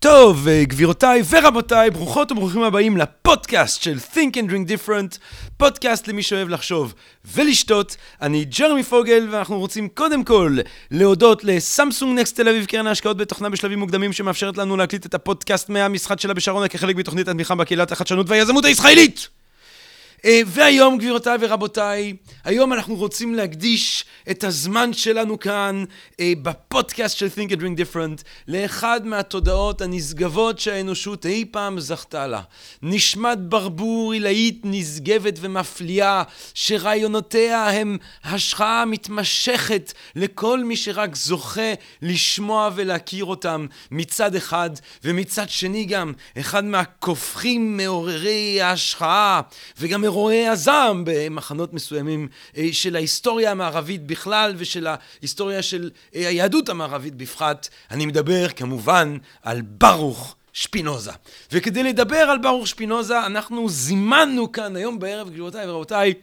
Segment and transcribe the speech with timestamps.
[0.00, 5.18] טוב, גבירותיי ורבותיי, ברוכות וברוכים הבאים לפודקאסט של Think and Drink Different,
[5.56, 6.94] פודקאסט למי שאוהב לחשוב
[7.34, 7.96] ולשתות.
[8.22, 10.56] אני ג'רמי פוגל, ואנחנו רוצים קודם כל
[10.90, 15.68] להודות לסמסונג נקסט תל אביב, קרן ההשקעות בתוכנה בשלבים מוקדמים, שמאפשרת לנו להקליט את הפודקאסט
[15.68, 19.35] מהמשחק שלה בשרונה כחלק מתוכנית התמיכה בקהילת החדשנות והיזמות הישראלית!
[20.26, 22.12] אה, והיום, גבירותיי ורבותיי,
[22.44, 25.84] היום אנחנו רוצים להקדיש את הזמן שלנו כאן
[26.20, 32.40] אה, בפודקאסט של Think and Drink Different לאחד מהתודעות הנשגבות שהאנושות אי פעם זכתה לה.
[32.82, 36.22] נשמת ברבור עילאית נשגבת ומפליאה,
[36.54, 44.70] שרעיונותיה הם השחאה מתמשכת לכל מי שרק זוכה לשמוע ולהכיר אותם מצד אחד,
[45.04, 49.40] ומצד שני גם אחד מהכופכים מעוררי ההשחאה,
[49.78, 56.68] וגם אירועי הזעם במחנות מסוימים אה, של ההיסטוריה המערבית בכלל ושל ההיסטוריה של אה, היהדות
[56.68, 57.68] המערבית בפחת.
[57.90, 61.10] אני מדבר כמובן על ברוך שפינוזה.
[61.52, 66.14] וכדי לדבר על ברוך שפינוזה, אנחנו זימנו כאן היום בערב, גבירותיי ורבותיי,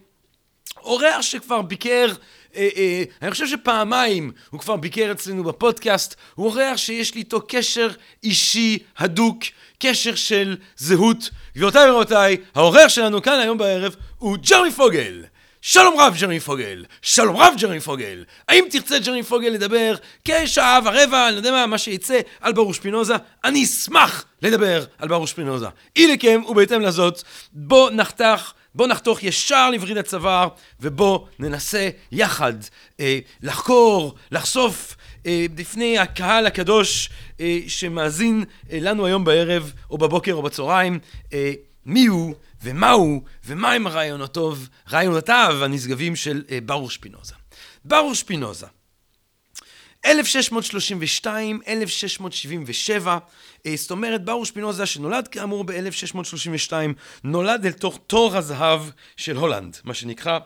[0.84, 2.14] אורח שכבר ביקר,
[2.56, 7.42] אה, אה, אני חושב שפעמיים הוא כבר ביקר אצלנו בפודקאסט, הוא אורח שיש לי איתו
[7.48, 7.90] קשר
[8.24, 9.44] אישי הדוק,
[9.80, 11.30] קשר של זהות.
[11.56, 15.24] גבירותיי ורבותיי, האורח שלנו כאן היום בערב הוא ג'רמי פוגל.
[15.62, 18.24] שלום רב ג'רמי פוגל, שלום רב ג'רמי פוגל.
[18.48, 19.96] האם תרצה ג'רמי פוגל לדבר
[20.26, 23.14] כשעה ורבע, אני יודע מה, מה שיצא על ברוך שפינוזה?
[23.44, 25.68] אני אשמח לדבר על ברוך שפינוזה.
[25.96, 27.24] אי לקם ובהתאם לזאת,
[27.54, 30.48] בוא נחתך בוא נחתוך ישר לווריד הצוואר,
[30.80, 32.54] ובוא ננסה יחד
[33.00, 40.34] אה, לחקור, לחשוף אה, לפני הקהל הקדוש אה, שמאזין אה, לנו היום בערב, או בבוקר
[40.34, 41.00] או בצהריים,
[41.34, 41.54] אה,
[41.86, 44.58] מי הוא ומהו ומהם רעיונותיו,
[44.92, 47.34] רעיונותיו הנשגבים של אה, ברוך שפינוזה.
[47.86, 48.68] ברוך שפינוזה
[50.06, 53.18] 1632, 1677, אה,
[53.76, 56.74] זאת אומרת, ברוך שפינוזה, שנולד כאמור ב-1632,
[57.24, 58.82] נולד אל תוך תור הזהב
[59.18, 60.40] של הולנד, מה שנקרא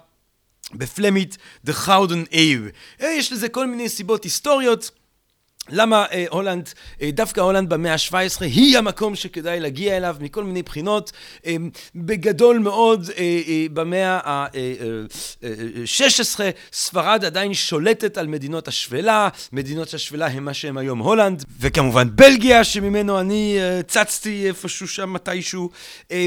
[0.74, 2.72] בפלמית The Howden Ave.
[3.02, 4.92] אה, יש לזה כל מיני סיבות היסטוריות.
[5.70, 6.70] למה אה, הולנד,
[7.02, 11.12] אה, דווקא הולנד במאה ה-17 היא המקום שכדאי להגיע אליו מכל מיני בחינות.
[11.46, 11.56] אה,
[11.96, 20.28] בגדול מאוד אה, אה, במאה ה-16 אה, ספרד עדיין שולטת על מדינות השפלה, מדינות השפלה
[20.28, 25.70] הם מה שהם היום הולנד, וכמובן בלגיה שממנו אני אה, צצתי איפשהו שם מתישהו.
[26.12, 26.26] אה,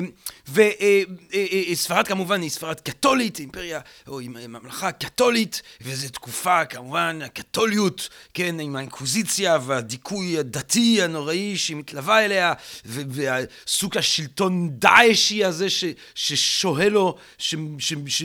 [1.73, 8.77] וספרד כמובן היא ספרד קתולית, אימפריה או ממלכה קתולית, וזו תקופה כמובן הקתוליות, כן, עם
[8.77, 9.30] האינקוויזיציה.
[9.31, 12.53] האופוזיציה והדיכוי הדתי הנוראי שהיא מתלווה אליה,
[12.85, 17.17] והסוג השלטון דאעשי הזה ש, ששוהה לו,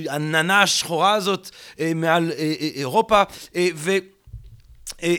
[0.09, 1.49] העננה השחורה הזאת
[1.79, 3.23] אה, מעל אה, אה, אירופה,
[3.75, 3.91] ו...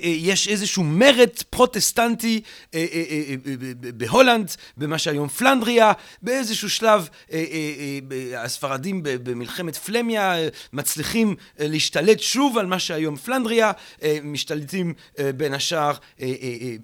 [0.02, 2.40] יש איזשהו מרד פרוטסטנטי
[2.74, 2.86] אה,
[3.94, 5.92] בהולנד, במה שהיום פלנדריה,
[6.22, 7.08] באיזשהו שלב
[8.36, 10.34] הספרדים במלחמת פלמיה
[10.72, 13.72] מצליחים להשתלט שוב על מה שהיום פלנדריה,
[14.22, 14.94] משתלטים
[15.36, 15.92] בין השאר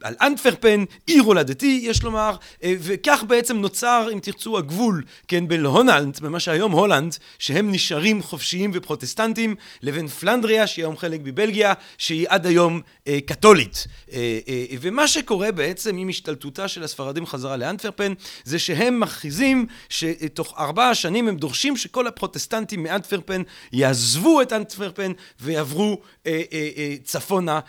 [0.03, 6.19] על אנטוורפן, עיר הולדתי יש לומר, וכך בעצם נוצר אם תרצו הגבול, כן, בין הולנד,
[6.23, 12.47] במה שהיום הולנד, שהם נשארים חופשיים ופרוטסטנטים, לבין פלנדריה שהיא היום חלק מבלגיה, שהיא עד
[12.47, 13.87] היום אה, קתולית.
[14.13, 18.13] אה, אה, ומה שקורה בעצם עם השתלטותה של הספרדים חזרה לאנטוורפן,
[18.45, 23.43] זה שהם מכריזים שתוך ארבעה שנים הם דורשים שכל הפרוטסטנטים מאנטוורפן
[23.73, 25.99] יעזבו את אנטוורפן ויעברו
[27.05, 27.61] צפונה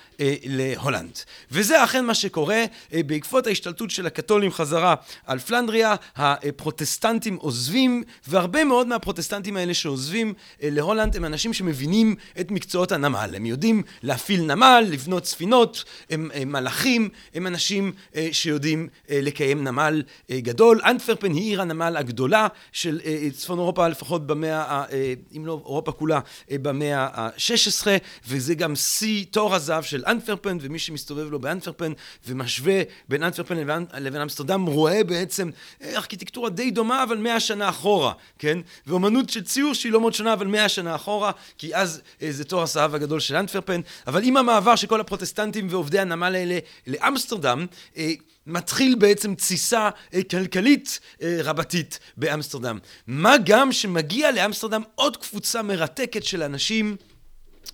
[0.43, 1.19] להולנד.
[1.51, 8.87] וזה אכן מה שקורה בעקבות ההשתלטות של הקתולים חזרה על פלנדריה, הפרוטסטנטים עוזבים, והרבה מאוד
[8.87, 13.33] מהפרוטסטנטים האלה שעוזבים להולנד הם אנשים שמבינים את מקצועות הנמל.
[13.35, 19.63] הם יודעים להפעיל נמל, לבנות ספינות, הם, הם מלאכים, הם אנשים אה, שיודעים אה, לקיים
[19.63, 20.81] נמל אה, גדול.
[20.85, 25.91] אנטוורפן היא עיר הנמל הגדולה של אה, צפון אירופה, לפחות במאה, אה, אם לא אירופה
[25.91, 26.19] כולה,
[26.51, 27.87] אה, במאה ה-16,
[28.27, 31.93] וזה גם שיא תור הזהב של אנטוורפן, ומי שמסתובב לו באנטוורפן
[32.27, 35.49] ומשווה בין אנטוורפן לבין, לבין אמסטרדם, רואה בעצם
[35.81, 38.59] אה, ארכיטקטורה די דומה, אבל מאה שנה אחורה, כן?
[38.87, 42.43] ואומנות של ציור שהיא לא מאוד שונה, אבל מאה שנה אחורה, כי אז אה, זה
[42.43, 47.65] תור הזהב הגדול של אנטוורפן, אבל עם המעבר של כל הפרוטסטנטים ועובדי הנמל האלה לאמסטרדם,
[47.97, 48.11] אה,
[48.47, 52.79] מתחיל בעצם תסיסה אה, כלכלית אה, רבתית באמסטרדם.
[53.07, 56.95] מה גם שמגיע לאמסטרדם עוד קבוצה מרתקת של אנשים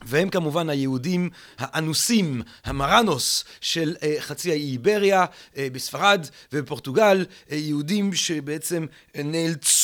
[0.02, 5.26] והם כמובן היהודים האנוסים, המרנוס של חצי האי איבריה,
[5.58, 8.86] בספרד ובפורטוגל, יהודים שבעצם
[9.16, 9.79] נאלצו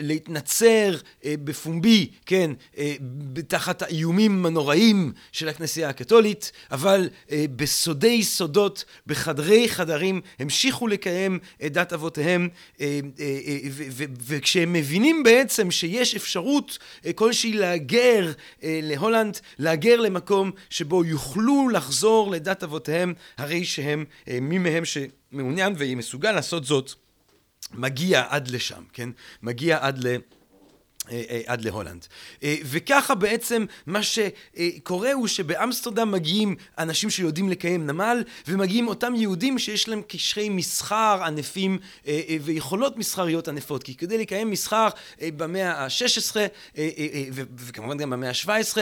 [0.00, 2.50] להתנצר בפומבי, כן,
[3.48, 7.08] תחת האיומים הנוראים של הכנסייה הקתולית, אבל
[7.56, 12.48] בסודי סודות, בחדרי חדרים, המשיכו לקיים את דת אבותיהם,
[14.26, 16.78] וכשהם מבינים בעצם שיש אפשרות
[17.14, 18.32] כלשהי להגר
[18.62, 24.04] להולנד, להגר למקום שבו יוכלו לחזור לדת אבותיהם, הרי שהם,
[24.40, 26.94] מי מהם שמעוניין ויהיה מסוגל לעשות זאת,
[27.72, 29.10] מגיע עד לשם, כן?
[29.42, 30.16] מגיע עד ל...
[31.08, 32.06] אה, אה, עד להולנד.
[32.42, 39.58] אה, וככה בעצם מה שקורה הוא שבאמסטרדם מגיעים אנשים שיודעים לקיים נמל ומגיעים אותם יהודים
[39.58, 41.78] שיש להם קשרי מסחר ענפים
[42.40, 44.88] ויכולות מסחריות ענפות כי כדי לקיים מסחר
[45.20, 46.36] במאה ה-16
[47.56, 48.76] וכמובן גם במאה ה-17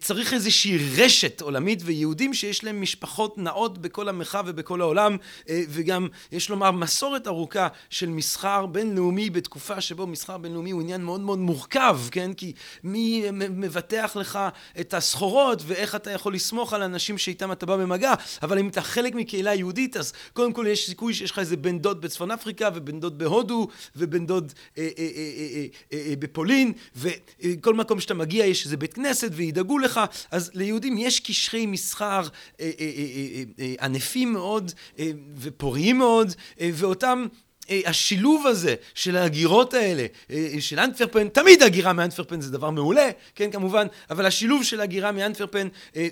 [0.00, 5.16] צריך איזושהי רשת עולמית ויהודים שיש להם משפחות נאות בכל המרחב ובכל העולם
[5.48, 11.20] וגם יש לומר מסורת ארוכה של מסחר בינלאומי בתקופה שבו מסחר בינלאומי הוא עניין מאוד
[11.20, 12.32] מאוד מורכב, כן?
[12.32, 14.38] כי מי מבטח לך
[14.80, 18.82] את הסחורות ואיך אתה יכול לסמוך על אנשים שאיתם אתה בא במגע, אבל אם אתה
[18.82, 22.68] חלק מקהילה יהודית, אז קודם כל יש סיכוי שיש לך איזה בן דוד בצפון אפריקה
[22.74, 28.46] ובן דוד בהודו ובן דוד אה, אה, אה, אה, אה, בפולין, וכל מקום שאתה מגיע
[28.46, 30.00] יש איזה בית כנסת וידאגו לך,
[30.30, 32.22] אז ליהודים יש קשרי מסחר
[32.60, 32.90] אה, אה, אה,
[33.34, 37.45] אה, אה, ענפים מאוד אה, ופוריים מאוד, אה, ואותם אה,
[37.86, 43.50] השילוב הזה של ההגירות האלה, אה, של אנטוורפן, תמיד הגירה מאנטוורפן זה דבר מעולה, כן
[43.50, 46.08] כמובן, אבל השילוב של הגירה מאנטוורפן אה,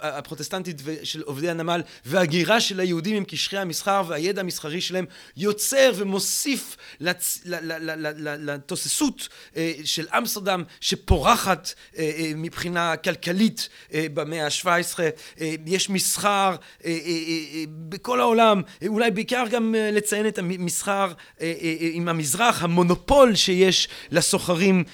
[0.00, 5.04] הפרוטסטנטית של עובדי הנמל והגירה של היהודים עם קשרי המסחר והידע המסחרי שלהם
[5.36, 6.76] יוצר ומוסיף
[8.20, 9.28] לתוססות
[9.84, 11.74] של אמסטרדם שפורחת
[12.36, 14.98] מבחינה כלכלית במאה ה-17,
[15.66, 16.56] יש מסחר
[17.88, 23.34] בכל העולם, אולי בעיקר גם לציין את המסחר המסחר אה, אה, אה, עם המזרח, המונופול
[23.34, 24.84] שיש לסוחרים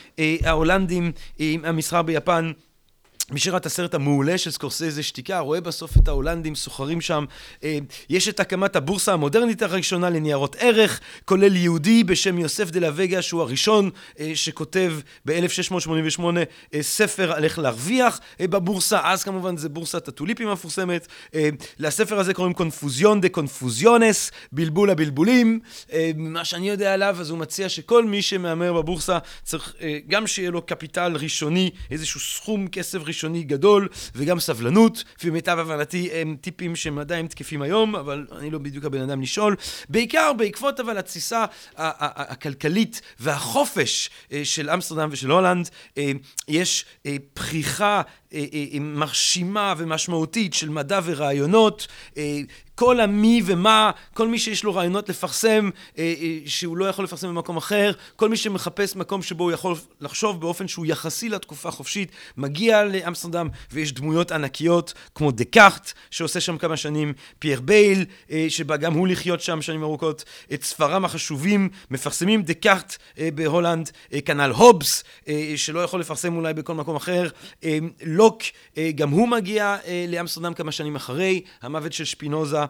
[0.45, 2.53] ההולנדים עם המסחר ביפן.
[3.31, 7.25] מי שראה את הסרט המעולה של סקורסזה שתיקה, רואה בסוף את ההולנדים סוחרים שם.
[7.65, 7.79] אה,
[8.09, 13.23] יש את הקמת הבורסה המודרנית הראשונה לניירות ערך, כולל יהודי בשם יוסף דה לה וגה,
[13.23, 13.91] שהוא הראשון
[14.21, 14.93] אה, שכותב
[15.25, 16.23] ב-1688
[16.75, 21.07] אה, ספר על איך להרוויח בבורסה, אז כמובן זה בורסת הטוליפים המפורסמת.
[21.79, 25.61] לספר הזה קוראים Confusión de Confusiones, בלבול הבלבולים.
[26.17, 29.75] מה שאני יודע עליו, אז הוא מציע שכל מי שמהמר בבורסה צריך
[30.09, 33.16] גם שיהיה לו capital ראשוני, איזשהו סכום כסף ראשוני.
[33.17, 38.51] ראשוני גדול, וגם סבלנות, לפי מיטב הבנתי הם טיפים שהם עדיין תקפים היום, אבל אני
[38.51, 39.57] לא בדיוק הבן אדם לשאול.
[39.89, 41.45] בעיקר בעקבות אבל התסיסה
[41.77, 46.13] הכלכלית והחופש אה, של אמסטרדם ושל הולנד, אה,
[46.49, 48.03] יש אה, פריחה
[48.81, 51.87] מרשימה ומשמעותית של מדע ורעיונות.
[52.77, 57.29] כל המי ומה, כל מי שיש לו רעיונות לפרסם אה, אה, שהוא לא יכול לפרסם
[57.29, 62.11] במקום אחר, כל מי שמחפש מקום שבו הוא יכול לחשוב באופן שהוא יחסי לתקופה חופשית,
[62.37, 68.77] מגיע לאמסטרדם ויש דמויות ענקיות כמו דקארט שעושה שם כמה שנים, פייר בייל אה, שבא
[68.77, 70.25] גם הוא לחיות שם שנים ארוכות,
[70.55, 76.55] את ספריהם החשובים מפרסמים דקארט אה, בהולנד, אה, כנ"ל הובס אה, שלא יכול לפרסם אולי
[76.55, 77.29] בכל מקום אחר,
[77.65, 78.43] אה, לוק
[78.79, 82.66] אה, גם הוא מגיע אה, לאמסטרדם כמה שנים אחרי המוות של שפינוזה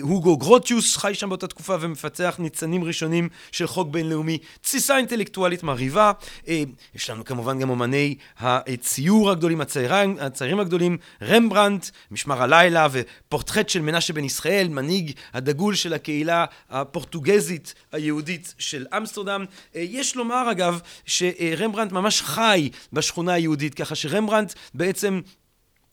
[0.00, 4.38] הוגו גרוטיוס חי שם באותה תקופה ומפצח ניצנים ראשונים של חוק בינלאומי.
[4.60, 6.12] תסיסה אינטלקטואלית מרהיבה.
[6.48, 6.62] אה,
[6.94, 13.80] יש לנו כמובן גם אומני הציור הגדולים, הציירים, הציירים הגדולים, רמברנט, משמר הלילה ופורטרט של
[13.80, 19.44] מנשה בן ישראל, מנהיג הדגול של הקהילה הפורטוגזית היהודית של אמסטרדם.
[19.76, 25.20] אה, יש לומר אגב שרמברנט ממש חי בשכונה היהודית, ככה שרמברנט בעצם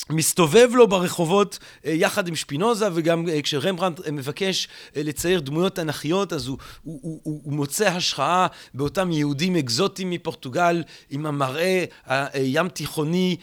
[0.10, 6.34] מסתובב לו ברחובות אה, יחד עם שפינוזה, וגם אה, כשרמברנט אה, מבקש לצייר דמויות תנכיות,
[6.34, 12.70] אז הוא, הוא, הוא, הוא, הוא מוצא השחאה באותם יהודים אקזוטיים מפורטוגל, עם המראה הים
[12.70, 13.36] תיכוני,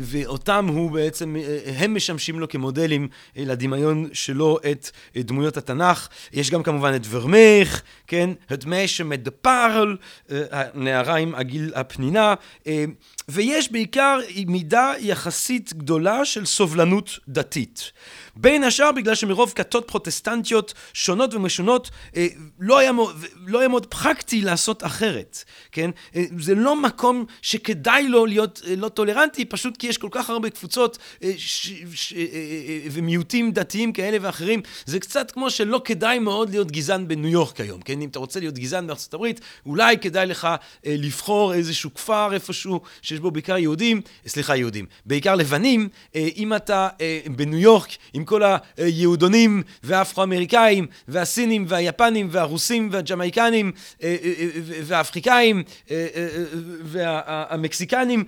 [0.00, 1.36] ואותם הוא בעצם,
[1.76, 6.08] הם משמשים לו כמודלים לדמיון שלו את דמויות התנ"ך.
[6.32, 8.30] יש גם כמובן את ורמך, כן?
[8.52, 8.64] את
[9.42, 9.96] פארל,
[10.50, 12.34] הנערה עם עגיל הפנינה,
[13.28, 17.92] ויש בעיקר מידה יחסית גדולה של סובלנות דתית.
[18.40, 22.26] בין השאר בגלל שמרוב כתות פרוטסטנטיות שונות ומשונות, אה,
[22.58, 22.90] לא היה,
[23.46, 25.90] לא היה מאוד פרקטי לעשות אחרת, כן?
[26.16, 30.30] אה, זה לא מקום שכדאי לו להיות אה, לא טולרנטי, פשוט כי יש כל כך
[30.30, 30.98] הרבה קבוצות
[31.36, 32.14] ש, ש,
[32.90, 34.62] ומיעוטים דתיים כאלה ואחרים.
[34.86, 38.00] זה קצת כמו שלא כדאי מאוד להיות גזען בניו יורק היום, כן?
[38.02, 40.48] אם אתה רוצה להיות גזען בארצות הברית, אולי כדאי לך
[40.86, 46.88] לבחור איזשהו כפר איפשהו שיש בו בעיקר יהודים, סליחה, יהודים, בעיקר לבנים, אם אתה
[47.36, 48.42] בניו יורק עם כל
[48.76, 53.72] היהודונים והאפרו-אמריקאים והסינים והיפנים והרוסים והג'מייקנים
[54.82, 55.62] והאפריקאים
[56.82, 58.24] והמקסיקנים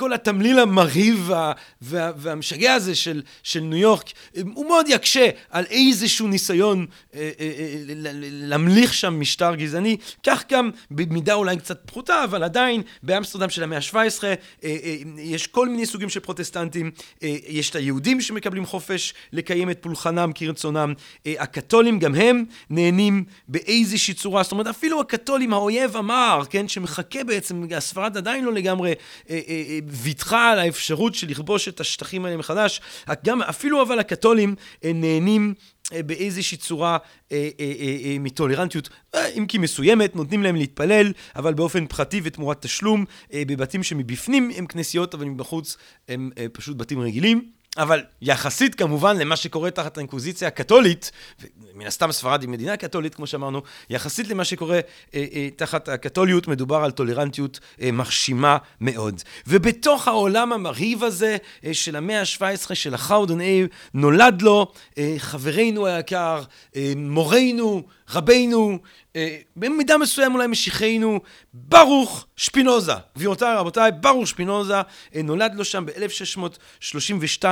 [0.00, 1.52] כל התמליל המרהיב וה,
[1.82, 4.10] וה, והמשגע הזה של, של ניו יורק,
[4.54, 7.76] הוא מאוד יקשה על איזשהו ניסיון אה, אה, אה,
[8.20, 9.96] להמליך שם משטר גזעני.
[10.26, 15.46] כך גם במידה אולי קצת פחותה, אבל עדיין באמסטרדם של המאה ה-17 אה, אה, יש
[15.46, 16.90] כל מיני סוגים של פרוטסטנטים.
[17.22, 20.94] אה, יש את היהודים שמקבלים חופש לקיים את פולחנם כרצונם.
[21.26, 24.42] אה, הקתולים גם הם נהנים באיזושהי צורה.
[24.42, 28.92] זאת אומרת, אפילו הקתולים, האויב המר, כן, שמחכה בעצם, הספרד עדיין לא לגמרי...
[29.90, 32.80] ויתחה על האפשרות של לכבוש את השטחים האלה מחדש.
[33.24, 34.54] גם, אפילו אבל הקתולים
[34.84, 35.54] נהנים
[35.92, 36.98] אה, באיזושהי צורה
[37.32, 38.88] אה, אה, מטולרנטיות,
[39.38, 43.04] אם כי מסוימת, נותנים להם להתפלל, אבל באופן פרטי ותמורת תשלום,
[43.34, 45.76] בבתים שמבפנים הם כנסיות, אבל מבחוץ
[46.08, 47.59] הם פשוט בתים רגילים.
[47.78, 51.10] אבל יחסית כמובן למה שקורה תחת האינקוויזיציה הקתולית,
[51.74, 54.80] ומן הסתם ספרד היא מדינה קתולית כמו שאמרנו, יחסית למה שקורה
[55.14, 59.22] אה, אה, תחת הקתוליות מדובר על טולרנטיות אה, מרשימה מאוד.
[59.46, 65.86] ובתוך העולם המרהיב הזה אה, של המאה ה-17 של החאודון אייב, נולד לו אה, חברנו
[65.86, 66.42] היקר,
[66.76, 67.82] אה, מורנו,
[68.14, 68.78] רבינו,
[69.16, 71.20] אה, במידה מסוים אולי משיחנו,
[71.54, 72.92] ברוך שפינוזה.
[73.16, 74.74] גבירותיי, רבותיי, ברוך שפינוזה
[75.14, 77.44] אה, נולד לו שם ב-1632,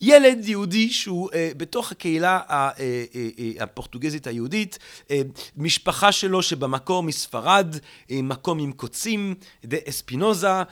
[0.00, 2.40] ילד יהודי שהוא אה, בתוך הקהילה
[3.60, 4.78] הפורטוגזית היהודית,
[5.56, 7.76] משפחה שלו שבמקור מספרד,
[8.10, 9.34] מקום עם קוצים,
[9.64, 10.62] דה אספינוזה,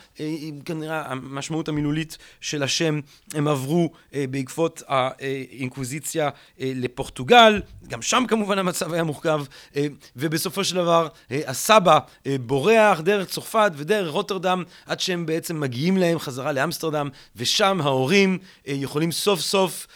[0.65, 2.99] כנראה המשמעות המילולית של השם,
[3.33, 3.91] הם עברו
[4.29, 9.24] בעקבות האינקוויזיציה לפורטוגל, גם שם כמובן המצב היה מורכב,
[10.15, 15.97] ובסופו של דבר אה, הסבא אה, בורח דרך צרפת ודרך רוטרדם עד שהם בעצם מגיעים
[15.97, 19.87] להם חזרה לאמסטרדם ושם ההורים אה, יכולים סוף סוף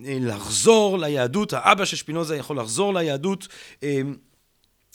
[0.00, 3.48] לחזור ליהדות, האבא של שפינוזה יכול לחזור ליהדות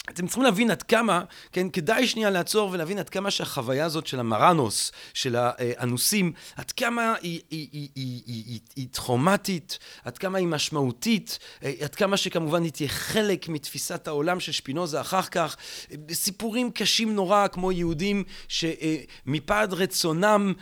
[0.09, 1.21] אתם צריכים להבין עד כמה,
[1.51, 7.13] כן, כדאי שנייה לעצור ולהבין עד כמה שהחוויה הזאת של המרנוס, של האנוסים, עד כמה
[7.21, 12.71] היא, היא, היא, היא, היא, היא, טראומטית, עד כמה היא משמעותית, עד כמה שכמובן היא
[12.71, 15.57] תהיה חלק מתפיסת העולם של שפינוזה אחר כך.
[16.11, 20.53] סיפורים קשים נורא, כמו יהודים שמפעד רצונם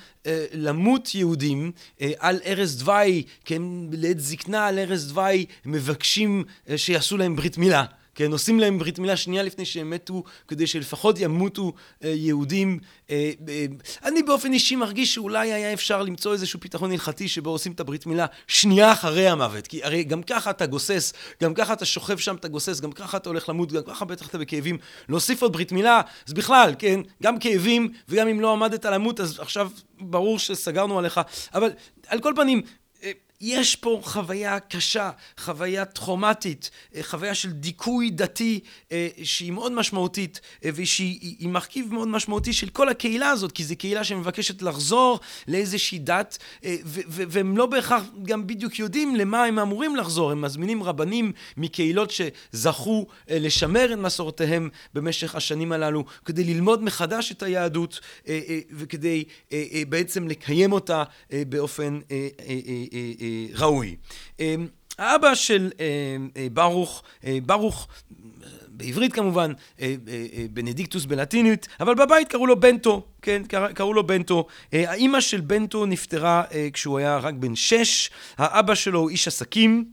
[0.54, 1.72] למות יהודים
[2.18, 3.62] על ערש דווי, כן,
[3.92, 6.44] לעת זקנה על ערש דווי, מבקשים
[6.76, 7.86] שיעשו להם ברית מילה.
[8.16, 12.80] כן, עושים להם ברית מילה שנייה לפני שהם מתו, כדי שלפחות ימותו אה, יהודים.
[13.10, 13.66] אה, אה,
[14.04, 18.06] אני באופן אישי מרגיש שאולי היה אפשר למצוא איזשהו פתרון הלכתי שבו עושים את הברית
[18.06, 19.68] מילה שנייה אחרי המוות.
[19.68, 23.18] כי הרי גם ככה אתה גוסס, גם ככה אתה שוכב שם, אתה גוסס, גם ככה
[23.18, 24.78] אתה הולך למות, גם ככה בטח אתה בכאבים.
[25.10, 29.40] להוסיף עוד ברית מילה, אז בכלל, כן, גם כאבים, וגם אם לא עמדת למות, אז
[29.40, 29.70] עכשיו
[30.00, 31.22] ברור שסגרנו עליך.
[31.54, 31.70] אבל
[32.08, 32.62] על כל פנים,
[33.42, 38.60] יש פה חוויה קשה, חוויה טראומטית, אה, חוויה של דיכוי דתי
[38.92, 43.76] אה, שהיא מאוד משמעותית אה, ושהיא מרכיב מאוד משמעותי של כל הקהילה הזאת, כי זו
[43.78, 46.38] קהילה שמבקשת לחזור לאיזושהי דת
[47.08, 53.08] והם לא בהכרח גם בדיוק יודעים למה הם אמורים לחזור, הם מזמינים רבנים מקהילות שזכו
[53.30, 58.00] לשמר את מסורותיהם במשך השנים הללו כדי ללמוד מחדש את היהדות
[58.72, 59.24] וכדי
[59.90, 61.04] בעצם לקיים אותה
[61.50, 62.00] באופן
[63.56, 63.96] ראוי.
[64.40, 64.68] אמ,
[64.98, 67.88] האבא של אמ, אה, ברוך, אה, ברוך
[68.68, 69.52] בעברית כמובן,
[69.82, 69.96] אה,
[70.52, 73.42] בנדיקטוס בלטינית, אבל בבית קראו לו בנטו, כן,
[73.74, 74.48] קראו לו בנטו.
[74.72, 79.86] האימא של בנטו נפטרה כשהוא היה רק בן שש, האבא שלו הוא איש עסקים.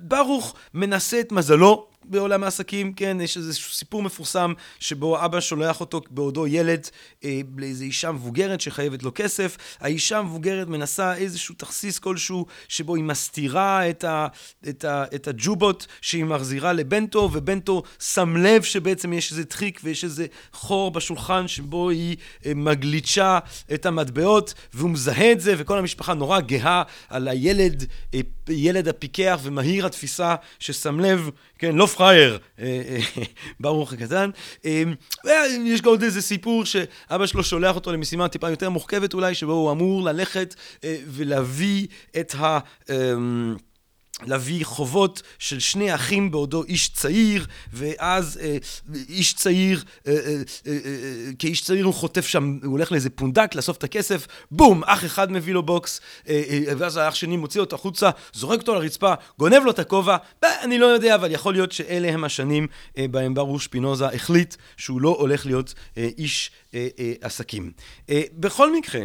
[0.00, 6.00] ברוך מנסה את מזלו בעולם העסקים, כן, יש איזה סיפור מפורסם שבו אבא שולח אותו
[6.10, 6.88] בעודו ילד
[7.24, 9.56] אה, לאיזו אישה מבוגרת שחייבת לו כסף.
[9.80, 14.26] האישה המבוגרת מנסה איזשהו תכסיס כלשהו שבו היא מסתירה את, ה,
[14.68, 20.04] את, ה, את הג'ובות שהיא מחזירה לבנטו, ובנטו שם לב שבעצם יש איזה טריק ויש
[20.04, 23.38] איזה חור בשולחן שבו היא אה, מגליצ'ה
[23.74, 27.84] את המטבעות, והוא מזהה את זה, וכל המשפחה נורא גאה על הילד,
[28.14, 32.38] אה, ילד הפיקח ומהיר התפיסה ששם לב, כן, לא פראייר,
[33.60, 34.30] ברוך הקטן.
[35.64, 39.52] יש גם עוד איזה סיפור שאבא שלו שולח אותו למשימה טיפה יותר מורכבת אולי, שבו
[39.52, 41.86] הוא אמור ללכת ולהביא
[42.20, 42.58] את ה...
[44.26, 48.56] להביא חובות של שני אחים בעודו איש צעיר, ואז אה,
[49.08, 50.18] איש צעיר, אה, אה,
[50.66, 54.84] אה, אה, כאיש צעיר הוא חוטף שם, הוא הולך לאיזה פונדק לאסוף את הכסף, בום,
[54.84, 58.74] אח אחד מביא לו בוקס, אה, אה, ואז האח שני מוציא אותו החוצה, זורק אותו
[58.74, 62.66] לרצפה, גונב לו את הכובע, אני לא יודע, אבל יכול להיות שאלה הם השנים
[62.98, 67.72] אה, בהם ברור שפינוזה החליט שהוא לא הולך להיות אה, איש אה, אה, עסקים.
[68.10, 69.00] אה, בכל מקרה,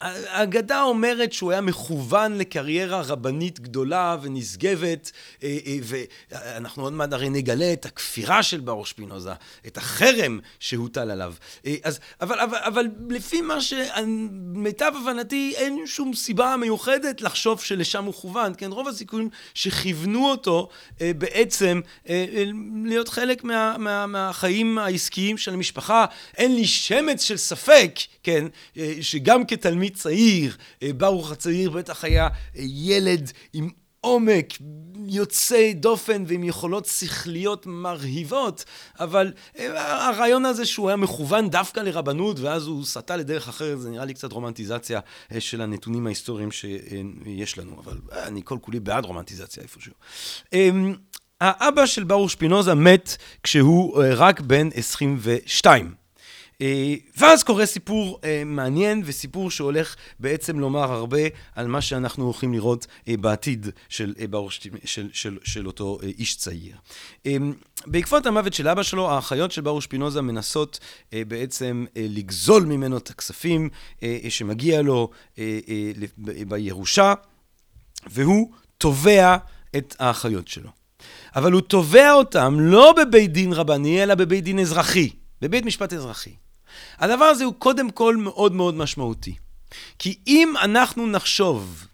[0.00, 5.12] האגדה אומרת שהוא היה מכוון לקריירה רבנית גדולה ונשגבת,
[5.42, 9.32] אה, אה, ואנחנו עוד מעט הרי נגלה את הכפירה של ברוך שפינוזה,
[9.66, 11.34] את החרם שהוטל עליו.
[11.66, 18.04] אה, אז, אבל, אבל, אבל לפי מה שמיטב הבנתי, אין שום סיבה מיוחדת לחשוב שלשם
[18.04, 18.52] הוא כוון.
[18.58, 20.68] כן, רוב הסיכויים שכיוונו אותו
[21.00, 21.80] בעצם
[22.84, 26.04] להיות חלק מה, מה, מהחיים העסקיים של המשפחה.
[26.36, 28.44] אין לי שמץ של ספק, כן,
[29.00, 33.68] שגם כתלמיד תלמיד צעיר, אה, ברוך הצעיר בטח היה אה, ילד עם
[34.00, 34.54] עומק
[35.06, 38.64] יוצא דופן ועם יכולות שכליות מרהיבות,
[39.00, 43.90] אבל אה, הרעיון הזה שהוא היה מכוון דווקא לרבנות ואז הוא סטה לדרך אחרת, זה
[43.90, 45.00] נראה לי קצת רומנטיזציה
[45.38, 49.92] של הנתונים ההיסטוריים שיש לנו, אבל אני כל כולי בעד רומנטיזציה איפשהו.
[50.52, 50.94] אמ,
[51.40, 55.94] האבא של ברוך שפינוזה מת כשהוא רק בן 22.
[56.62, 61.18] אה, ואז קורה סיפור אה, מעניין וסיפור שהולך בעצם לומר הרבה
[61.54, 64.14] על מה שאנחנו הולכים לראות אה, בעתיד של,
[64.84, 66.76] של, של, של, אותו איש צעיר.
[67.86, 70.78] בעקבות המוות של אבא שלו, האחיות של ברוך שפינוזה מנסות
[71.12, 73.68] בעצם לגזול ממנו את הכספים
[74.28, 75.10] שמגיע לו
[76.46, 77.14] בירושה,
[78.06, 79.36] והוא תובע
[79.76, 80.70] את האחיות שלו.
[81.36, 85.10] אבל הוא תובע אותם לא בבית דין רבני, אלא בבית דין אזרחי,
[85.42, 86.34] בבית משפט אזרחי.
[86.98, 89.34] הדבר הזה הוא קודם כל מאוד מאוד משמעותי.
[89.98, 91.86] כי אם אנחנו נחשוב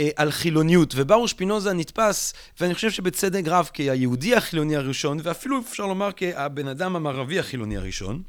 [0.00, 5.86] אה, על חילוניות, וברוך שפינוזה נתפס, ואני חושב שבצדק רב, כיהודי החילוני הראשון, ואפילו אפשר
[5.86, 8.22] לומר כבן אדם המערבי החילוני הראשון,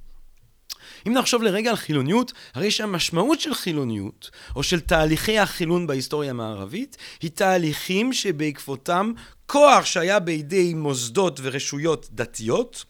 [1.07, 6.97] אם נחשוב לרגע על חילוניות, הרי שהמשמעות של חילוניות, או של תהליכי החילון בהיסטוריה המערבית,
[7.21, 9.11] היא תהליכים שבעקבותם
[9.45, 12.85] כוח שהיה בידי מוסדות ורשויות דתיות,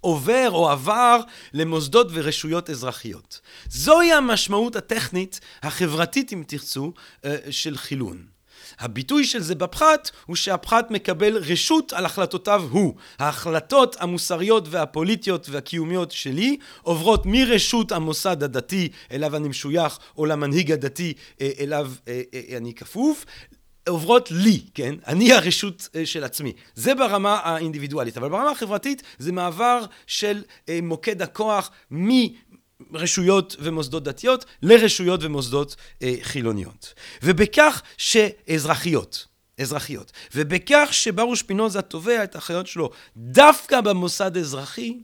[0.00, 1.20] עובר או עבר
[1.52, 3.40] למוסדות ורשויות אזרחיות.
[3.68, 6.92] זוהי המשמעות הטכנית, החברתית אם תרצו,
[7.24, 8.38] אה, של חילון.
[8.78, 12.94] הביטוי של זה בפחת הוא שהפחת מקבל רשות על החלטותיו הוא.
[13.18, 21.12] ההחלטות המוסריות והפוליטיות והקיומיות שלי עוברות מרשות המוסד הדתי אליו אני משוייך או למנהיג הדתי
[21.40, 22.22] אה, אליו אה,
[22.56, 23.24] אני כפוף
[23.88, 24.94] עוברות לי, כן?
[25.06, 26.52] אני הרשות אה, של עצמי.
[26.74, 28.16] זה ברמה האינדיבידואלית.
[28.16, 31.70] אבל ברמה החברתית זה מעבר של אה, מוקד הכוח
[32.90, 36.94] מרשויות ומוסדות דתיות לרשויות ומוסדות אה, חילוניות.
[37.22, 39.26] ובכך שאזרחיות.
[39.60, 40.12] אזרחיות.
[40.34, 44.98] ובכך שברוך שפינוזה תובע את החיות שלו דווקא במוסד אזרחי,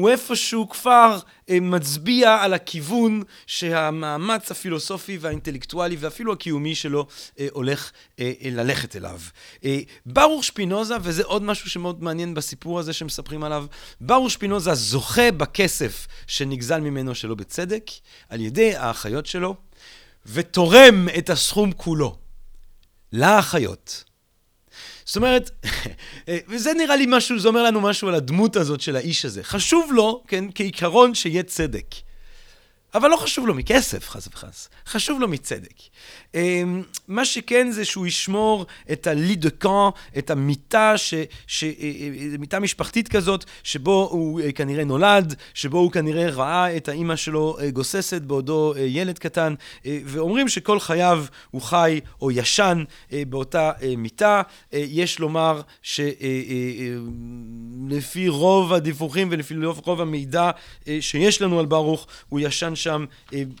[0.00, 1.18] הוא איפשהו כבר
[1.50, 7.06] אה, מצביע על הכיוון שהמאמץ הפילוסופי והאינטלקטואלי ואפילו הקיומי שלו
[7.38, 9.20] אה, הולך אה, ללכת אליו.
[10.06, 13.66] ברוך שפינוזה, וזה עוד משהו שמאוד מעניין בסיפור הזה שמספרים עליו,
[14.00, 17.90] ברוך שפינוזה זוכה בכסף שנגזל ממנו שלא בצדק,
[18.28, 19.56] על ידי האחיות שלו,
[20.26, 22.16] ותורם את הסכום כולו
[23.12, 24.09] לאחיות.
[25.10, 25.50] זאת אומרת,
[26.48, 29.44] וזה נראה לי משהו, זה אומר לנו משהו על הדמות הזאת של האיש הזה.
[29.44, 31.86] חשוב לו, כן, כעיקרון שיהיה צדק.
[32.94, 34.68] אבל לא חשוב לו מכסף, חס וחס.
[34.86, 35.74] חשוב לו מצדק.
[36.34, 41.14] אמ, מה שכן זה שהוא ישמור את הלי דה קאן, את המיטה, ש,
[41.46, 46.76] ש, אה, אה, מיטה משפחתית כזאת, שבו הוא אה, כנראה נולד, שבו הוא כנראה ראה
[46.76, 53.70] את האימא שלו גוססת בעודו ילד קטן, ואומרים שכל חייו הוא חי או ישן באותה
[53.96, 54.42] מיטה.
[54.72, 56.08] יש לומר שלפי
[58.28, 60.50] רוב הדיווחים ולפי רוב המידע
[61.00, 63.04] שיש לנו על ברוך, הוא ישן שם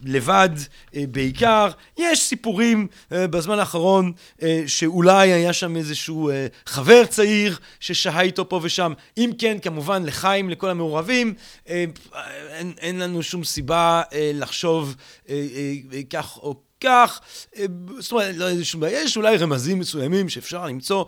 [0.04, 0.50] לבד
[0.94, 1.68] בעיקר.
[1.98, 2.86] יש סיפורים.
[3.12, 8.92] אה, בזמן האחרון אה, שאולי היה שם איזשהו אה, חבר צעיר ששהה איתו פה ושם.
[9.18, 11.34] אם כן, כמובן, לחיים, לכל המעורבים,
[11.66, 11.92] אין,
[12.78, 14.02] אין לנו שום סיבה
[14.34, 14.96] לחשוב
[16.10, 17.20] כך או כך,
[17.98, 21.04] זאת אומרת, לא איזה שום בעיה, יש אולי רמזים מסוימים שאפשר למצוא,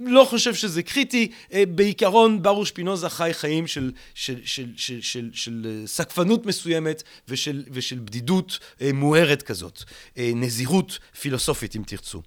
[0.00, 1.30] לא חושב שזה קריטי,
[1.68, 7.98] בעיקרון ברוך שפינוזה חי חיים של, של, של, של, של, של סקפנות מסוימת ושל, ושל
[7.98, 8.58] בדידות
[8.94, 9.82] מוארת כזאת,
[10.16, 12.22] נזירות פילוסופית אם תרצו.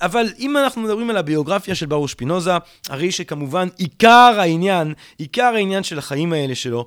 [0.00, 2.52] אבל אם אנחנו מדברים על הביוגרפיה של ברוך שפינוזה,
[2.88, 6.86] הרי שכמובן עיקר העניין, עיקר העניין של החיים האלה שלו,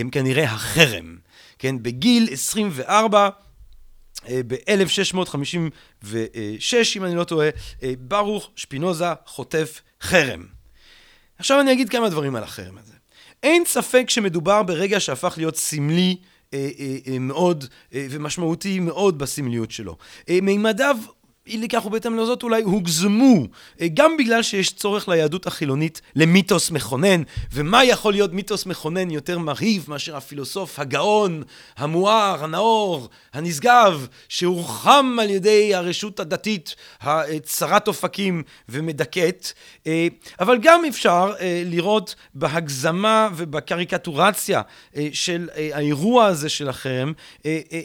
[0.00, 1.16] הם כנראה החרם.
[1.58, 3.28] כן, בגיל 24,
[4.46, 6.12] ב-1656,
[6.96, 7.48] אם אני לא טועה,
[7.82, 10.46] אה, ברוך שפינוזה חוטף חרם.
[11.38, 12.92] עכשיו אני אגיד כמה דברים על החרם הזה.
[13.42, 16.16] אין ספק שמדובר ברגע שהפך להיות סמלי
[16.54, 16.68] אה,
[17.06, 19.96] אה, מאוד ומשמעותי מאוד בסמליות שלו.
[20.42, 20.96] מימדיו
[21.46, 23.46] אי לכך ובהתאם לזאת אולי הוגזמו,
[23.80, 29.38] אה, גם בגלל שיש צורך ליהדות החילונית למיתוס מכונן, ומה יכול להיות מיתוס מכונן יותר
[29.38, 31.42] מרהיב מאשר הפילוסוף הגאון,
[31.76, 39.52] המואר, הנאור, הנשגב, שהורחם על ידי הרשות הדתית הצרת אופקים ומדכאת,
[39.86, 40.06] אה,
[40.40, 44.62] אבל גם אפשר אה, לראות בהגזמה ובקריקטורציה
[45.12, 47.12] של האירוע הזה של החרם,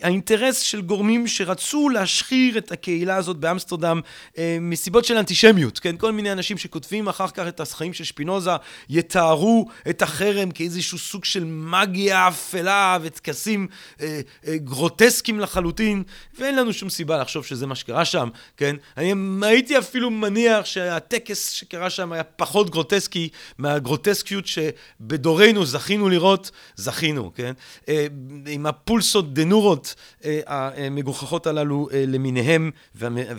[0.02, 4.02] האינטרס של גורמים שרצו להשחיר את הקהילה הזאת באמסטרדם
[4.38, 5.98] אה, מסיבות של אנטישמיות, כן?
[5.98, 8.52] כל מיני אנשים שכותבים אחר כך את החיים של שפינוזה
[8.90, 13.68] יתארו את החרם כאיזשהו סוג של מגיה אפלה וטקסים
[14.02, 16.04] אה, אה, גרוטסקיים לחלוטין,
[16.40, 18.76] ואין לנו שום סיבה לחשוב שזה מה שקרה שם, כן?
[18.98, 27.32] אני הייתי אפילו מניח שהטקס שקרה שם היה פחות גרוטסקי מהגרוטסקיות שבדורנו זכינו לראות, זכינו,
[27.36, 27.54] כן?
[27.90, 28.08] אה,
[28.48, 32.72] עם הפולסות דנורות אה, המגוחכות הללו למיניהם,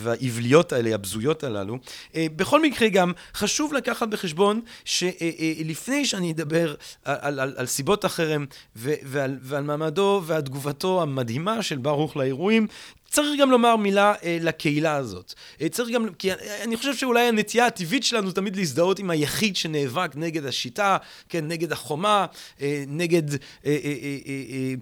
[0.03, 1.79] והאבליות האלה, הבזויות הללו.
[2.15, 7.67] אה, בכל מקרה גם חשוב לקחת בחשבון שלפני אה, אה, שאני אדבר על, על, על
[7.67, 12.67] סיבות החרם ועל, ועל מעמדו ועל תגובתו המדהימה של ברוך לאירועים,
[13.13, 15.35] צריך גם לומר מילה אה, לקהילה הזאת.
[15.61, 20.11] אה, צריך גם, כי אני חושב שאולי הנטייה הטבעית שלנו תמיד להזדהות עם היחיד שנאבק
[20.15, 20.97] נגד השיטה,
[21.29, 22.27] כן, נגד החומה,
[22.61, 23.33] אה, נגד...
[23.33, 23.37] אה,
[23.67, 24.75] אה, אה, אה,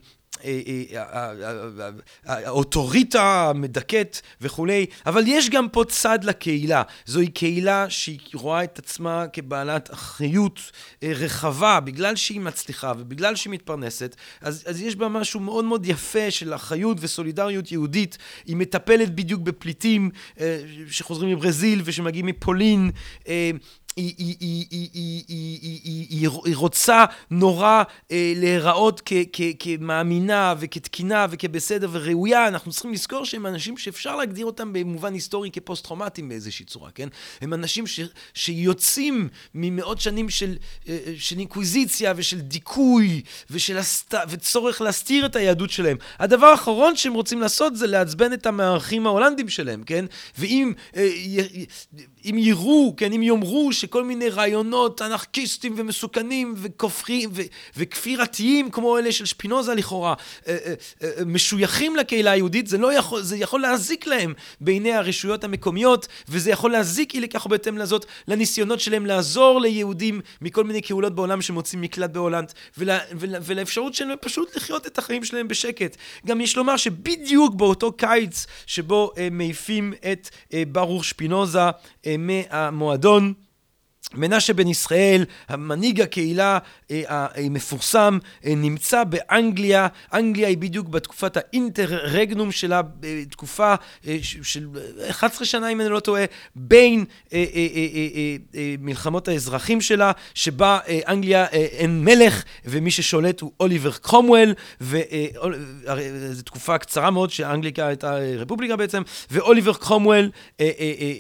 [2.26, 6.82] האוטוריטה המדכאת וכולי, אבל יש גם פה צד לקהילה.
[7.06, 10.60] זוהי קהילה שהיא רואה את עצמה כבעלת אחריות
[11.02, 15.86] אה, רחבה, בגלל שהיא מצליחה ובגלל שהיא מתפרנסת, אז, אז יש בה משהו מאוד מאוד
[15.86, 18.18] יפה של אחריות וסולידריות יהודית.
[18.46, 22.90] היא מטפלת בדיוק בפליטים אה, שחוזרים מברזיל ושמגיעים מפולין.
[23.98, 29.40] אה, היא, היא, היא, היא, היא, היא, היא, היא, רוצה נורא אה, להיראות כ, כ,
[29.58, 32.48] כמאמינה וכתקינה וכבסדר וראויה.
[32.48, 37.08] אנחנו צריכים לזכור שהם אנשים שאפשר להגדיר אותם במובן היסטורי כפוסט-טראומטיים באיזושהי צורה, כן?
[37.40, 38.00] הם אנשים ש,
[38.34, 40.56] שיוצאים ממאות שנים של,
[40.88, 44.14] אה, של אינקוויזיציה ושל דיכוי ושל הסת...
[44.28, 45.96] וצורך להסתיר את היהדות שלהם.
[46.18, 50.04] הדבר האחרון שהם רוצים לעשות זה לעצבן את המארחים ההולנדים שלהם, כן?
[50.38, 51.08] ואם אה,
[52.24, 57.42] אם יראו, כן, אם יאמרו שכל מיני רעיונות אנרכיסטים ומסוכנים וכופרים ו-
[57.76, 60.14] וכפירתיים כמו אלה של שפינוזה לכאורה
[60.48, 65.44] אה, אה, אה, משויכים לקהילה היהודית, זה, לא יכול, זה יכול להזיק להם בעיני הרשויות
[65.44, 71.14] המקומיות וזה יכול להזיק אי לכך בהתאם לזאת לניסיונות שלהם לעזור ליהודים מכל מיני קהילות
[71.14, 75.96] בעולם שמוצאים מקלט בהולנד ול, ול, ולאפשרות שלהם פשוט לחיות את החיים שלהם בשקט.
[76.26, 81.60] גם יש לומר שבדיוק באותו קיץ שבו אה, מעיפים את אה, ברוך שפינוזה
[82.06, 83.32] אה, מהמועדון.
[84.14, 86.58] מנשה בן ישראל, מנהיג הקהילה
[86.90, 89.86] אה, המפורסם, אה, נמצא באנגליה.
[90.14, 92.80] אנגליה היא בדיוק בתקופת האינטר-רגנום שלה,
[93.30, 93.74] תקופה
[94.22, 94.68] של
[95.10, 97.04] 11 שנה, אם אני לא טועה, בין
[98.78, 107.10] מלחמות האזרחים שלה, שבה אנגליה אין מלך, ומי ששולט הוא אוליבר קרומוול, וזו תקופה קצרה
[107.10, 110.30] מאוד שאנגליקה הייתה רפובליקה בעצם, ואוליבר קרומוול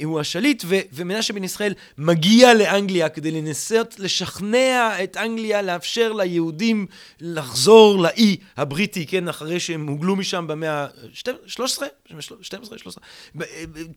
[0.04, 2.79] הוא השליט, ומנשה בן ישראל מגיע לאנגליה.
[2.80, 6.86] לאנגליה כדי לנסות לשכנע את אנגליה לאפשר ליהודים
[7.20, 11.28] לחזור לאי הבריטי, כן, אחרי שהם הוגלו משם במאה ה-13?
[11.46, 11.88] 12?
[12.78, 13.04] 13?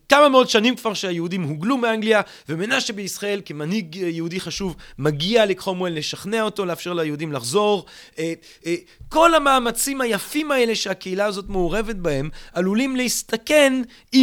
[0.08, 6.42] כמה מאות שנים כבר שהיהודים הוגלו מאנגליה, ומנשה בישראל כמנהיג יהודי חשוב מגיע לקרומואל לשכנע
[6.42, 7.86] אותו, לאפשר ליהודים לחזור.
[8.18, 8.32] אה,
[8.66, 8.74] אה,
[9.08, 13.82] כל המאמצים היפים האלה שהקהילה הזאת מעורבת בהם עלולים להסתכן
[14.14, 14.18] אה,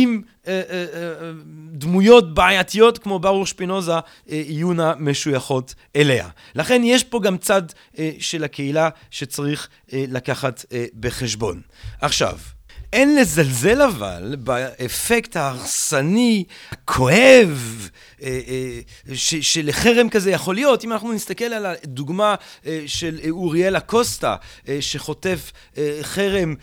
[1.72, 3.94] דמויות בעייתיות כמו ברוך שפינוזה
[4.28, 6.30] יהיו משויכות אליה.
[6.56, 7.62] לכן יש פה גם צד
[8.20, 10.66] של הקהילה שצריך לקחת
[11.00, 11.62] בחשבון.
[12.02, 12.38] עכשיו,
[12.94, 17.90] אין לזלזל אבל באפקט ההרסני, הכואב,
[19.16, 22.36] שלחרם כזה יכול להיות, אם אנחנו נסתכל על הדוגמה
[22.86, 24.36] של אוריאל אקוסטה,
[24.80, 25.52] שחוטף
[26.02, 26.56] חרם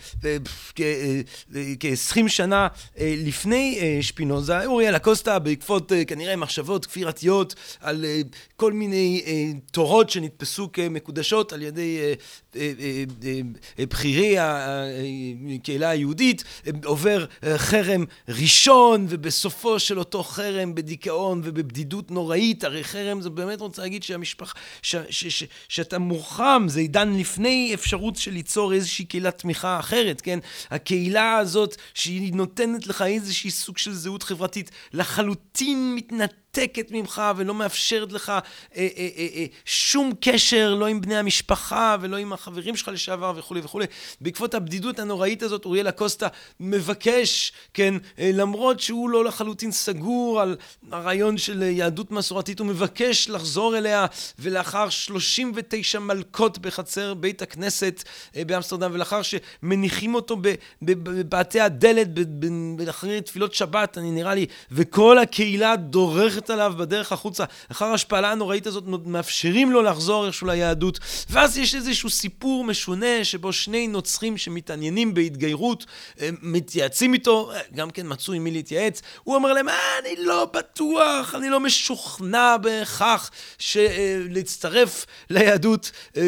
[1.79, 2.67] כ-20 שנה
[2.99, 8.05] לפני שפינוזה, אוריאל אקוסטה בעקבות כנראה מחשבות כפירתיות על
[8.55, 9.23] כל מיני
[9.71, 11.97] תורות שנתפסו כמקודשות על ידי
[13.79, 16.18] בכירי הקהילה היהודית,
[16.85, 17.25] עובר
[17.57, 24.03] חרם ראשון, ובסופו של אותו חרם בדיכאון ובבדידות נוראית, הרי חרם זה באמת רוצה להגיד
[24.03, 24.59] שהמשפחה,
[25.69, 30.39] שאתה מורחם, זה עידן לפני אפשרות של ליצור איזושהי קהילת תמיכה אחרת, כן?
[30.69, 36.48] הקהילה הזאת שהיא נותנת לך איזושהי סוג של זהות חברתית לחלוטין מתנתקת.
[36.59, 38.39] מנותקת ממך ולא מאפשרת לך אה,
[38.75, 43.61] אה, אה, אה, שום קשר, לא עם בני המשפחה ולא עם החברים שלך לשעבר וכולי
[43.63, 43.85] וכולי.
[44.21, 46.27] בעקבות הבדידות הנוראית הזאת, אוריאל אקוסטה
[46.59, 50.57] מבקש, כן, אה, למרות שהוא לא לחלוטין סגור על
[50.91, 54.05] הרעיון של יהדות מסורתית, הוא מבקש לחזור אליה,
[54.39, 58.03] ולאחר 39 מלקות בחצר בית הכנסת
[58.35, 60.37] אה, באמסטרדם, ולאחר שמניחים אותו
[60.81, 62.07] בבתי הדלת,
[62.89, 68.67] אחרי תפילות שבת, אני נראה לי, וכל הקהילה דורכת עליו בדרך החוצה, אחר ההשפלה הנוראית
[68.67, 70.99] הזאת מאפשרים לו לחזור איכשהו ליהדות.
[71.29, 75.85] ואז יש איזשהו סיפור משונה שבו שני נוצרים שמתעניינים בהתגיירות,
[76.41, 81.35] מתייעצים איתו, גם כן מצאו עם מי להתייעץ, הוא אומר להם, אה, אני לא בטוח,
[81.35, 83.31] אני לא משוכנע בהכרח
[84.29, 86.23] להצטרף ליהדות, אה,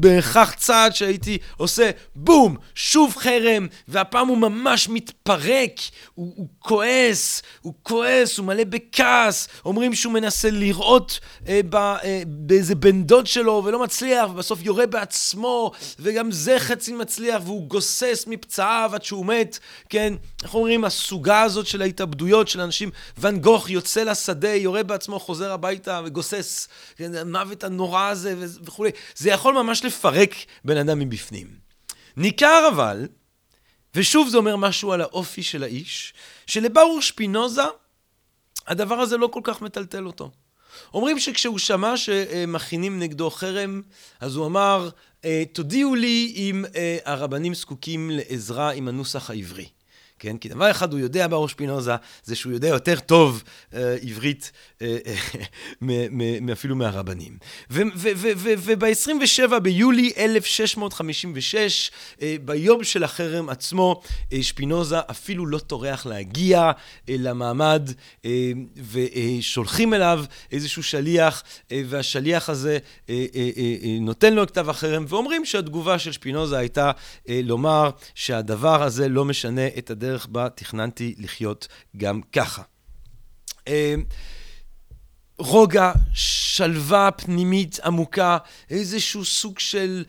[0.00, 5.72] בהכרח צעד שהייתי עושה, בום, שוב חרם, והפעם הוא ממש מתפרק,
[6.14, 9.23] הוא, הוא כועס, הוא כועס, הוא מלא בכעס.
[9.24, 14.58] כעס, אומרים שהוא מנסה לראות אה, ב, אה, באיזה בן דוד שלו ולא מצליח, ובסוף
[14.62, 19.58] יורה בעצמו, וגם זה חצי מצליח, והוא גוסס מפצעיו עד שהוא מת,
[19.88, 20.14] כן?
[20.42, 25.52] איך אומרים, הסוגה הזאת של ההתאבדויות של אנשים, ואן גוך יוצא לשדה, יורה בעצמו, חוזר
[25.52, 27.14] הביתה וגוסס, כן?
[27.14, 28.34] המוות הנורא הזה
[28.64, 28.90] וכולי.
[29.16, 30.34] זה יכול ממש לפרק
[30.64, 31.46] בן אדם מבפנים.
[32.16, 33.06] ניכר אבל,
[33.94, 36.14] ושוב זה אומר משהו על האופי של האיש,
[36.46, 37.62] שלברוך שפינוזה
[38.66, 40.30] הדבר הזה לא כל כך מטלטל אותו.
[40.94, 43.82] אומרים שכשהוא שמע שמכינים נגדו חרם,
[44.20, 44.88] אז הוא אמר,
[45.24, 49.66] אה, תודיעו לי אם אה, הרבנים זקוקים לעזרה עם הנוסח העברי.
[50.24, 50.36] כן?
[50.36, 53.42] כי דבר אחד הוא יודע בראש פינוזה, זה שהוא יודע יותר טוב
[53.74, 54.96] אה, עברית אה,
[55.90, 57.38] אה, אפילו מהרבנים.
[57.70, 61.90] וב-27 ביולי 1656,
[62.22, 64.00] אה, ביום של החרם עצמו,
[64.32, 66.60] אה, שפינוזה אפילו לא טורח להגיע
[67.08, 67.90] אה, למעמד,
[68.24, 68.52] אה,
[68.92, 74.70] ושולחים אליו איזשהו שליח, אה, והשליח הזה אה, אה, אה, אה, נותן לו את כתב
[74.70, 76.90] החרם, ואומרים שהתגובה של שפינוזה הייתה
[77.28, 80.13] אה, לומר שהדבר הזה לא משנה את הדרך.
[80.14, 82.62] הדרך בה תכננתי לחיות גם ככה.
[83.68, 83.94] אה,
[85.38, 88.38] רוגע, שלווה פנימית עמוקה,
[88.70, 90.04] איזשהו סוג של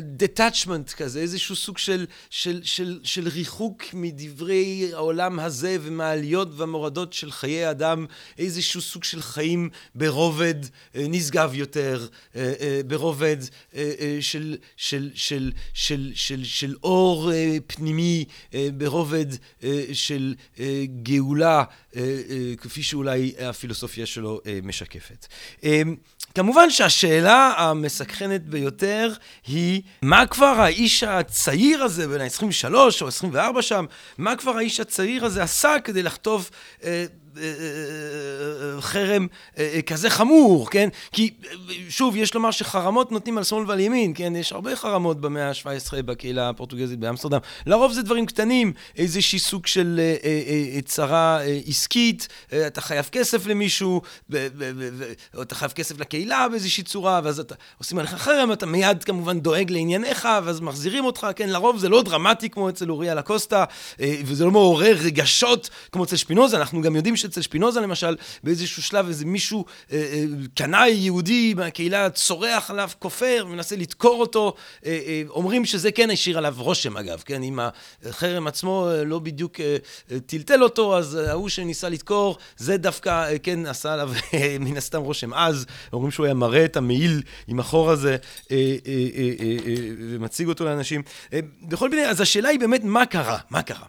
[0.00, 7.12] דטאצ'מנט uh, כזה, איזשהו סוג של, של, של, של ריחוק מדברי העולם הזה ומהעליות והמורדות
[7.12, 8.06] של חיי אדם,
[8.38, 12.38] איזשהו סוג של חיים ברובד uh, נשגב יותר, uh, uh,
[12.86, 13.76] ברובד uh, uh,
[14.20, 17.34] של, של, של, של, של, של אור uh,
[17.66, 20.58] פנימי, uh, ברובד uh, של uh,
[21.02, 21.98] גאולה, uh, uh,
[22.56, 25.26] כפי שאולי הפילוסופיה שלו uh, משקפת.
[25.60, 25.64] Uh,
[26.34, 29.12] כמובן שהשאלה המסקרנת ביותר
[29.46, 33.84] היא, מה כבר האיש הצעיר הזה, בן ה-23 או 24 שם,
[34.18, 36.50] מה כבר האיש הצעיר הזה עשה כדי לחטוף
[36.84, 37.04] אה,
[38.80, 39.26] חרם
[39.86, 40.88] כזה חמור, כן?
[41.12, 41.30] כי
[41.88, 44.36] שוב, יש לומר שחרמות נותנים על שמאל ועל ימין, כן?
[44.36, 47.38] יש הרבה חרמות במאה ה-17 בקהילה הפורטוגזית באמסטרדם.
[47.66, 50.00] לרוב זה דברים קטנים, איזשהי סוג של
[50.84, 52.28] צרה עסקית,
[52.66, 54.02] אתה חייב כסף למישהו,
[55.34, 59.40] או אתה חייב כסף לקהילה באיזושהי צורה, ואז אתה עושים עליך חרם, אתה מיד כמובן
[59.40, 61.48] דואג לענייניך, ואז מחזירים אותך, כן?
[61.48, 63.64] לרוב זה לא דרמטי כמו אצל אוריה לקוסטה,
[64.00, 69.08] וזה לא מעורר רגשות כמו אצל שפינוזה, אנחנו גם יודעים שאצל שפינוזה למשל, באיזשהו שלב
[69.08, 74.54] איזה מישהו, אה, אה, קנאי יהודי מהקהילה צורח עליו, כופר, מנסה לדקור אותו.
[74.86, 77.42] אה, אה, אומרים שזה כן השאיר עליו רושם אגב, כן?
[77.42, 77.58] אם
[78.04, 79.76] החרם עצמו אה, לא בדיוק אה,
[80.10, 84.76] אה, טלטל אותו, אז ההוא שניסה לדקור, זה דווקא אה, כן עשה עליו אה, מן
[84.76, 85.66] הסתם רושם עז.
[85.92, 88.16] אומרים שהוא היה מראה את המעיל עם החור הזה
[88.50, 91.02] אה, אה, אה, אה, אה, ומציג אותו לאנשים.
[91.32, 93.38] אה, בכל מיני, אז השאלה היא באמת מה קרה?
[93.50, 93.86] מה קרה?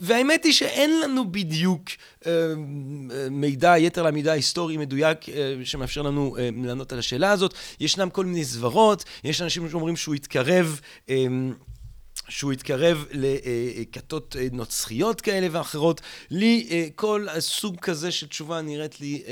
[0.00, 1.94] והאמת היא שאין לנו בדיוק אה,
[3.30, 7.54] מידע, יתר למידע היסטורי מדויק אה, שמאפשר לנו אה, לענות על השאלה הזאת.
[7.80, 10.80] ישנם כל מיני סברות, יש אנשים שאומרים שהוא התקרב
[12.28, 16.00] שהוא התקרב לכתות נוצריות כאלה ואחרות.
[16.30, 19.22] לי כל סוג כזה של תשובה נראית לי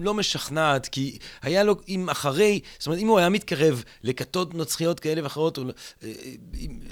[0.00, 5.00] לא משכנעת, כי היה לו, אם אחרי, זאת אומרת, אם הוא היה מתקרב לכתות נוצריות
[5.00, 5.58] כאלה ואחרות,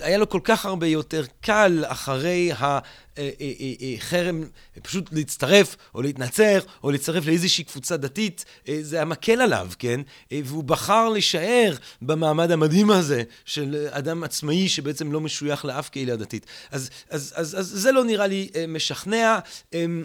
[0.00, 2.78] היה לו כל כך הרבה יותר קל אחרי ה...
[3.20, 3.30] אה,
[3.60, 4.44] אה, אה, חרם,
[4.82, 8.44] פשוט להצטרף או להתנצר או להצטרף לאיזושהי קבוצה דתית,
[8.80, 10.00] זה היה מקל עליו, כן?
[10.30, 16.46] והוא בחר להישאר במעמד המדהים הזה של אדם עצמאי שבעצם לא משוייך לאף קהילה דתית.
[16.70, 19.38] אז, אז, אז, אז זה לא נראה לי משכנע.
[19.72, 20.04] אמ,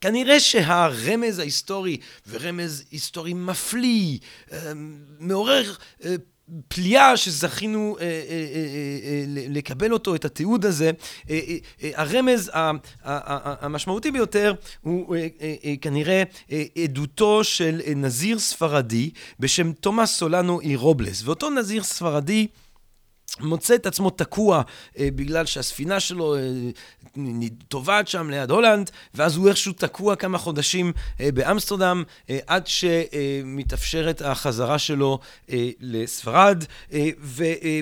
[0.00, 1.96] כנראה שהרמז ההיסטורי,
[2.28, 4.18] ורמז היסטורי מפליא,
[4.52, 5.72] אמ, מעורר
[6.68, 10.90] פליאה שזכינו אה, אה, אה, לקבל אותו, את התיעוד הזה.
[11.82, 12.50] הרמז
[13.04, 15.16] המשמעותי ביותר הוא
[15.80, 16.22] כנראה
[16.84, 19.10] עדותו של נזיר ספרדי
[19.40, 21.22] בשם תומאס סולנו אירובלס.
[21.24, 22.46] ואותו נזיר ספרדי
[23.40, 24.62] מוצא את עצמו תקוע
[24.98, 26.40] אה, בגלל שהספינה שלו אה,
[27.68, 34.22] טובעת שם ליד הולנד, ואז הוא איכשהו תקוע כמה חודשים אה, באמסטרדם, אה, עד שמתאפשרת
[34.22, 35.18] החזרה שלו
[35.50, 36.64] אה, לספרד.
[36.92, 37.44] אה, ו...
[37.44, 37.80] אה,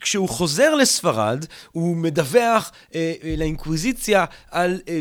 [0.00, 4.98] כשהוא חוזר לספרד, הוא מדווח אה, אה, לאינקוויזיציה על אה,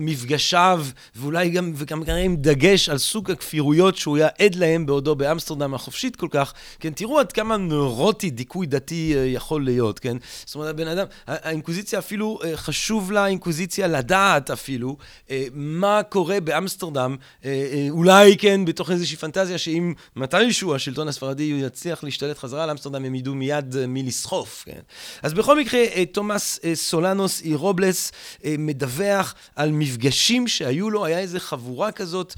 [0.00, 5.14] מפגשיו, ואולי גם, וגם כנראה עם דגש על סוג הכפירויות שהוא היה עד להם בעודו
[5.14, 6.54] באמסטרדם החופשית כל כך.
[6.80, 10.16] כן, תראו עד כמה נורוטי דיכוי דתי אה, יכול להיות, כן?
[10.44, 14.96] זאת אומרת, הבן אדם, האינקוויזיציה אפילו, אה, חשוב לאינקוויזיציה לדעת אפילו
[15.30, 21.42] אה, מה קורה באמסטרדם, אה, אה, אולי, כן, בתוך איזושהי פנטזיה, שאם מתישהו השלטון הספרדי
[21.42, 24.37] יצליח להשתלט חזרה לאמסטרדם, הם ידעו מיד אה, מי לסחוט.
[24.38, 24.80] לדחוף, כן?
[25.22, 28.12] אז בכל מקרה, אה, תומאס אה, סולנוס אירובלס
[28.44, 32.34] אה, מדווח על מפגשים שהיו לו, היה איזה חבורה כזאת,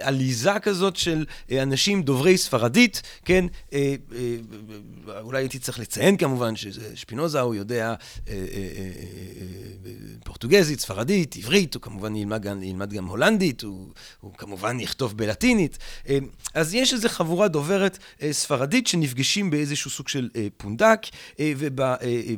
[0.00, 1.24] עליזה כזאת של
[1.62, 3.44] אנשים דוברי ספרדית, כן?
[5.20, 7.94] אולי הייתי צריך לציין כמובן ששפינוזה הוא יודע
[10.24, 13.88] פורטוגזית, ספרדית, עברית, הוא כמובן ילמד גם, ילמד גם הולנדית, הוא,
[14.20, 15.78] הוא כמובן יכתוב בלטינית.
[16.54, 17.98] אז יש איזו חבורה דוברת
[18.30, 21.00] ספרדית שנפגשים באיזשהו סוג של פונדק,
[21.40, 22.34] אה, אה, אה,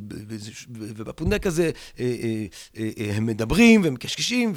[0.71, 1.71] ובפונדק הזה
[3.17, 4.53] הם מדברים ומקשקשים.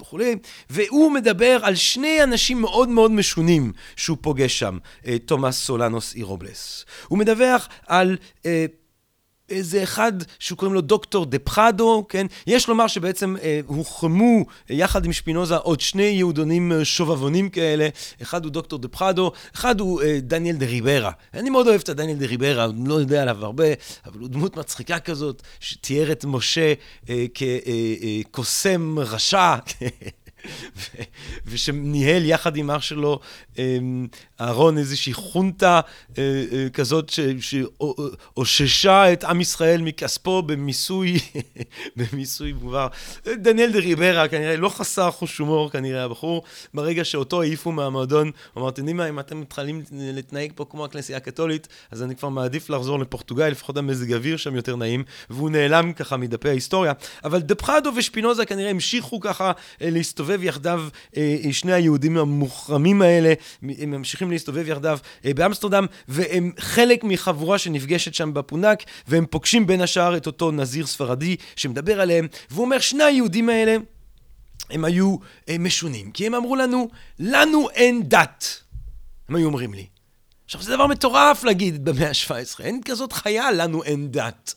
[0.00, 0.36] וכולי,
[0.70, 4.78] והוא מדבר על שני אנשים מאוד מאוד משונים שהוא פוגש שם,
[5.24, 6.84] תומאס סולנוס אירובלס.
[7.08, 8.16] הוא מדווח על
[9.54, 12.26] איזה אחד שקוראים לו דוקטור דה פראדו, כן?
[12.46, 17.88] יש לומר שבעצם אה, הוחרמו אה, יחד עם שפינוזה עוד שני יהודונים אה, שובבונים כאלה,
[18.22, 21.10] אחד הוא דוקטור דה פראדו, אחד הוא אה, דניאל דה ריברה.
[21.34, 23.64] אני מאוד אוהב את הדניאל דה ריברה, לא יודע עליו הרבה,
[24.06, 26.74] אבל הוא דמות מצחיקה כזאת, שתיאר את משה
[27.08, 29.54] אה, כקוסם אה, אה, רשע.
[31.46, 33.20] ושניהל יחד עם אח שלו
[33.58, 34.06] אמ,
[34.40, 35.80] אהרון איזושהי חונטה
[36.18, 41.18] אה, אה, כזאת שאוששה את עם ישראל מכספו במיסוי,
[41.96, 42.88] במיסוי מובהר.
[43.26, 46.42] דניאל דה ריברה כנראה לא חסר חוש הומור כנראה הבחור,
[46.74, 50.84] ברגע שאותו העיפו מהמועדון, הוא אמר, אתם יודעים מה, אם אתם מתחילים להתנהג פה כמו
[50.84, 55.50] הכנסייה הקתולית, אז אני כבר מעדיף לחזור לפורטוגל, לפחות המזג אוויר שם יותר נעים, והוא
[55.50, 56.92] נעלם ככה מדפי ההיסטוריה.
[57.24, 59.52] אבל דפחדו ושפינוזה כנראה המשיכו ככה
[59.82, 59.90] אה,
[60.34, 60.82] להסתובב יחדיו,
[61.52, 68.34] שני היהודים המוחרמים האלה, הם ממשיכים להסתובב יחדיו אה, באמסטרדם, והם חלק מחבורה שנפגשת שם
[68.34, 73.48] בפונק, והם פוגשים בין השאר את אותו נזיר ספרדי שמדבר עליהם, והוא אומר, שני היהודים
[73.48, 73.76] האלה,
[74.70, 75.16] הם היו
[75.48, 78.60] אה, משונים, כי הם אמרו לנו, לנו אין דת.
[79.28, 79.86] הם היו אומרים לי.
[80.44, 84.54] עכשיו, זה דבר מטורף להגיד במאה ה-17, אין כזאת חיה, לנו אין דת.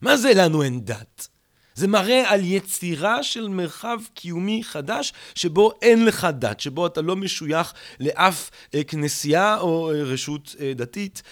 [0.00, 1.33] מה זה לנו אין דת?
[1.74, 7.16] זה מראה על יצירה של מרחב קיומי חדש, שבו אין לך דת, שבו אתה לא
[7.16, 11.22] משוייך לאף אה, כנסייה או אה, רשות אה, דתית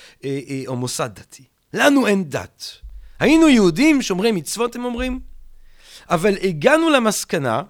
[0.67, 1.45] או מוסד דתי.
[1.73, 2.65] לנו אין דת.
[3.21, 5.21] היינו יהודים שומרי מצוות, הם אומרים,
[6.11, 7.63] אבל הגענו למסקנה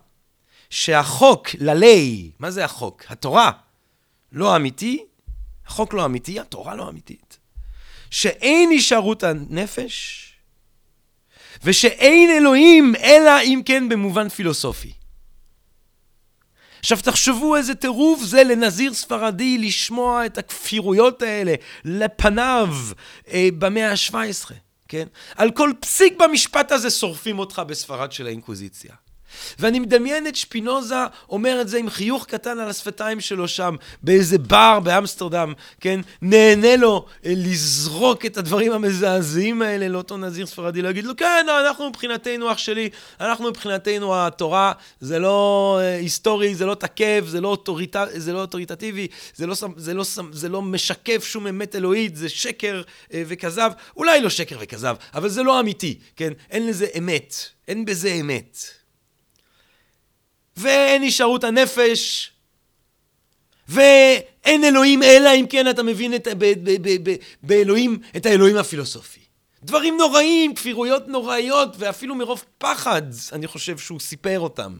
[0.70, 3.04] שהחוק, ללי, מה זה החוק?
[3.08, 3.50] התורה,
[4.32, 5.04] לא אמיתי,
[5.66, 7.38] החוק לא אמיתי, התורה לא אמיתית.
[8.10, 10.31] שאין הישארות הנפש,
[11.64, 14.92] ושאין אלוהים אלא אם כן במובן פילוסופי.
[16.80, 22.68] עכשיו תחשבו איזה טירוף זה לנזיר ספרדי לשמוע את הכפירויות האלה לפניו
[23.28, 24.52] אה, במאה ה-17,
[24.88, 25.06] כן?
[25.34, 28.92] על כל פסיק במשפט הזה שורפים אותך בספרד של האינקוויזיציה.
[29.58, 30.94] ואני מדמיין את שפינוזה
[31.28, 36.00] אומר את זה עם חיוך קטן על השפתיים שלו שם, באיזה בר באמסטרדם, כן?
[36.22, 41.88] נהנה לו אה, לזרוק את הדברים המזעזעים האלה לאותו נזיר ספרדי, להגיד לו, כן, אנחנו
[41.88, 42.88] מבחינתנו, אח שלי,
[43.20, 47.96] אנחנו מבחינתנו התורה, זה לא אה, היסטורי, זה לא תקף, זה לא, אוטוריט...
[48.14, 52.82] זה לא אוטוריטטיבי, זה לא, זה, לא, זה לא משקף שום אמת אלוהית, זה שקר
[53.12, 53.72] אה, וכזב.
[53.96, 56.32] אולי לא שקר וכזב, אבל זה לא אמיתי, כן?
[56.50, 57.34] אין לזה אמת,
[57.68, 58.81] אין בזה אמת.
[60.56, 62.30] ואין נשארות הנפש,
[63.68, 68.56] ואין אלוהים אלא אם כן אתה מבין את, ב, ב, ב, ב, באלוהים, את האלוהים
[68.56, 69.20] הפילוסופי.
[69.62, 74.76] דברים נוראים, כפירויות נוראיות, ואפילו מרוב פחד, אני חושב שהוא סיפר אותם.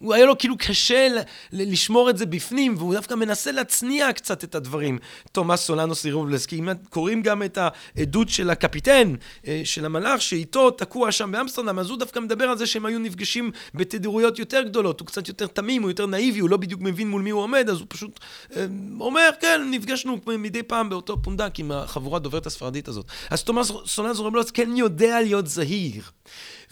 [0.00, 1.08] הוא היה לו כאילו קשה
[1.52, 4.98] לשמור את זה בפנים, והוא דווקא מנסה להצניע קצת את הדברים.
[5.32, 7.58] תומאס סולנו סירובלסקי, אם קוראים גם את
[7.96, 9.14] העדות של הקפיטן,
[9.46, 12.98] אה, של המלאך, שאיתו תקוע שם באמסטרדם, אז הוא דווקא מדבר על זה שהם היו
[12.98, 15.00] נפגשים בתדירויות יותר גדולות.
[15.00, 17.68] הוא קצת יותר תמים, הוא יותר נאיבי, הוא לא בדיוק מבין מול מי הוא עומד,
[17.70, 18.20] אז הוא פשוט
[18.56, 18.66] אה,
[19.00, 23.06] אומר, כן, נפגשנו מדי פעם באותו פונדק עם החבורה דוברת הספרדית הזאת.
[23.30, 26.02] אז תומאס סולנו סירובלסקי כן יודע להיות זהיר.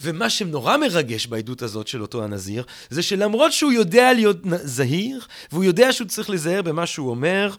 [0.01, 5.63] ומה שנורא מרגש בעדות הזאת של אותו הנזיר, זה שלמרות שהוא יודע להיות זהיר, והוא
[5.63, 7.55] יודע שהוא צריך להיזהר במה שהוא אומר,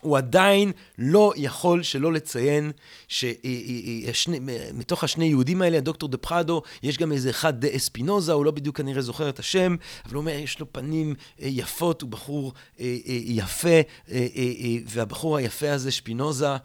[0.00, 2.72] הוא עדיין לא יכול שלא לציין
[3.08, 8.50] שמתוך השני יהודים האלה, הדוקטור דה פרדו, יש גם איזה אחד דה אספינוזה, הוא לא
[8.50, 12.52] בדיוק כנראה זוכר את השם, אבל הוא אומר, יש לו פנים אה, יפות, הוא בחור
[12.80, 13.80] אה, אה, יפה,
[14.86, 16.56] והבחור היפה הזה, שפינוזה,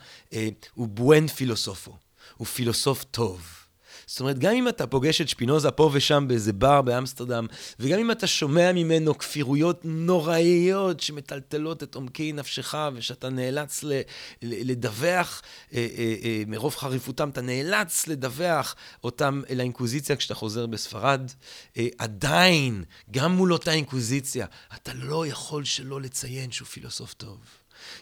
[0.73, 1.97] הוא בואן פילוסופו,
[2.37, 3.64] הוא פילוסוף טוב.
[4.07, 7.47] זאת אומרת, גם אם אתה פוגש את שפינוזה פה ושם באיזה בר באמסטרדם,
[7.79, 13.93] וגם אם אתה שומע ממנו כפירויות נוראיות שמטלטלות את עומקי נפשך, ושאתה נאלץ ל-
[14.41, 15.41] ל- לדווח
[15.73, 21.31] אה, אה, אה, מרוב חריפותם, אתה נאלץ לדווח אותם אל האינקוויזיציה כשאתה חוזר בספרד,
[21.77, 24.45] אה, עדיין, גם מול אותה אינקוויזיציה,
[24.75, 27.37] אתה לא יכול שלא לציין שהוא פילוסוף טוב.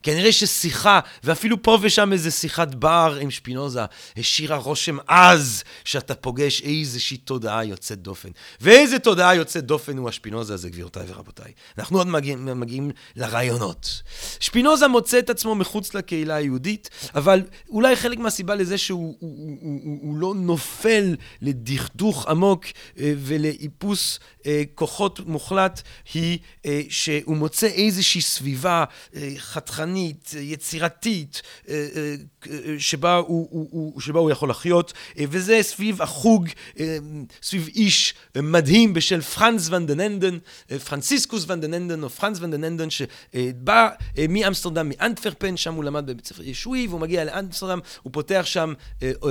[0.03, 3.81] כנראה ששיחה, ואפילו פה ושם איזה שיחת בר עם שפינוזה,
[4.17, 8.29] השאירה רושם עז שאתה פוגש איזושהי תודעה יוצאת דופן.
[8.61, 11.51] ואיזה תודעה יוצאת דופן הוא השפינוזה הזה, גבירותיי ורבותיי.
[11.77, 14.01] אנחנו עוד מגיעים, מגיעים לרעיונות.
[14.39, 19.79] שפינוזה מוצא את עצמו מחוץ לקהילה היהודית, אבל אולי חלק מהסיבה לזה שהוא הוא, הוא,
[19.83, 22.65] הוא, הוא לא נופל לדכדוך עמוק
[22.99, 25.81] אה, ולאיפוס אה, כוחות מוחלט,
[26.13, 28.83] היא אה, שהוא מוצא איזושהי סביבה
[29.63, 31.41] חתרנית, יצירתית,
[32.77, 36.49] שבה הוא, הוא, הוא, שבה הוא יכול לחיות, וזה סביב החוג,
[37.43, 40.37] סביב איש מדהים בשם פרנס ון דן אנדן,
[40.89, 43.89] פרנסיסקוס ון דן אנדן, או פרנס ון דן אנדן, שבא
[44.29, 48.73] מאמסטרדם, מאנטוורפן, שם הוא למד בבית ספר ישועי, והוא מגיע לאמסטרדם, הוא פותח שם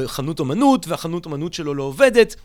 [0.07, 2.37] חנות אומנות, והחנות אומנות שלו לא עובדת.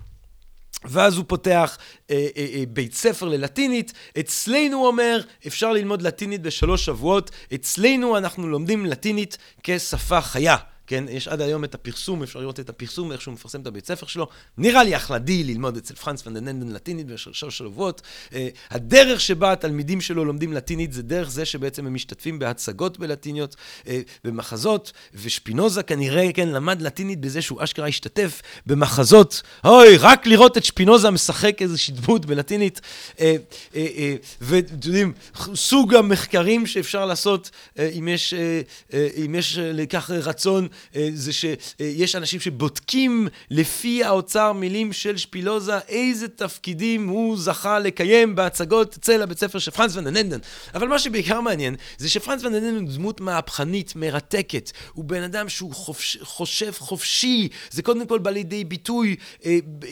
[0.86, 1.78] ואז הוא פותח
[2.12, 3.94] אה, אה, אה, בית ספר ללטינית.
[4.20, 7.32] אצלנו, הוא אומר, אפשר ללמוד לטינית בשלוש שבועות.
[7.54, 10.56] אצלנו אנחנו לומדים לטינית כשפה חיה.
[10.88, 13.86] כן, יש עד היום את הפרסום, אפשר לראות את הפרסום, איך שהוא מפרסם את הבית
[13.86, 14.28] ספר שלו.
[14.58, 18.02] נראה לי החלדי ללמוד אצל פרנס ונדננדן לטינית בשלושה שבועות.
[18.30, 18.34] Uh,
[18.70, 23.88] הדרך שבה התלמידים שלו לומדים לטינית זה דרך זה שבעצם הם משתתפים בהצגות בלטיניות, uh,
[24.24, 29.42] במחזות, ושפינוזה כנראה, כן, למד לטינית בזה שהוא אשכרה השתתף במחזות.
[29.66, 32.82] אוי, רק לראות את שפינוזה משחק איזושהי דמות בלטינית.
[33.18, 33.22] Uh,
[34.42, 35.14] ואתם יודעים,
[35.56, 38.34] סוג המחקרים שאפשר לעשות, אם יש,
[39.26, 40.77] אם יש לכך רצון, אה,
[41.14, 48.96] זה שיש אנשים שבודקים לפי האוצר מילים של שפילוזה איזה תפקידים הוא זכה לקיים בהצגות
[48.98, 50.40] אצל הבית ספר של פרנס ונדנדן.
[50.74, 54.72] אבל מה שבעיקר מעניין זה שפרנס ונדנדן הוא דמות מהפכנית, מרתקת.
[54.94, 57.50] הוא בן אדם שהוא חופש, חושב חופשי.
[57.72, 59.16] זה קודם כל בא לידי ביטוי
[59.46, 59.86] אה, ב,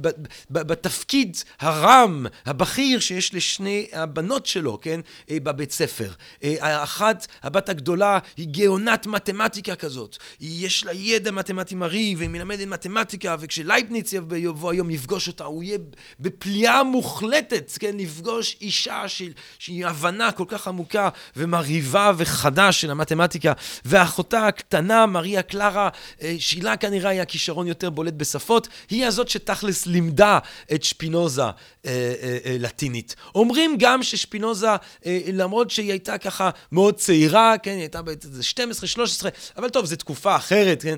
[0.00, 0.08] ב,
[0.50, 5.00] ב, בתפקיד הרם, הבכיר שיש לשני הבנות שלו, כן?
[5.30, 6.10] אה, בבית ספר.
[6.44, 10.16] אה, האחת, הבת הגדולה, היא גאונת מתמטיקה כזאת.
[10.40, 15.78] יש לה ידע מתמטי מרהיב, והיא מלמדת מתמטיקה, וכשלייבניץ יבוא היום לפגוש אותה, הוא יהיה
[16.20, 23.52] בפליאה מוחלטת, כן, לפגוש אישה של, שהיא הבנה כל כך עמוקה ומרהיבה וחדה של המתמטיקה,
[23.84, 25.88] ואחותה הקטנה, מריה קלרה,
[26.22, 30.38] אה, שאלה כנראה היה כישרון יותר בולט בשפות, היא הזאת שתכלס לימדה
[30.74, 31.50] את שפינוזה אה,
[31.86, 33.16] אה, אה, לטינית.
[33.34, 34.70] אומרים גם ששפינוזה,
[35.06, 39.96] אה, למרות שהיא הייתה ככה מאוד צעירה, כן, היא הייתה ב 12-13, אבל טוב, זו
[39.96, 40.15] תקופה.
[40.16, 40.96] תקופה אחרת, כן?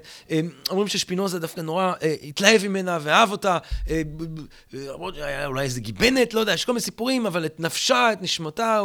[0.71, 1.93] אומרים ששפינוזה דווקא נורא
[2.23, 3.59] התלהב ממנה ואהב אותה,
[5.47, 8.81] אולי איזה גיבנת, לא יודע, יש כל מיני סיפורים, אבל את נפשה, את נשמתה,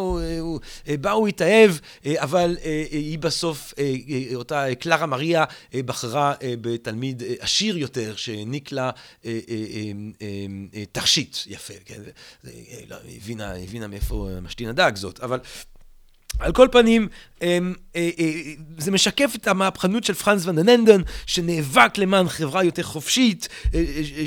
[1.01, 1.71] בה הוא התאהב,
[2.05, 2.57] אבל
[2.91, 3.73] היא בסוף,
[4.35, 8.91] אותה קלרה מריה, בחרה בתלמיד עשיר יותר, שהעניק לה
[10.91, 12.01] תכשיט יפה, כן?
[12.89, 15.39] לא, הבינה, הבינה מאיפה משתין הדג זאת, אבל...
[16.43, 17.07] על כל פנים,
[17.43, 18.31] אמ, אה, אה,
[18.77, 23.83] זה משקף את המהפכנות של פרנס ונדננדן, שנאבק למען חברה יותר חופשית, אה,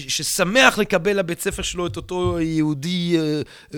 [0.09, 3.17] ששמח לקבל לבית ספר שלו את אותו יהודי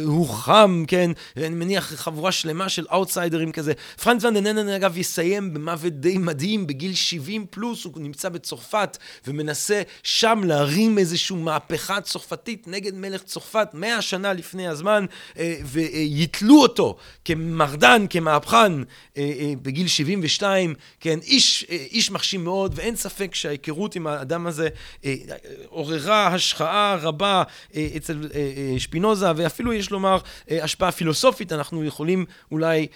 [0.04, 1.10] הוא חם, כן?
[1.36, 3.72] אני מניח חבורה שלמה של אאוטסיידרים כזה.
[4.02, 10.40] פרנס ונדננדן, אגב, יסיים במוות די מדהים, בגיל 70 פלוס, הוא נמצא בצרפת ומנסה שם
[10.44, 15.06] להרים איזושהי מהפכה צרפתית נגד מלך צרפת מאה שנה לפני הזמן,
[15.64, 18.27] ויתלו אותו כמרדן, כמהפכן.
[19.16, 24.68] אה, בגיל 72, כן, איש, אה, איש מחשים מאוד, ואין ספק שההיכרות עם האדם הזה
[25.04, 25.14] אה,
[25.68, 27.42] עוררה השחאה רבה
[27.96, 28.28] אצל
[28.78, 30.18] שפינוזה, ואפילו יש לומר
[30.50, 32.86] השפעה פילוסופית, אנחנו יכולים אולי,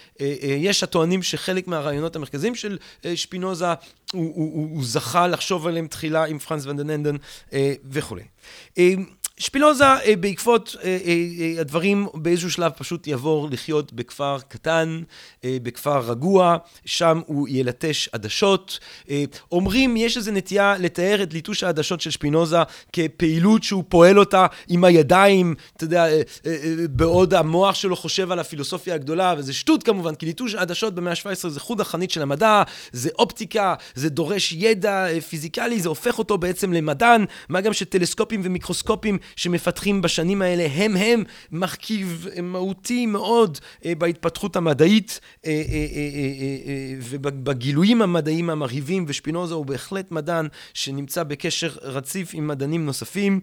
[0.58, 2.78] יש הטוענים שחלק מהרעיונות המרכזיים של
[3.14, 3.74] שפינוזה, הוא,
[4.12, 7.16] הוא, הוא, הוא זכה לחשוב עליהם תחילה עם פרנס ונדננדן
[7.90, 8.22] וכולי.
[9.42, 15.02] שפינוזה אה, בעקבות אה, אה, הדברים באיזשהו שלב פשוט יעבור לחיות בכפר קטן,
[15.44, 18.78] בכפר רגוע, שם הוא ילטש עדשות.
[19.52, 22.56] אומרים, יש איזו נטייה לתאר את ליטוש העדשות של שפינוזה
[22.92, 26.06] כפעילות שהוא פועל אותה עם הידיים, אתה יודע,
[26.90, 31.48] בעוד המוח שלו חושב על הפילוסופיה הגדולה, וזה שטות כמובן, כי ליטוש עדשות במאה ה-17
[31.48, 32.62] זה חוד החנית של המדע,
[32.92, 39.18] זה אופטיקה, זה דורש ידע פיזיקלי, זה הופך אותו בעצם למדען, מה גם שטלסקופים ומיקרוסקופים
[39.36, 48.50] שמפתחים בשנים האלה הם הם מרכיב מהותי מאוד אה, בהתפתחות המדעית אה, אה, ובגילויים המדעיים
[48.50, 53.40] המרהיבים, ושפינוזה הוא בהחלט מדען שנמצא בקשר רציף עם מדענים נוספים.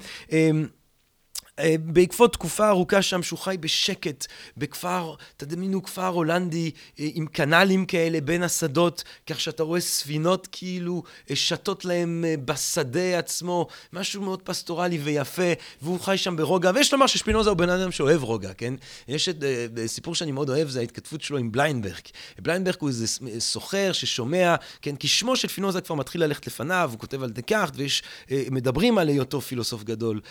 [1.59, 4.25] אה, בעקבות תקופה ארוכה שם שהוא חי בשקט,
[4.57, 11.03] בכפר, תדמיינו כפר הולנדי אה, עם קנלים כאלה בין השדות, כך שאתה רואה ספינות כאילו
[11.29, 17.07] אה, שתות להם בשדה עצמו, משהו מאוד פסטורלי ויפה, והוא חי שם ברוגע, ויש לומר
[17.07, 18.73] ששפינוזה הוא בן אדם שאוהב רוגע, כן?
[19.07, 19.43] יש את
[19.85, 22.01] סיפור שאני מאוד אוהב, זה ההתכתבות שלו עם בליינברג.
[22.39, 23.05] בליינברג הוא איזה
[23.39, 24.95] סוחר ששומע, כן?
[24.95, 28.03] כי שמו של שפינוזה כבר מתחיל ללכת לפניו, הוא כותב על דקארט, ויש,
[28.51, 30.21] מדברים על היותו פילוסוף גדול.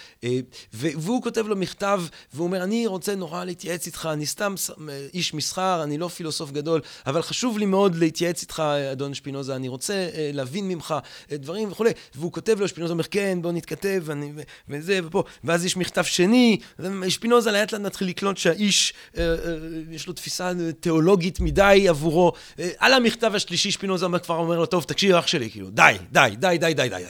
[0.72, 2.02] והוא הוא כותב לו מכתב,
[2.34, 4.54] והוא אומר, אני רוצה נורא להתייעץ איתך, אני סתם
[5.14, 8.62] איש מסחר, אני לא פילוסוף גדול, אבל חשוב לי מאוד להתייעץ איתך,
[8.92, 10.94] אדון שפינוזה, אני רוצה אה, להבין ממך
[11.32, 11.90] אה, דברים וכולי.
[12.14, 14.32] והוא כותב לו, שפינוזה אומר, כן, בוא נתכתב, ואני,
[14.68, 15.22] וזה, ופה.
[15.44, 16.58] ואז יש מכתב שני,
[17.08, 19.34] שפינוזה לאט לאט מתחיל לקלוט שהאיש, אה,
[19.90, 22.32] יש לו תפיסה תיאולוגית מדי עבורו.
[22.78, 26.56] על המכתב השלישי, שפינוזה כבר אומר לו, טוב, תקשיב, אח שלי, כאילו, די, די, די,
[26.60, 27.02] די, די, די.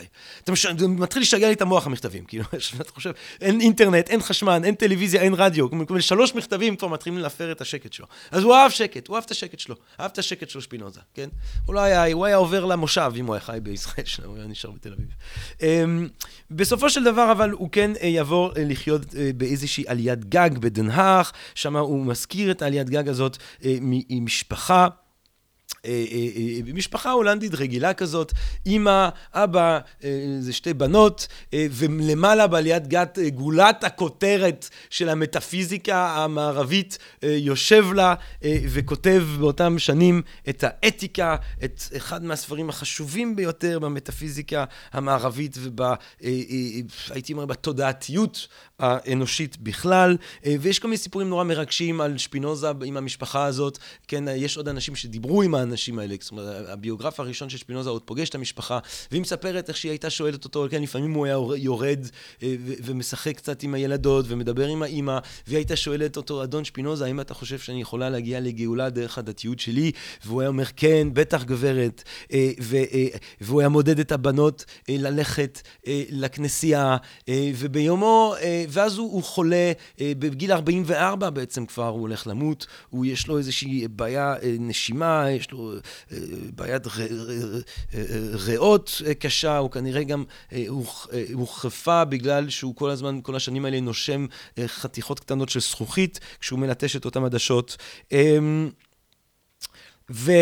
[0.44, 0.52] אתה
[0.88, 2.44] מתחיל לשגע לי את המוח, המכתבים, כאילו,
[2.80, 3.97] אתה חושב, אין אינטרנט.
[3.98, 7.92] אינטרנט, אין חשמל, אין טלוויזיה, אין רדיו, מקבל שלוש מכתבים כבר מתחילים להפר את השקט
[7.92, 8.06] שלו.
[8.30, 11.28] אז הוא אהב שקט, הוא אהב את השקט שלו, אהב את השקט שלו שפינוזה, כן?
[11.66, 14.46] הוא לא היה, הוא היה עובר למושב אם הוא היה חי בישראל שלו, הוא היה
[14.46, 15.08] נשאר בתל אביב.
[15.58, 15.62] Um,
[16.50, 21.32] בסופו של דבר אבל הוא כן uh, יעבור uh, לחיות uh, באיזושהי עליית גג בדנהאך,
[21.54, 24.88] שם הוא מזכיר את העליית גג הזאת uh, ממשפחה.
[25.84, 26.28] אה, אה,
[26.66, 28.32] אה, משפחה הולנדית רגילה כזאת,
[28.66, 29.78] אימא, אבא,
[30.40, 38.14] זה שתי בנות, ולמעלה בעליית גת גולת הכותרת של המטאפיזיקה המערבית יושב לה
[38.44, 45.58] וכותב באותם שנים את האתיקה, את אחד מהספרים החשובים ביותר במטאפיזיקה המערבית
[46.20, 48.48] והייתי אומר בתודעתיות
[48.78, 50.16] האנושית בכלל,
[50.60, 54.96] ויש כל מיני סיפורים נורא מרגשים על שפינוזה עם המשפחה הזאת, כן, יש עוד אנשים
[54.96, 58.78] שדיברו עם האנשים האלה, זאת אומרת, הביוגרף הראשון של שפינוזה עוד פוגש את המשפחה,
[59.10, 62.06] והיא מספרת איך שהיא הייתה שואלת אותו, כן, לפעמים הוא היה יורד
[62.42, 62.54] אה,
[62.84, 67.34] ומשחק קצת עם הילדות ומדבר עם האימא, והיא הייתה שואלת אותו, אדון שפינוזה, האם אתה
[67.34, 69.92] חושב שאני יכולה להגיע לגאולה דרך הדתיות שלי?
[70.24, 72.02] והוא היה אומר, כן, בטח גברת,
[72.32, 73.06] אה, אה,
[73.40, 75.62] והוא היה מודד את הבנות ללכת
[76.10, 76.96] לכנסייה,
[77.30, 78.34] וביומו,
[78.68, 83.88] ואז הוא, הוא חולה, בגיל 44 בעצם כבר הוא הולך למות, הוא יש לו איזושהי
[83.88, 85.72] בעיה נשימה, יש לו
[86.54, 86.82] בעיית
[88.32, 90.24] ריאות קשה, הוא כנראה גם
[91.32, 94.26] הוחרפה בגלל שהוא כל הזמן, כל השנים האלה נושם
[94.66, 97.76] חתיכות קטנות של זכוכית כשהוא מלטש את אותן עדשות.
[100.10, 100.32] ו...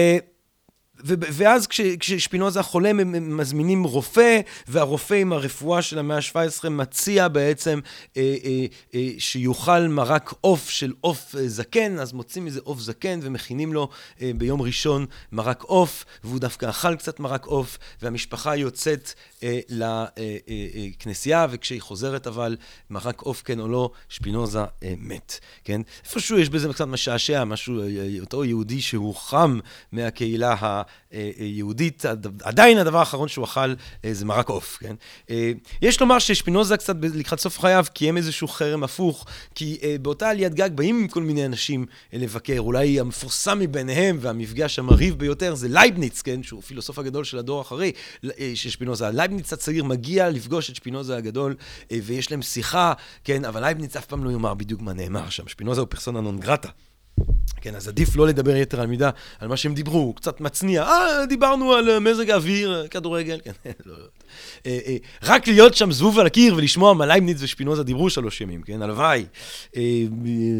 [1.05, 7.80] ואז כש, כששפינוזה חולה, הם מזמינים רופא, והרופא עם הרפואה של המאה ה-17 מציע בעצם
[8.16, 13.18] אה, אה, אה, שיאכל מרק עוף של עוף אה, זקן, אז מוצאים מזה עוף זקן
[13.22, 13.88] ומכינים לו
[14.22, 21.38] אה, ביום ראשון מרק עוף, והוא דווקא אכל קצת מרק עוף, והמשפחה יוצאת אה, לכנסייה,
[21.38, 22.57] אה, אה, וכשהיא חוזרת אבל,
[22.90, 25.80] מרק עוף כן או לא, שפינוזה אה, מת, כן?
[26.05, 29.59] איפשהו יש בזה קצת משעשע, משהו, אה, אה, אותו יהודי שהוא חם
[29.92, 30.82] מהקהילה ה...
[31.39, 32.05] יהודית,
[32.43, 33.74] עדיין הדבר האחרון שהוא אכל
[34.05, 34.95] אה, זה מרק עוף, כן?
[35.30, 40.28] אה, יש לומר ששפינוזה קצת לקראת סוף חייו קיים איזשהו חרם הפוך, כי אה, באותה
[40.30, 46.22] עליית גג באים כל מיני אנשים לבקר, אולי המפורסם מביניהם והמפגש המרהיב ביותר זה לייבניץ,
[46.22, 46.43] כן?
[46.43, 47.92] שהוא פילוסוף הגדול של הדור אחרי
[48.55, 49.11] של שפינוזה.
[49.11, 51.55] לייבניץ הצעיר מגיע לפגוש את שפינוזה הגדול,
[51.91, 52.93] ויש להם שיחה,
[53.24, 53.45] כן?
[53.45, 55.49] אבל לייבניץ אף פעם לא יאמר בדיוק מה נאמר שם.
[55.49, 56.68] שפינוזה הוא פרסונה נון גרטה.
[57.66, 60.82] כן, אז עדיף לא לדבר יתר על מידה על מה שהם דיברו, הוא קצת מצניע,
[60.82, 63.52] אה, דיברנו על אה, מזג האוויר, אה, כדורגל, כן,
[63.86, 64.04] לא, לא.
[64.66, 68.82] אה, רק להיות שם זבוב על הקיר ולשמוע מה לייבניץ ושפינוזה דיברו שלוש ימים, כן,
[68.82, 69.24] הלוואי.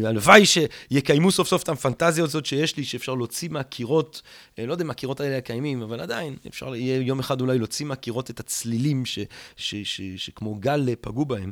[0.05, 4.21] הלוואי שיקיימו סוף סוף את הפנטזיה הזאת שיש לי, שאפשר להוציא מהקירות,
[4.57, 8.29] לא יודע אם הקירות האלה קיימים, אבל עדיין, אפשר יהיה יום אחד אולי להוציא מהקירות
[8.29, 9.03] את הצלילים
[10.15, 11.51] שכמו גל פגעו בהם.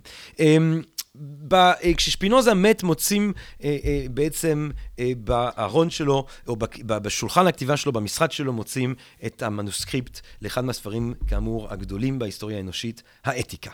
[1.22, 6.56] אה, ב, כששפינוזה מת, מוצאים אה, אה, בעצם אה, בארון שלו, או
[6.86, 8.96] בשולחן הכתיבה שלו, במשרד שלו, מוצאים
[9.26, 13.72] את המנוסקריפט לאחד מהספרים, כאמור, הגדולים בהיסטוריה האנושית, האתיקה.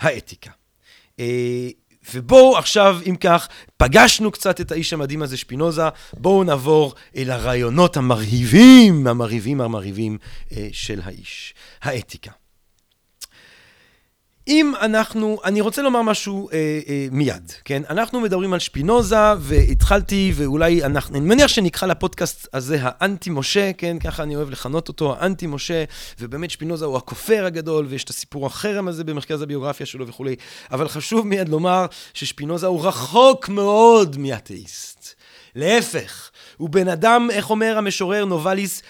[0.00, 0.50] האתיקה.
[2.14, 7.96] ובואו עכשיו, אם כך, פגשנו קצת את האיש המדהים הזה, שפינוזה, בואו נעבור אל הרעיונות
[7.96, 10.18] המרהיבים, המרהיבים המרהיבים
[10.72, 11.54] של האיש.
[11.82, 12.30] האתיקה.
[14.48, 17.82] אם אנחנו, אני רוצה לומר משהו אה, אה, מיד, כן?
[17.90, 23.98] אנחנו מדברים על שפינוזה, והתחלתי, ואולי אנחנו, אני מניח שנקרא לפודקאסט הזה האנטי משה, כן?
[23.98, 25.84] ככה אני אוהב לכנות אותו, האנטי משה,
[26.20, 30.36] ובאמת שפינוזה הוא הכופר הגדול, ויש את הסיפור החרם הזה במרכז הביוגרפיה שלו וכולי,
[30.72, 35.14] אבל חשוב מיד לומר ששפינוזה הוא רחוק מאוד מאתאיסט.
[35.54, 38.82] להפך, הוא בן אדם, איך אומר המשורר נובליס,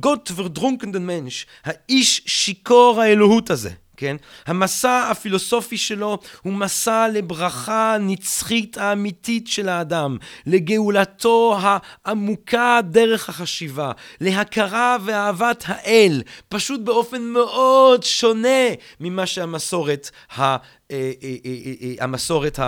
[0.00, 3.70] גוט ורדרונקנדן מנש, האיש שיכור האלוהות הזה.
[3.96, 4.16] כן?
[4.46, 10.16] המסע הפילוסופי שלו הוא מסע לברכה הנצחית האמיתית של האדם,
[10.46, 18.68] לגאולתו העמוקה דרך החשיבה, להכרה ואהבת האל, פשוט באופן מאוד שונה
[19.00, 20.56] ממה שהמסורת ה...
[20.90, 22.58] אה, אה, אה, המסורת,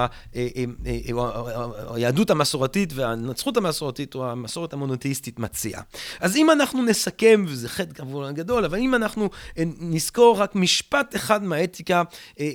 [1.94, 5.82] היהדות המסורתית והנצחות המסורתית או המסורת המונותאיסטית מציעה.
[6.20, 9.30] אז אם אנחנו נסכם, וזה חטא כמובן גדול, אבל אם אנחנו
[9.80, 12.02] נזכור רק משפט אחד מהאתיקה,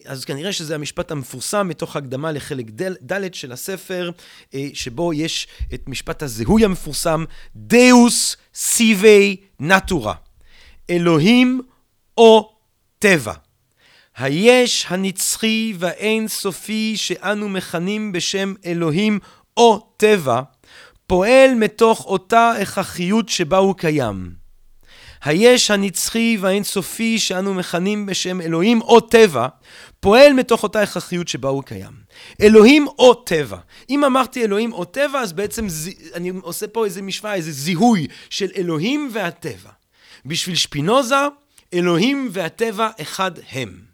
[0.05, 2.65] אז כנראה שזה המשפט המפורסם מתוך הקדמה לחלק
[3.11, 4.11] ד' של הספר,
[4.73, 7.25] שבו יש את משפט הזיהוי המפורסם,
[7.69, 10.13] Deus sive natura,
[10.89, 11.61] אלוהים
[12.17, 12.55] או
[12.99, 13.33] טבע.
[14.17, 19.19] היש הנצחי והאין סופי שאנו מכנים בשם אלוהים
[19.57, 20.41] או טבע,
[21.07, 24.43] פועל מתוך אותה הכרחיות שבה הוא קיים.
[25.23, 29.47] היש הנצחי והאין סופי שאנו מכנים בשם אלוהים או טבע,
[29.99, 31.91] פועל מתוך אותה הכרחיות שבה הוא קיים.
[32.41, 33.57] אלוהים או טבע.
[33.89, 35.67] אם אמרתי אלוהים או טבע, אז בעצם
[36.13, 39.69] אני עושה פה איזה משוואה, איזה זיהוי של אלוהים והטבע.
[40.25, 41.15] בשביל שפינוזה,
[41.73, 43.92] אלוהים והטבע אחד הם.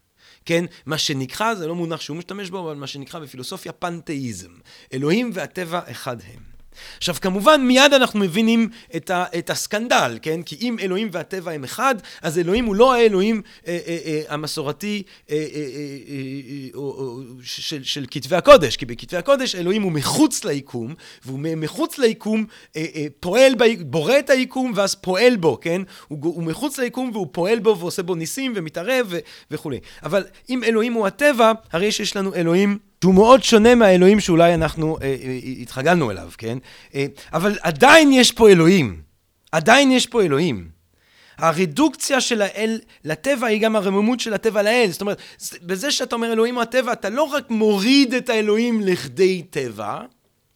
[0.49, 0.65] כן?
[0.85, 4.51] מה שנקרא, זה לא מונח שהוא משתמש בו, אבל מה שנקרא בפילוסופיה פנתאיזם.
[4.93, 6.48] אלוהים והטבע אחד הם.
[6.97, 10.41] עכשיו, כמובן, מיד אנחנו מבינים את, ה, את הסקנדל, כן?
[10.41, 15.03] כי אם אלוהים והטבע הם אחד, אז אלוהים הוא לא האלוהים אה, אה, אה, המסורתי
[15.29, 15.61] אה, אה, אה,
[16.09, 16.83] אה, אה,
[17.43, 20.93] של, של כתבי הקודש, כי בכתבי הקודש אלוהים הוא מחוץ ליקום,
[21.25, 22.45] והוא מחוץ ליקום
[22.75, 25.81] אה, אה, פועל, ב, בורא את היקום ואז פועל בו, כן?
[26.07, 29.19] הוא, הוא מחוץ ליקום והוא פועל בו ועושה בו ניסים ומתערב ו,
[29.51, 29.79] וכולי.
[30.03, 34.97] אבל אם אלוהים הוא הטבע, הרי שיש לנו אלוהים שהוא מאוד שונה מהאלוהים שאולי אנחנו
[35.01, 36.57] אה, אה, התחגלנו אליו, כן?
[36.95, 39.01] אה, אבל עדיין יש פה אלוהים.
[39.51, 40.69] עדיין יש פה אלוהים.
[41.37, 44.87] הרדוקציה של האל לטבע היא גם הרממות של הטבע לאל.
[44.91, 45.21] זאת אומרת,
[45.61, 50.01] בזה שאתה אומר אלוהים הוא הטבע, אתה לא רק מוריד את האלוהים לכדי טבע,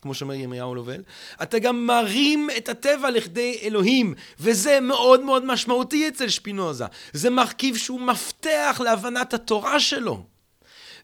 [0.01, 1.03] כמו שאומר ירמיהו לובל,
[1.43, 6.85] אתה גם מרים את הטבע לכדי אלוהים, וזה מאוד מאוד משמעותי אצל שפינוזה.
[7.13, 10.32] זה מרכיב שהוא מפתח להבנת התורה שלו.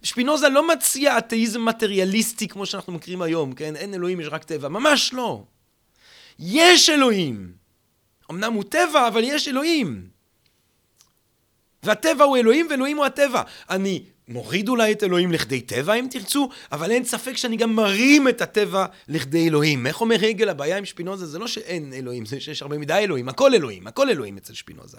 [0.04, 3.76] שפינוזה לא מציע אתאיזם מטריאליסטי כמו שאנחנו מכירים היום, כן?
[3.76, 4.68] אין אלוהים, יש רק טבע.
[4.68, 5.44] ממש לא.
[6.40, 7.52] יש אלוהים.
[8.32, 10.08] אמנם הוא טבע, אבל יש אלוהים.
[11.84, 13.42] והטבע הוא אלוהים ואלוהים הוא הטבע.
[13.70, 18.28] אני מוריד אולי את אלוהים לכדי טבע אם תרצו, אבל אין ספק שאני גם מרים
[18.28, 19.88] את הטבע לכדי אלוהים.
[19.88, 23.30] איך אומר הגל, הבעיה עם שפינוזה זה לא שאין אלוהים, זה שיש הרבה מדי אלוהים,
[23.30, 24.98] הכל אלוהים, הכל אלוהים אצל שפינוזה.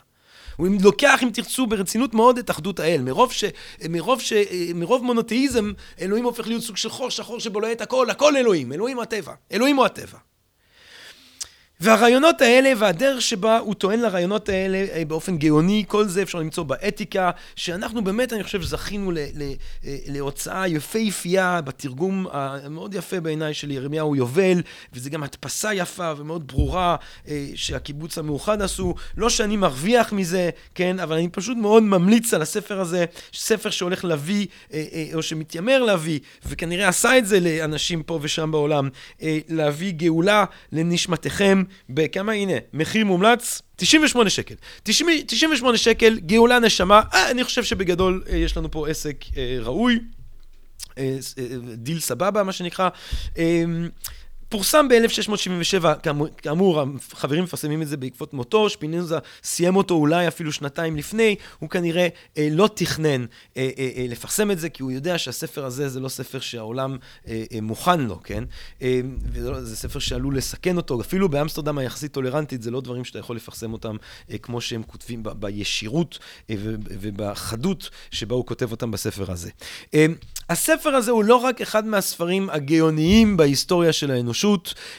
[0.61, 3.03] הוא לוקח, אם תרצו, ברצינות מאוד את אחדות האל.
[3.03, 3.45] מרוב, ש,
[3.91, 4.33] מרוב, ש,
[4.75, 8.97] מרוב מונותאיזם, אלוהים הופך להיות סוג של חור שחור שבולע את הכל, הכל אלוהים, אלוהים
[8.97, 9.33] הוא הטבע.
[9.53, 10.19] אלוהים הוא הטבע.
[11.81, 16.65] והרעיונות האלה והדרך שבה הוא טוען לרעיונות האלה אה, באופן גאוני, כל זה אפשר למצוא
[16.65, 19.43] באתיקה, שאנחנו באמת, אני חושב, זכינו ל, ל,
[19.85, 24.63] אה, להוצאה יפהפייה בתרגום המאוד יפה בעיניי של ירמיהו יובל,
[24.93, 26.97] וזה גם הדפסה יפה ומאוד ברורה
[27.29, 28.95] אה, שהקיבוץ המאוחד עשו.
[29.17, 33.05] לא שאני מרוויח מזה, כן, אבל אני פשוט מאוד ממליץ על הספר הזה,
[33.35, 34.47] ספר שהולך להביא,
[35.15, 38.89] או שמתיימר להביא, וכנראה עשה את זה לאנשים פה ושם בעולם,
[39.49, 41.63] להביא גאולה לנשמתכם.
[41.89, 44.55] בכמה, הנה, מחיר מומלץ, 98 שקל.
[44.83, 49.99] 98 שקל, גאולה נשמה, אה, אני חושב שבגדול אה, יש לנו פה עסק אה, ראוי,
[50.99, 51.45] אה, אה,
[51.75, 52.89] דיל סבבה, מה שנקרא.
[53.39, 53.65] אה,
[54.51, 55.85] פורסם ב-1677,
[56.43, 56.83] כאמור,
[57.13, 62.09] החברים מפרסמים את זה בעקבות מותו, שפינוזה סיים אותו אולי אפילו שנתיים לפני, הוא כנראה
[62.39, 63.25] אה, לא תכנן
[63.57, 66.97] אה, אה, אה, לפרסם את זה, כי הוא יודע שהספר הזה זה לא ספר שהעולם
[67.29, 68.45] אה, אה, מוכן לו, כן?
[68.83, 69.01] אה,
[69.33, 73.73] וזה ספר שעלול לסכן אותו, אפילו באמסטרדם היחסית טולרנטית, זה לא דברים שאתה יכול לפרסם
[73.73, 73.97] אותם
[74.31, 76.19] אה, כמו שהם כותבים ב- בישירות
[76.51, 76.55] אה,
[76.91, 79.51] ובחדות שבה הוא כותב אותם בספר הזה.
[79.95, 80.07] אה,
[80.49, 84.40] הספר הזה הוא לא רק אחד מהספרים הגאוניים בהיסטוריה של האנושות,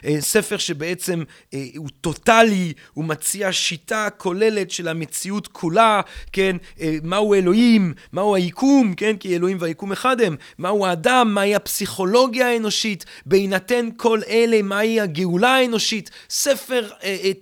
[0.05, 1.23] אה, ספר שבעצם
[1.53, 8.35] אה, הוא טוטאלי, הוא מציע שיטה כוללת של המציאות כולה, כן, אה, מהו אלוהים, מהו
[8.35, 14.61] היקום, כן, כי אלוהים והיקום אחד הם, מהו האדם, מהי הפסיכולוגיה האנושית, בהינתן כל אלה,
[14.61, 16.89] מהי הגאולה האנושית, ספר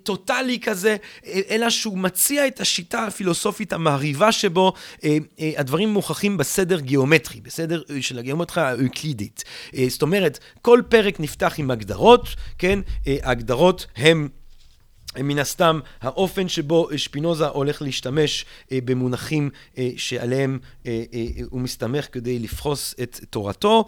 [0.03, 0.95] טוטאלי כזה,
[1.49, 4.73] אלא שהוא מציע את השיטה הפילוסופית המרהיבה שבו,
[5.57, 9.43] הדברים מוכחים בסדר גיאומטרי, בסדר של הגיאומטריה האוקלידית.
[9.87, 12.79] זאת אומרת, כל פרק נפתח עם הגדרות, כן?
[13.07, 14.27] אה, ההגדרות הן...
[15.18, 21.03] מן הסתם האופן שבו שפינוזה הולך להשתמש אה, במונחים אה, שעליהם אה,
[21.49, 23.86] הוא מסתמך כדי לפחוס את תורתו,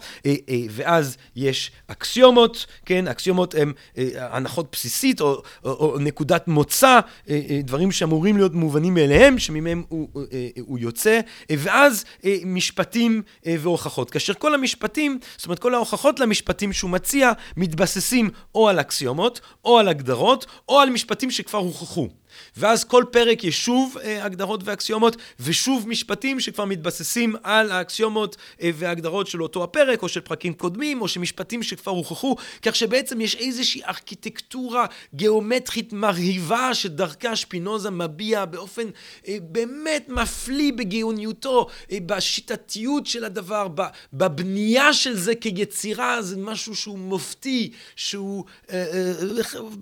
[0.70, 3.72] ואז יש אקסיומות, כן, אקסיומות הן
[4.16, 7.00] הנחות בסיסית או, או, או נקודת מוצא,
[7.64, 10.08] דברים שאמורים להיות מובנים מאליהם, שממהם הוא,
[10.60, 11.20] הוא יוצא,
[11.50, 12.04] ואז
[12.44, 14.10] משפטים והוכחות.
[14.10, 19.78] כאשר כל המשפטים, זאת אומרת כל ההוכחות למשפטים שהוא מציע, מתבססים או על אקסיומות, או
[19.78, 22.08] על הגדרות, או על משפטים משפטים שכבר הוכחו.
[22.56, 28.70] ואז כל פרק יש שוב אה, הגדרות ואקסיומות, ושוב משפטים שכבר מתבססים על האקסיומות אה,
[28.74, 33.20] וההגדרות של אותו הפרק, או של פרקים קודמים, או של משפטים שכבר הוכחו, כך שבעצם
[33.20, 38.88] יש איזושהי ארכיטקטורה גיאומטרית מרהיבה שדרכה שפינוזה מביע באופן
[39.28, 43.68] אה, באמת מפליא בגאוניותו, אה, בשיטתיות של הדבר,
[44.12, 49.12] בבנייה של זה כיצירה, זה משהו שהוא מופתי, שהוא אה, אה,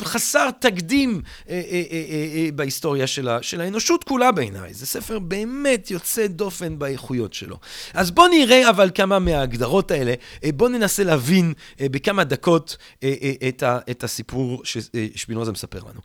[0.03, 1.23] חסר תקדים.
[1.49, 4.75] אה, אה, אה, אה בהיסטוריה שלה, של האנושות כולה בעיניי.
[4.75, 7.59] זה ספר באמת יוצא דופן באיכויות שלו.
[7.95, 10.15] אז בואו נראה אבל כמה מההגדרות האלה,
[10.45, 13.15] אה, בואו ננסה להבין אה, בכמה דקות אה,
[13.49, 16.01] את, ה, את הסיפור ששפינוזה מספר לנו.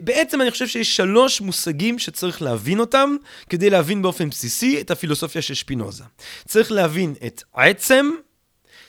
[0.00, 3.16] בעצם אני חושב שיש שלוש מושגים שצריך להבין אותם
[3.50, 6.04] כדי להבין באופן בסיסי את הפילוסופיה של שפינוזה.
[6.48, 8.10] צריך להבין את עצם,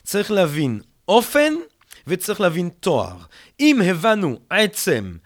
[0.03, 1.53] צריך להבין אופן,
[2.07, 3.17] וצריך להבין תואר.
[3.59, 5.17] אם הבנו עצם,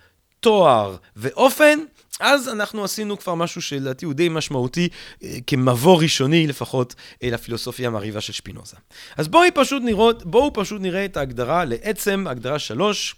[0.42, 1.80] תואר ואופן,
[2.20, 4.90] אז אנחנו עשינו כבר משהו שלדעתי הוא די משמעותי,
[5.24, 8.78] אה, כמבוא ראשוני לפחות, אה, לפילוסופיה המרהיבה של שפינוזה.
[9.18, 13.16] אז בואו פשוט, נראות, בואו פשוט נראה את ההגדרה לעצם, הגדרה שלוש.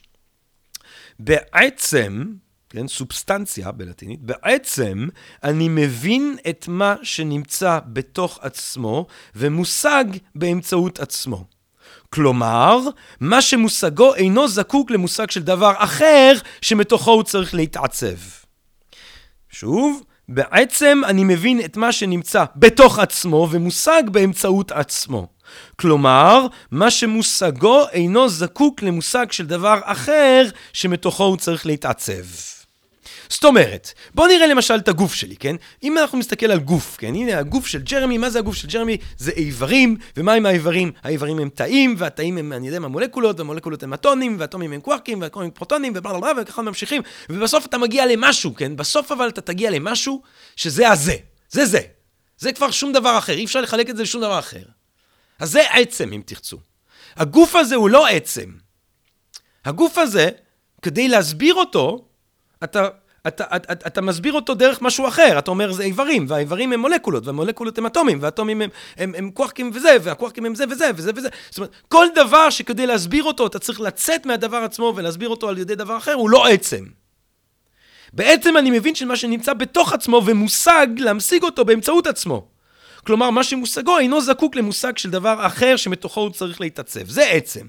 [1.20, 2.26] בעצם,
[2.70, 5.08] כן, סובסטנציה בלטינית, בעצם
[5.44, 10.06] אני מבין את מה שנמצא בתוך עצמו ומושג
[10.36, 11.53] באמצעות עצמו.
[12.14, 12.80] כלומר,
[13.20, 18.16] מה שמושגו אינו זקוק למושג של דבר אחר שמתוכו הוא צריך להתעצב.
[19.50, 25.28] שוב, בעצם אני מבין את מה שנמצא בתוך עצמו ומושג באמצעות עצמו.
[25.76, 32.53] כלומר, מה שמושגו אינו זקוק למושג של דבר אחר שמתוכו הוא צריך להתעצב.
[33.34, 35.56] זאת אומרת, בואו נראה למשל את הגוף שלי, כן?
[35.84, 37.08] אם אנחנו מסתכל על גוף, כן?
[37.08, 38.98] הנה הגוף של ג'רמי, מה זה הגוף של ג'רמי?
[39.18, 40.92] זה איברים, ומה עם האיברים?
[41.04, 45.22] האיברים הם תאים, והתאים הם, אני יודע מה, מולקולות, והמולקולות הם אטונים, והאטומים הם קווארקים,
[45.22, 48.76] והקווארקים הם פרוטונים, ובלה בלה וככה ממשיכים, ובסוף אתה מגיע למשהו, כן?
[48.76, 50.22] בסוף אבל אתה תגיע למשהו
[50.56, 51.16] שזה הזה.
[51.50, 51.82] זה זה.
[52.38, 54.64] זה כבר שום דבר אחר, אי אפשר לחלק את זה לשום דבר אחר.
[55.40, 56.58] אז זה עצם, אם תרצו.
[57.16, 58.52] הגוף הזה הוא לא עצם.
[59.66, 60.30] הגוף הזה,
[60.82, 62.06] כדי להסביר אותו,
[62.64, 62.88] אתה
[63.28, 67.26] אתה, אתה, אתה מסביר אותו דרך משהו אחר, אתה אומר זה איברים, והאיברים הם מולקולות,
[67.26, 71.30] והמולקולות הם אטומים, והאטומים הם, הם, הם כוחקים וזה, והכוחקים הם זה וזה וזה וזה.
[71.50, 75.58] זאת אומרת, כל דבר שכדי להסביר אותו, אתה צריך לצאת מהדבר עצמו ולהסביר אותו על
[75.58, 76.86] ידי דבר אחר, הוא לא עצם.
[78.14, 82.48] בעצם אני מבין שמה שנמצא בתוך עצמו ומושג, להמשיג אותו באמצעות עצמו.
[83.06, 87.10] כלומר, מה שמושגו אינו זקוק למושג של דבר אחר שמתוכו הוא צריך להתעצב.
[87.10, 87.68] זה עצם.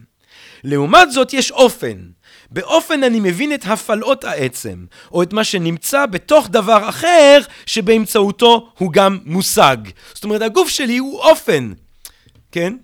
[0.65, 1.99] לעומת זאת, יש אופן.
[2.55, 8.93] באופן אני מבין את הפעלות העצם, או את מה שנמצא בתוך דבר אחר, שבאמצעותו הוא
[8.93, 9.77] גם מושג.
[10.15, 11.73] זאת אומרת, הגוף שלי הוא אופן,
[12.53, 12.77] כן?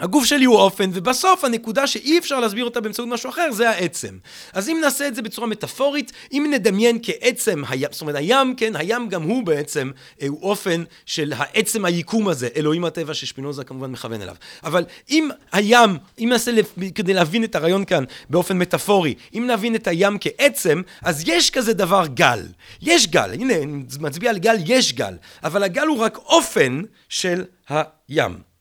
[0.00, 4.18] הגוף שלי הוא אופן, ובסוף הנקודה שאי אפשר להסביר אותה באמצעות משהו אחר זה העצם.
[4.52, 8.76] אז אם נעשה את זה בצורה מטאפורית, אם נדמיין כעצם, הים, זאת אומרת הים, כן,
[8.76, 9.90] הים גם הוא בעצם,
[10.22, 14.34] אה, הוא אופן של העצם היקום הזה, אלוהים הטבע ששפינוזה כמובן מכוון אליו.
[14.64, 16.50] אבל אם הים, אם נעשה,
[16.94, 21.72] כדי להבין את הרעיון כאן באופן מטאפורי, אם נבין את הים כעצם, אז יש כזה
[21.72, 22.40] דבר גל.
[22.82, 25.14] יש גל, הנה, אני מצביע על גל, יש גל,
[25.44, 28.53] אבל הגל הוא רק אופן של הים.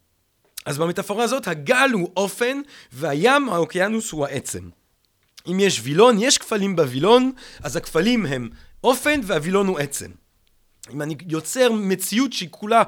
[0.65, 2.61] אז במטאפורה הזאת הגל הוא אופן
[2.91, 4.69] והים, האוקיינוס הוא העצם.
[5.47, 7.31] אם יש וילון, יש כפלים בווילון,
[7.63, 8.49] אז הכפלים הם
[8.83, 10.11] אופן והווילון הוא עצם.
[10.93, 12.83] אם אני יוצר מציאות שהיא כולה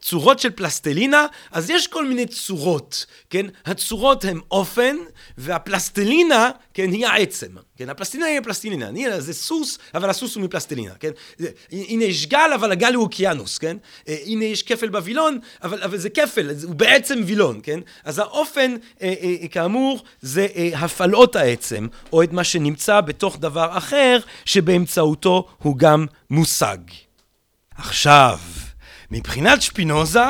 [0.00, 3.46] צורות של פלסטלינה, אז יש כל מיני צורות, כן?
[3.66, 4.96] הצורות הן אופן,
[5.38, 7.48] והפלסטלינה, כן, היא העצם.
[7.76, 8.88] כן, הפלסטלינה היא הפלסטלינה.
[8.88, 11.10] הנה, זה סוס, אבל הסוס הוא מפלסטלינה, כן?
[11.72, 13.76] הנה יש גל, אבל הגל הוא אוקיינוס, כן?
[14.08, 17.80] אה, הנה יש כפל בווילון, אבל, אבל זה כפל, הוא בעצם וילון, כן?
[18.04, 24.18] אז האופן, אה, אה, כאמור, זה הפעלות העצם, או את מה שנמצא בתוך דבר אחר,
[24.44, 26.78] שבאמצעותו הוא גם מושג.
[27.78, 28.38] עכשיו,
[29.10, 30.24] מבחינת שפינוזה,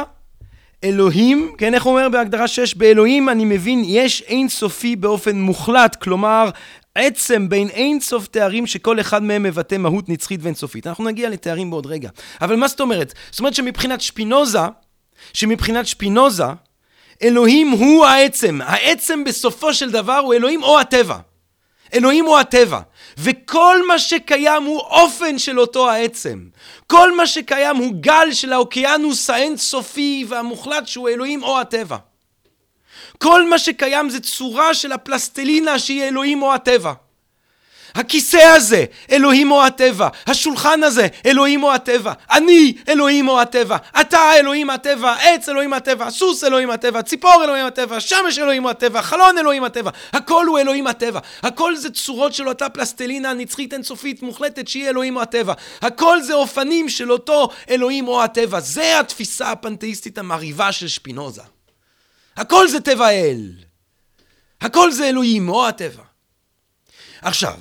[0.84, 2.74] אלוהים, כן, איך אומר בהגדרה 6?
[2.74, 6.50] באלוהים אני מבין יש אין סופי באופן מוחלט, כלומר
[6.94, 10.86] עצם בין אין סוף תארים שכל אחד מהם מבטא מהות נצחית ואין סופית.
[10.86, 12.10] אנחנו נגיע לתארים בעוד רגע.
[12.40, 13.14] אבל מה זאת אומרת?
[13.30, 14.58] זאת אומרת שמבחינת שפינוזה,
[15.32, 16.44] שמבחינת שפינוזה,
[17.22, 18.58] אלוהים הוא העצם.
[18.64, 21.18] העצם בסופו של דבר הוא אלוהים או הטבע.
[21.94, 22.80] אלוהים הוא הטבע.
[23.16, 26.48] וכל מה שקיים הוא אופן של אותו העצם.
[26.86, 31.96] כל מה שקיים הוא גל של האוקיינוס האינסופי והמוחלט שהוא אלוהים או הטבע.
[33.18, 36.92] כל מה שקיים זה צורה של הפלסטלינה שהיא אלוהים או הטבע.
[37.96, 40.08] הכיסא הזה, אלוהים או הטבע.
[40.26, 42.12] השולחן הזה, אלוהים או הטבע.
[42.30, 43.76] אני, אלוהים או הטבע.
[44.00, 45.14] אתה, אלוהים הטבע.
[45.14, 46.10] עץ, אלוהים הטבע.
[46.10, 47.02] סוס, אלוהים הטבע.
[47.02, 48.00] ציפור, אלוהים הטבע.
[48.00, 49.02] שמש, אלוהים הטבע.
[49.02, 49.90] חלון, אלוהים הטבע.
[50.12, 51.20] הכל הוא אלוהים הטבע.
[51.42, 55.52] הכל זה צורות של אותה פלסטלינה נצחית אינסופית מוחלטת שהיא אלוהים או הטבע.
[55.82, 58.60] הכל זה אופנים של אותו אלוהים או הטבע.
[58.60, 61.42] זה התפיסה הפנתאיסטית המרהיבה של שפינוזה.
[62.36, 63.52] הכל זה טבע אל.
[64.60, 66.02] הכל זה אלוהים או הטבע.
[67.22, 67.60] עכשיו,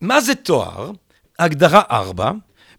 [0.00, 0.90] מה זה תואר?
[1.38, 2.30] הגדרה ארבע.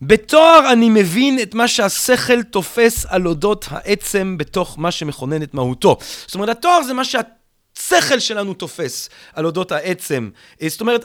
[0.02, 5.98] בתואר אני מבין את מה שהשכל תופס על אודות העצם בתוך מה שמכונן את מהותו.
[6.26, 10.30] זאת אומרת, התואר זה מה שהשכל שלנו תופס על אודות העצם.
[10.68, 11.04] זאת אומרת,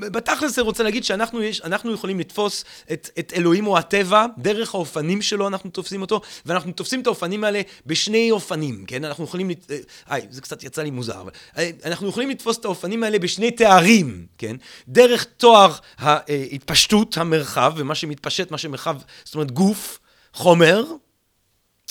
[0.00, 1.62] בתכלס זה רוצה להגיד שאנחנו יש,
[1.94, 7.00] יכולים לתפוס את, את אלוהים או הטבע, דרך האופנים שלו אנחנו תופסים אותו, ואנחנו תופסים
[7.00, 9.04] את האופנים האלה בשני אופנים, כן?
[9.04, 9.70] אנחנו יכולים, לת...
[10.10, 13.50] איי, זה קצת יצא לי מוזר, אבל אה, אנחנו יכולים לתפוס את האופנים האלה בשני
[13.50, 14.56] תארים, כן?
[14.88, 19.98] דרך תואר ההתפשטות, המרחב, ומה שמתפשט, מה שמרחב, זאת אומרת גוף,
[20.32, 20.84] חומר,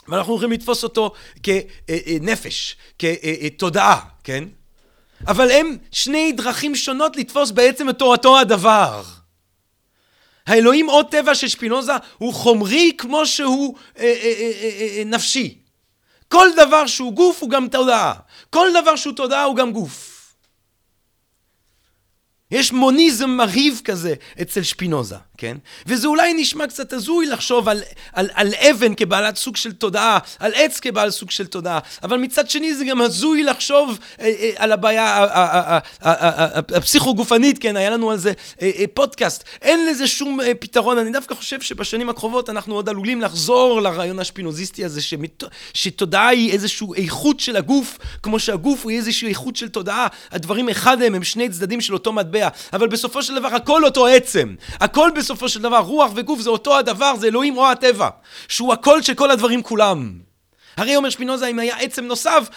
[0.07, 1.11] ואנחנו יכולים לתפוס אותו
[1.43, 4.43] כנפש, כתודעה, כן?
[5.27, 9.03] אבל הם שני דרכים שונות לתפוס בעצם את אותו הדבר.
[10.47, 15.57] האלוהים או טבע של שפינוזה הוא חומרי כמו שהוא אה, אה, אה, אה, אה, נפשי.
[16.27, 18.13] כל דבר שהוא גוף הוא גם תודעה.
[18.49, 20.16] כל דבר שהוא תודעה הוא גם גוף.
[22.51, 25.57] יש מוניזם מרהיב כזה אצל שפינוזה, כן?
[25.85, 27.81] וזה אולי נשמע קצת הזוי לחשוב על,
[28.13, 32.49] על, על אבן כבעלת סוג של תודעה, על עץ כבעל סוג של תודעה, אבל מצד
[32.49, 35.25] שני זה גם הזוי לחשוב אה, אה, על הבעיה
[36.75, 37.77] הפסיכו-גופנית, כן?
[37.77, 39.43] היה לנו על זה אה, אה, פודקאסט.
[39.61, 44.19] אין לזה שום אה, פתרון, אני דווקא חושב שבשנים הקרובות אנחנו עוד עלולים לחזור לרעיון
[44.19, 45.43] השפינוזיסטי הזה, שמת,
[45.73, 50.07] שתודעה היא איזושהי איכות של הגוף, כמו שהגוף הוא איזושהי איכות של תודעה.
[50.31, 52.36] הדברים אחד הם, הם שני צדדים של אותו מטבע.
[52.37, 54.55] מטבע, אבל בסופו של דבר הכל אותו עצם.
[54.73, 58.09] הכל בסופו של דבר, רוח וגוף זה אותו הדבר, זה אלוהים או הטבע.
[58.47, 60.27] שהוא הכל של כל הדברים כולם.
[60.77, 62.49] הרי אומר שפינוזה, אם היה עצם נוסף,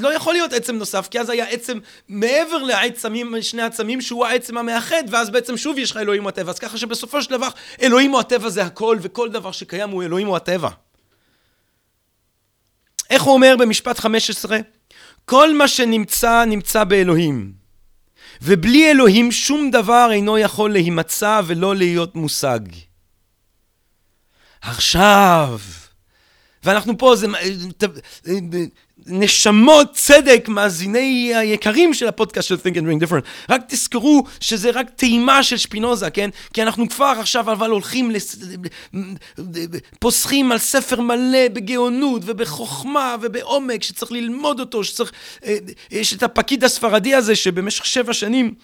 [0.00, 1.78] לא יכול להיות עצם נוסף, כי אז היה עצם
[2.08, 6.50] מעבר לעצמים, שני עצמים, שהוא העצם המאחד, ואז בעצם שוב יש לך אלוהים או הטבע.
[6.50, 7.48] אז ככה שבסופו של דבר,
[7.82, 10.68] אלוהים או הטבע זה הכל, וכל דבר שקיים הוא אלוהים או הטבע.
[13.10, 14.58] איך הוא אומר במשפט 15?
[15.24, 17.63] כל מה שנמצא, נמצא באלוהים.
[18.44, 22.60] ובלי אלוהים שום דבר אינו יכול להימצא ולא להיות מושג.
[24.60, 25.58] עכשיו,
[26.64, 27.26] ואנחנו פה, זה
[29.06, 33.50] נשמות צדק, מאזיני היקרים של הפודקאסט של Think and Ring Different.
[33.50, 36.30] רק תזכרו שזה רק טעימה של שפינוזה, כן?
[36.52, 38.36] כי אנחנו כבר עכשיו אבל הולכים, לס...
[39.98, 45.12] פוסחים על ספר מלא בגאונות ובחוכמה ובעומק שצריך ללמוד אותו, שצריך...
[45.44, 45.56] אה,
[45.90, 48.54] יש את הפקיד הספרדי הזה שבמשך שבע שנים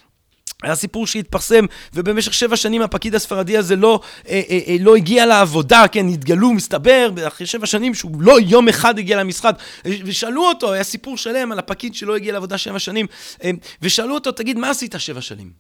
[0.63, 5.27] היה סיפור שהתפרסם, ובמשך שבע שנים הפקיד הספרדי הזה לא, אה, אה, אה, לא הגיע
[5.27, 9.55] לעבודה, כן, התגלו, מסתבר, אחרי שבע שנים שהוא לא יום אחד הגיע למשרד,
[9.85, 13.07] ושאלו אותו, היה סיפור שלם על הפקיד שלא הגיע לעבודה שבע שנים,
[13.45, 13.51] אה,
[13.83, 15.51] ושאלו אותו, תגיד, מה עשית שבע שנים?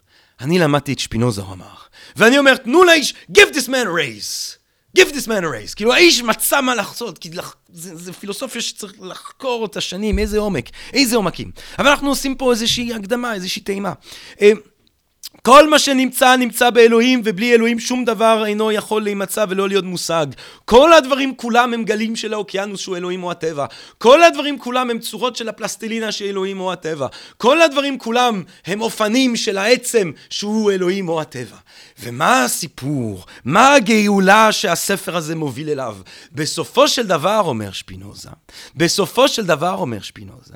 [0.40, 1.66] אני למדתי את שפינוזה, הוא אמר.
[2.16, 4.60] ואני אומר, תנו לאיש, give this man a raise.
[4.98, 5.74] give this man a raise.
[5.76, 7.56] כאילו, האיש מצא מה לחצות, כי לח...
[7.72, 11.50] זה, זה פילוסופיה שצריך לחקור אותה שנים, איזה עומק, איזה עומקים.
[11.78, 13.92] אבל אנחנו עושים פה איזושהי הקדמה, איזושהי טעימה.
[14.40, 14.52] אה,
[15.42, 20.26] כל מה שנמצא, נמצא באלוהים, ובלי אלוהים שום דבר אינו יכול להימצא ולא להיות מושג.
[20.64, 23.66] כל הדברים כולם הם גלים של האוקיינוס שהוא אלוהים או הטבע.
[23.98, 27.06] כל הדברים כולם הם צורות של הפלסטלינה של אלוהים או הטבע.
[27.36, 31.56] כל הדברים כולם הם אופנים של העצם שהוא אלוהים או הטבע.
[32.02, 33.24] ומה הסיפור?
[33.44, 35.96] מה הגאולה שהספר הזה מוביל אליו?
[36.32, 38.30] בסופו של דבר, אומר שפינוזה,
[38.76, 40.54] בסופו של דבר, אומר שפינוזה,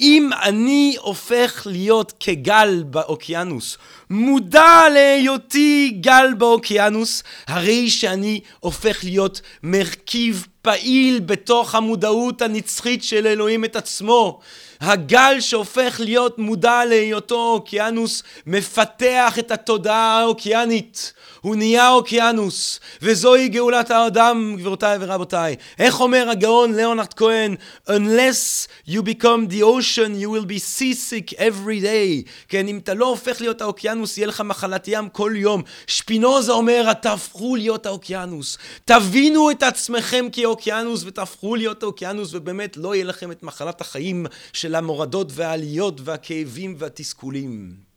[0.00, 3.78] אם אני הופך להיות כגל באוקיינוס,
[4.10, 13.64] מודע להיותי גל באוקיינוס, הרי שאני הופך להיות מרכיב פעיל בתוך המודעות הנצחית של אלוהים
[13.64, 14.40] את עצמו.
[14.80, 21.12] הגל שהופך להיות מודע להיותו אוקיינוס, מפתח את התודעה האוקיינית.
[21.40, 25.56] הוא נהיה אוקיינוס, וזוהי גאולת האדם, גבירותיי ורבותיי.
[25.78, 27.54] איך אומר הגאון ליאונרד כהן?
[27.88, 32.30] Unless you become the ocean, you will be seasick every day.
[32.48, 35.62] כן, אם אתה לא הופך להיות האוקיינוס, יהיה לך מחלת ים כל יום.
[35.86, 38.58] שפינוזה אומר, תהפכו להיות האוקיינוס.
[38.84, 44.74] תבינו את עצמכם כאוקיינוס, ותהפכו להיות האוקיינוס, ובאמת לא יהיה לכם את מחלת החיים של
[44.74, 47.87] המורדות והעליות והכאבים והתסכולים.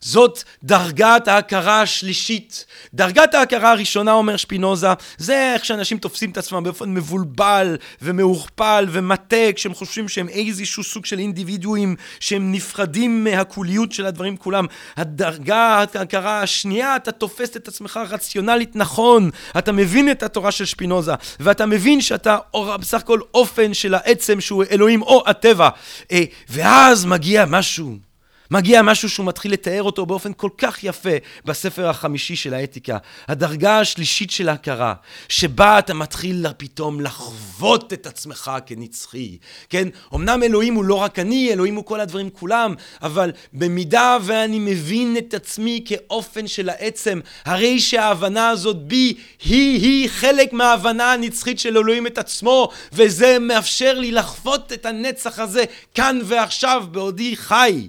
[0.00, 2.64] זאת דרגת ההכרה השלישית.
[2.94, 4.88] דרגת ההכרה הראשונה, אומר שפינוזה,
[5.18, 11.06] זה איך שאנשים תופסים את עצמם באופן מבולבל ומעורפל ומטה, כשהם חושבים שהם איזשהו סוג
[11.06, 14.66] של אינדיבידואים, שהם נפרדים מהקוליות של הדברים כולם.
[14.96, 21.12] הדרגת ההכרה השנייה, אתה תופס את עצמך רציונלית נכון, אתה מבין את התורה של שפינוזה,
[21.40, 22.38] ואתה מבין שאתה
[22.80, 25.68] בסך הכל אופן של העצם שהוא אלוהים או הטבע.
[26.12, 28.07] אה, ואז מגיע משהו.
[28.50, 31.10] מגיע משהו שהוא מתחיל לתאר אותו באופן כל כך יפה
[31.44, 32.98] בספר החמישי של האתיקה.
[33.28, 34.94] הדרגה השלישית של ההכרה,
[35.28, 39.38] שבה אתה מתחיל פתאום לחוות את עצמך כנצחי.
[39.68, 44.58] כן, אמנם אלוהים הוא לא רק אני, אלוהים הוא כל הדברים כולם, אבל במידה ואני
[44.58, 51.76] מבין את עצמי כאופן של העצם, הרי שההבנה הזאת בי היא-היא חלק מההבנה הנצחית של
[51.76, 57.88] אלוהים את עצמו, וזה מאפשר לי לחוות את הנצח הזה כאן ועכשיו בעודי חי.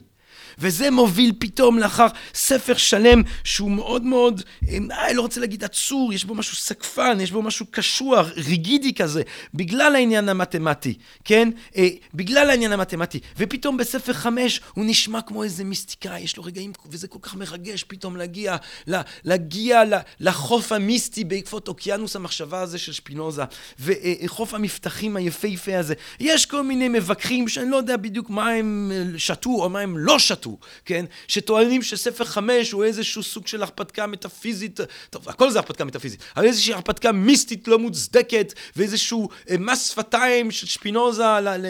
[0.60, 6.14] וזה מוביל פתאום לאחר ספר שלם שהוא מאוד מאוד, אה, אני לא רוצה להגיד עצור,
[6.14, 9.22] יש בו משהו סקפן, יש בו משהו קשוח, ריגידי כזה,
[9.53, 10.93] בגלל העניין המתמטי,
[11.24, 11.49] כן?
[11.78, 13.20] אה, בגלל העניין המתמטי.
[13.38, 17.84] ופתאום בספר חמש הוא נשמע כמו איזה מיסטיקאי, יש לו רגעים, וזה כל כך מרגש
[17.84, 18.55] פתאום להגיע,
[18.88, 19.82] לה, להגיע
[20.20, 23.43] לחוף המיסטי בעקבות אוקיינוס המחשבה הזה של שפינוזה,
[23.80, 25.93] וחוף המבטחים היפהפה הזה.
[26.20, 29.97] יש כל מיני מבקרים שאני לא יודע בדיוק מה הם אה, שתו או מה הם
[29.97, 30.49] לא שתו.
[30.58, 31.06] שתו, כן?
[31.28, 34.80] שטוענים שספר חמש הוא איזשהו סוג של הרפתקה מטאפיזית,
[35.10, 40.52] טוב, הכל זה הרפתקה מטאפיזית, אבל איזושהי הרפתקה מיסטית לא מוצדקת, ואיזשהו אה, מס שפתיים
[40.52, 41.24] של שפינוזה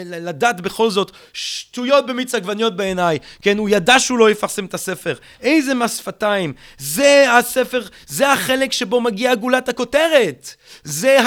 [0.04, 3.58] לדת בכל זאת, שטויות במיץ עגבניות בעיניי, כן?
[3.58, 5.14] הוא ידע שהוא לא יפרסם את הספר.
[5.40, 6.52] איזה מס שפתיים.
[6.78, 10.54] זה הספר, זה החלק שבו מגיעה גולת הכותרת.
[10.84, 11.18] זה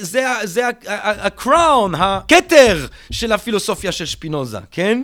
[0.00, 0.68] זה, זה
[1.02, 5.02] הקראון, הכתר של הפילוסופיה של שפינוזה, כן?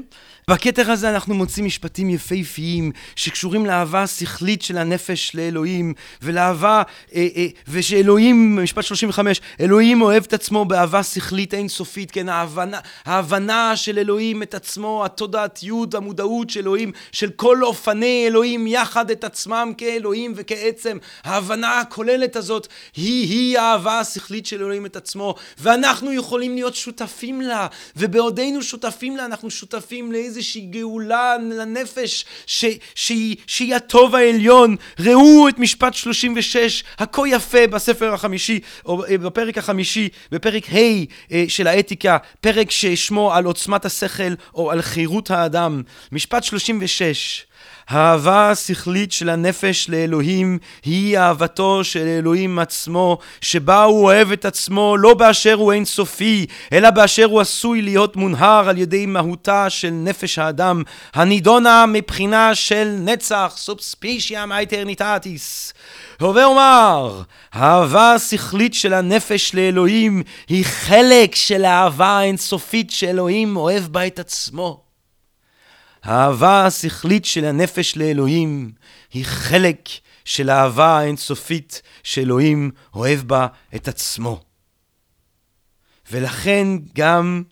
[0.50, 6.82] בכתר הזה אנחנו מוצאים משפטים יפהפיים שקשורים לאהבה השכלית של הנפש לאלוהים ולאהבה,
[7.14, 13.76] אה, אה, ושאלוהים, משפט 35, אלוהים אוהב את עצמו באהבה שכלית אינסופית, כן, ההבנה, ההבנה
[13.76, 19.72] של אלוהים את עצמו, התודעתיות, המודעות של אלוהים, של כל אופני אלוהים יחד את עצמם
[19.78, 22.66] כאלוהים וכעצם, ההבנה הכוללת הזאת
[22.96, 27.66] היא-היא האהבה השכלית של אלוהים את עצמו, ואנחנו יכולים להיות שותפים לה,
[27.96, 30.35] ובעודנו שותפים לה, אנחנו שותפים לאיזה...
[30.36, 32.64] איזושהי גאולה לנפש ש,
[32.94, 34.76] שהיא, שהיא הטוב העליון.
[35.00, 40.76] ראו את משפט 36, הכה יפה בספר החמישי, או אה, בפרק החמישי, בפרק ה'
[41.32, 45.82] אה, של האתיקה, פרק ששמו על עוצמת השכל או על חירות האדם.
[46.12, 47.46] משפט 36
[47.88, 54.96] האהבה השכלית של הנפש לאלוהים היא אהבתו של אלוהים עצמו, שבה הוא אוהב את עצמו
[54.96, 60.38] לא באשר הוא אינסופי, אלא באשר הוא עשוי להיות מובהר על ידי מהותה של נפש
[60.38, 60.82] האדם,
[61.14, 65.74] הנידונה מבחינה של נצח, sub specie aeternitatis.
[66.20, 67.22] הווה אומר,
[67.52, 74.85] האהבה השכלית של הנפש לאלוהים היא חלק של האהבה האינסופית שאלוהים אוהב בה את עצמו.
[76.06, 78.72] האהבה השכלית של הנפש לאלוהים
[79.12, 79.88] היא חלק
[80.24, 84.42] של האהבה האינסופית שאלוהים אוהב בה את עצמו.
[86.12, 87.42] ולכן גם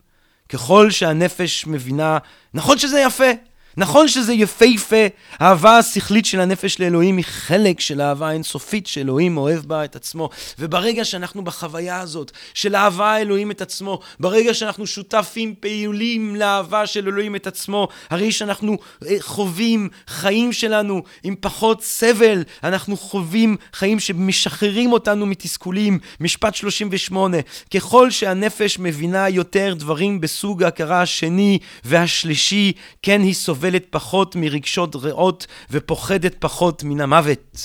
[0.49, 2.19] ככל שהנפש מבינה,
[2.55, 3.31] נכון שזה יפה,
[3.77, 5.07] נכון שזה יפהפה,
[5.39, 10.31] האהבה השכלית של הנפש לאלוהים היא חלק של האהבה האינסופית שאלוהים אוהב בה את עצמו.
[10.59, 17.09] וברגע שאנחנו בחוויה הזאת של אהבה אלוהים את עצמו, ברגע שאנחנו שותפים פעילים לאהבה של
[17.09, 24.01] אלוהים את עצמו, הרי שאנחנו אה, חווים חיים שלנו עם פחות סבל, אנחנו חווים חיים
[24.01, 25.99] שמשחררים אותנו מתסכולים.
[26.21, 27.37] משפט 38,
[27.75, 32.73] ככל שהנפש מבינה יותר דברים בסוג ההכרה השני והשלישי,
[33.03, 33.64] כן היא סובלת.
[33.65, 37.59] סובלת פחות מרגשות רעות ופוחדת פחות מן המוות.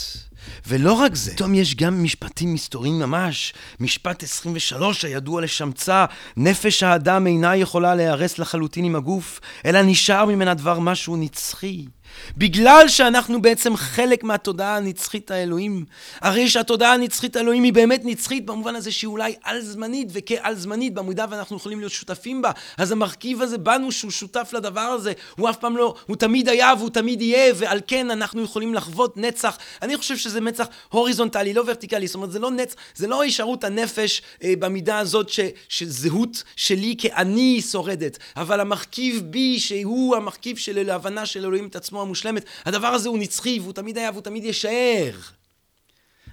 [0.67, 3.53] ולא רק זה, פתאום יש גם משפטים מסתוריים ממש.
[3.79, 6.05] משפט 23 הידוע לשמצה,
[6.37, 11.85] נפש האדם אינה יכולה להיהרס לחלוטין עם הגוף, אלא נשאר ממנה דבר משהו נצחי.
[12.38, 15.86] בגלל שאנחנו בעצם חלק מהתודעה הנצחית האלוהים.
[16.22, 21.57] הרי שהתודעה הנצחית האלוהים היא באמת נצחית במובן הזה שהיא אולי על-זמנית, וכעל-זמנית, במידה ואנחנו
[21.57, 22.51] יכולים להיות שותפים בה.
[22.78, 26.74] אז המרכיב הזה בנו שהוא שותף לדבר הזה, הוא אף פעם לא, הוא תמיד היה
[26.78, 29.57] והוא תמיד יהיה, ועל כן אנחנו יכולים לחוות נצח.
[29.82, 32.07] אני חושב שזה מצח הוריזונטלי, לא ורטיקלי.
[32.07, 35.39] זאת אומרת, זה לא נצח, זה לא הישארות הנפש אה, במידה הזאת ש,
[35.70, 41.98] שזהות שלי כאני שורדת, אבל המרכיב בי, שהוא המרכיב של ההבנה של אלוהים את עצמו
[42.01, 45.11] המושלמת, הדבר הזה הוא נצחי והוא תמיד היה והוא תמיד יישאר.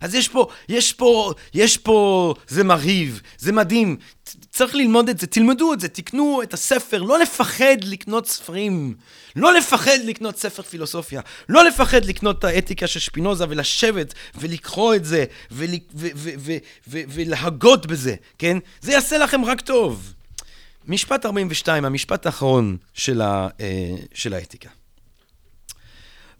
[0.01, 3.97] אז יש פה, יש פה, יש פה, זה מרהיב, זה מדהים,
[4.51, 8.95] צריך ללמוד את זה, תלמדו את זה, תקנו את הספר, לא לפחד לקנות ספרים,
[9.37, 15.05] לא לפחד לקנות ספר פילוסופיה, לא לפחד לקנות את האתיקה של שפינוזה ולשבת ולקרוא את
[15.05, 15.25] זה
[16.89, 18.59] ולהגות בזה, כן?
[18.81, 20.13] זה יעשה לכם רק טוב.
[20.89, 24.69] משפט 42, המשפט האחרון של, ה, אה, של האתיקה.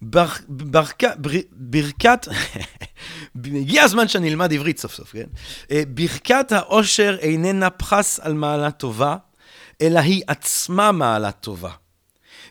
[0.03, 1.09] ברכת,
[3.45, 5.27] הגיע הזמן שאני אלמד עברית סוף סוף, כן?
[5.71, 9.17] אה, ברכת העושר איננה פחס על מעלה טובה,
[9.81, 11.71] אלא היא עצמה מעלה טובה.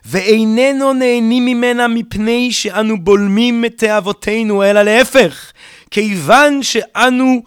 [0.04, 5.52] ואיננו נהנים ממנה מפני שאנו בולמים את תאוותינו, אלא להפך,
[5.90, 7.42] כיוון שאנו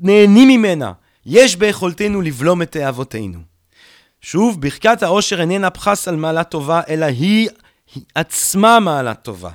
[0.00, 0.92] נהנים ממנה,
[1.26, 3.38] יש ביכולתנו לבלום את תאוותינו.
[4.20, 7.48] שוב, ברכת העושר איננה פחס על מעלה טובה, אלא היא
[7.94, 9.50] היא עצמה מעלה טובה.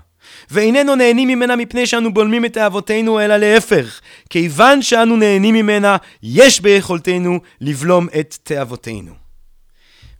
[0.52, 4.02] ואיננו נהנים ממנה מפני שאנו בולמים את תאוותינו, אלא להפך.
[4.30, 9.14] כיוון שאנו נהנים ממנה, יש ביכולתנו לבלום את תאוותינו.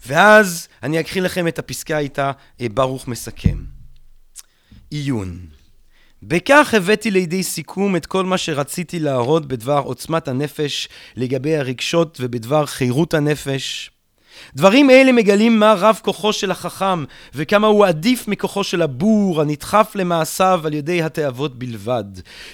[0.06, 3.58] ואז אני אקריא לכם את הפסקה איתה אה, ברוך מסכם.
[4.90, 5.40] עיון.
[6.24, 12.66] בכך הבאתי לידי סיכום את כל מה שרציתי להראות בדבר עוצמת הנפש לגבי הרגשות ובדבר
[12.66, 13.92] חירות הנפש.
[14.56, 17.04] דברים אלה מגלים מה רב כוחו של החכם,
[17.36, 22.04] וכמה הוא עדיף מכוחו של הבור, הנדחף למעשיו על ידי התאוות בלבד.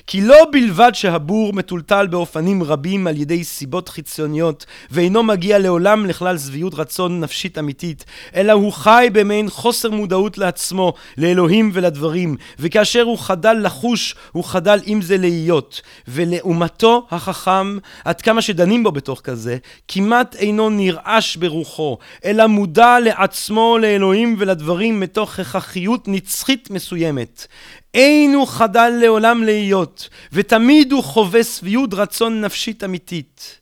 [0.08, 6.38] כי לא בלבד שהבור מטולטל באופנים רבים על ידי סיבות חיצוניות, ואינו מגיע לעולם לכלל
[6.38, 8.06] שביעות רצון נפשית אמיתית,
[8.36, 14.80] אלא הוא חי במעין חוסר מודעות לעצמו, לאלוהים ולדברים, וכאשר הוא חדל לחוש, הוא חדל
[14.86, 15.82] עם זה להיות.
[16.08, 19.58] ולעומתו החכם, עד כמה שדנים בו בתוך כזה,
[19.88, 21.71] כמעט אינו נרעש ברוחו.
[21.72, 27.48] בתוכו, אלא מודע לעצמו, לאלוהים ולדברים מתוך הכרחיות נצחית מסוימת.
[27.94, 33.60] אין הוא חדל לעולם להיות, ותמיד הוא חווה שביעות רצון נפשית אמיתית.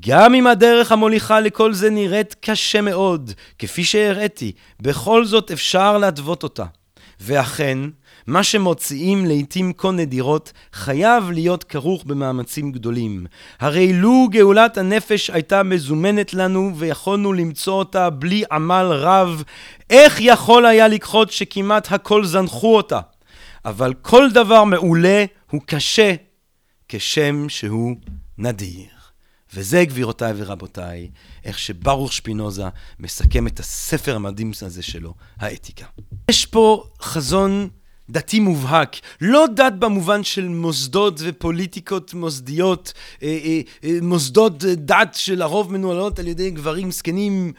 [0.00, 6.42] גם אם הדרך המוליכה לכל זה נראית קשה מאוד, כפי שהראיתי, בכל זאת אפשר להתוות
[6.42, 6.64] אותה.
[7.20, 7.78] ואכן,
[8.26, 13.26] מה שמוציאים לעתים כה נדירות, חייב להיות כרוך במאמצים גדולים.
[13.60, 19.42] הרי לו גאולת הנפש הייתה מזומנת לנו ויכולנו למצוא אותה בלי עמל רב,
[19.90, 23.00] איך יכול היה לקחות שכמעט הכל זנחו אותה?
[23.64, 26.14] אבל כל דבר מעולה הוא קשה
[26.88, 27.96] כשם שהוא
[28.38, 28.86] נדיר.
[29.54, 31.10] וזה, גבירותיי ורבותיי,
[31.44, 32.64] איך שברוך שפינוזה
[32.98, 35.86] מסכם את הספר המדהים הזה שלו, האתיקה.
[36.30, 37.68] יש פה חזון
[38.10, 38.96] דתי מובהק.
[39.20, 42.92] לא דת במובן של מוסדות ופוליטיקות מוסדיות,
[43.22, 47.52] אה, אה, אה, מוסדות דת שלרוב מנוהלות על ידי גברים זקנים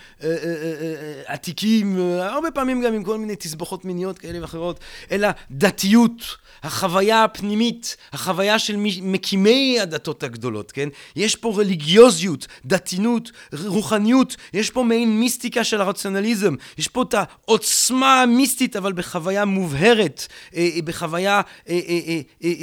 [1.26, 4.80] עתיקים, הרבה פעמים גם עם כל מיני תסבוכות מיניות כאלה ואחרות,
[5.12, 6.42] אלא דתיות.
[6.64, 10.90] החוויה הפנימית, החוויה של מקימי הדתות הגדולות, כן?
[11.16, 13.32] יש פה רליגיוזיות, דתינות,
[13.66, 20.28] רוחניות, יש פה מעין מיסטיקה של הרציונליזם, יש פה את העוצמה המיסטית, אבל בחוויה מובהרת,
[20.56, 21.76] אה, אה, בחוויה אה,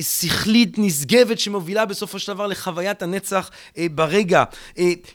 [0.01, 3.51] שכלית נשגבת שמובילה בסופו של דבר לחוויית הנצח
[3.95, 4.45] ברגע.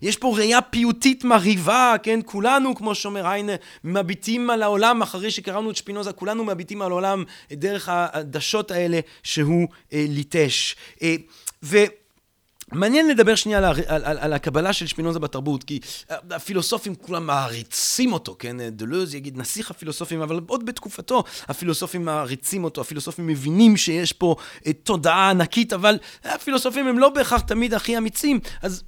[0.01, 2.19] יש פה ראייה פיוטית מרהיבה, כן?
[2.25, 3.53] כולנו, כמו שאומר היינה,
[3.83, 9.67] מביטים על העולם, אחרי שקראנו את שפינוזה, כולנו מביטים על העולם דרך העדשות האלה שהוא
[9.93, 10.75] אה, ליטש.
[11.01, 11.15] אה,
[11.63, 11.77] ו...
[12.73, 18.13] מעניין לדבר שנייה על, על, על, על הקבלה של שפינוזה בתרבות, כי הפילוסופים כולם מעריצים
[18.13, 18.69] אותו, כן?
[18.69, 24.35] דלוז יגיד נסיך הפילוסופים, אבל עוד בתקופתו הפילוסופים מעריצים אותו, הפילוסופים מבינים שיש פה
[24.67, 28.83] אה, תודעה ענקית, אבל הפילוסופים הם לא בהכרח תמיד הכי אמיצים, אז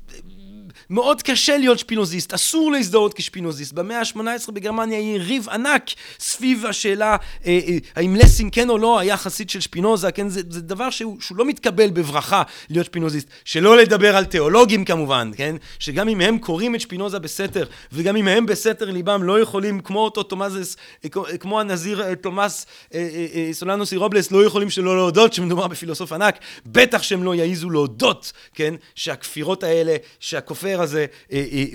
[0.90, 3.74] מאוד קשה להיות שפינוזיסט, אסור להזדהות כשפינוזיסט.
[3.74, 9.00] במאה ה-18 בגרמניה יהיה ריב ענק סביב השאלה אה, אה, האם לסינג כן או לא
[9.00, 10.30] היה חסיד של שפינוזה, כן?
[10.30, 13.28] זה, זה דבר שהוא, שהוא לא מתקבל בברכה להיות שפינוזיסט.
[13.46, 15.56] שלא לדבר על תיאולוגים כמובן, כן?
[15.80, 20.00] שגם אם הם קוראים את שפינוזה בסתר, וגם אם הם בסתר ליבם לא יכולים, כמו
[20.00, 24.70] אותו תומאסס, אה, אה, כמו הנזיר אה, תומאס אה, אה, אה, סולנוס רובלס, לא יכולים
[24.70, 28.76] שלא להודות שמדובר בפילוסוף ענק, בטח שהם לא יעיזו להודות, כן?
[28.96, 31.66] שהכפירות האלה, שהכופר הסופר הזה אה, אה,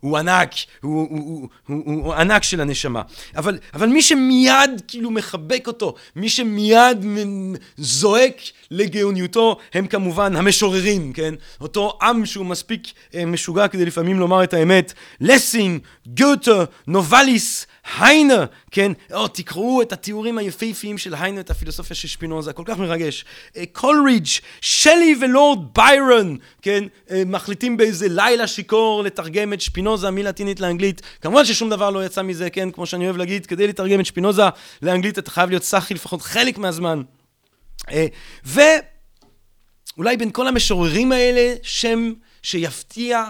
[0.00, 0.50] הוא ענק,
[0.80, 3.02] הוא ענק של הנשמה.
[3.36, 7.04] אבל, אבל מי שמיד כאילו מחבק אותו, מי שמיד
[7.76, 8.36] זועק
[8.70, 11.34] לגאוניותו, הם כמובן המשוררים, כן?
[11.60, 12.82] אותו עם שהוא מספיק
[13.14, 14.92] אה, משוגע כדי לפעמים לומר את האמת.
[15.20, 17.66] לסינג, גוטה, נובליס,
[17.98, 18.92] היינה, כן?
[19.12, 23.24] או, תקראו את התיאורים היפהפיים של היינה, את הפילוסופיה של שפינוזה, כל כך מרגש.
[23.72, 24.26] קולרידג',
[24.60, 26.84] שלי ולורד ביירון, כן?
[27.26, 31.02] מחליטים באיזה לילה שיכור לתרגם את שפינוזה מלטינית לאנגלית.
[31.20, 32.70] כמובן ששום דבר לא יצא מזה, כן?
[32.70, 34.42] כמו שאני אוהב להגיד, כדי לתרגם את שפינוזה
[34.82, 37.02] לאנגלית אתה חייב להיות סאחי לפחות חלק מהזמן.
[38.44, 42.12] ואולי בין כל המשוררים האלה, שם
[42.42, 43.24] שיפתיע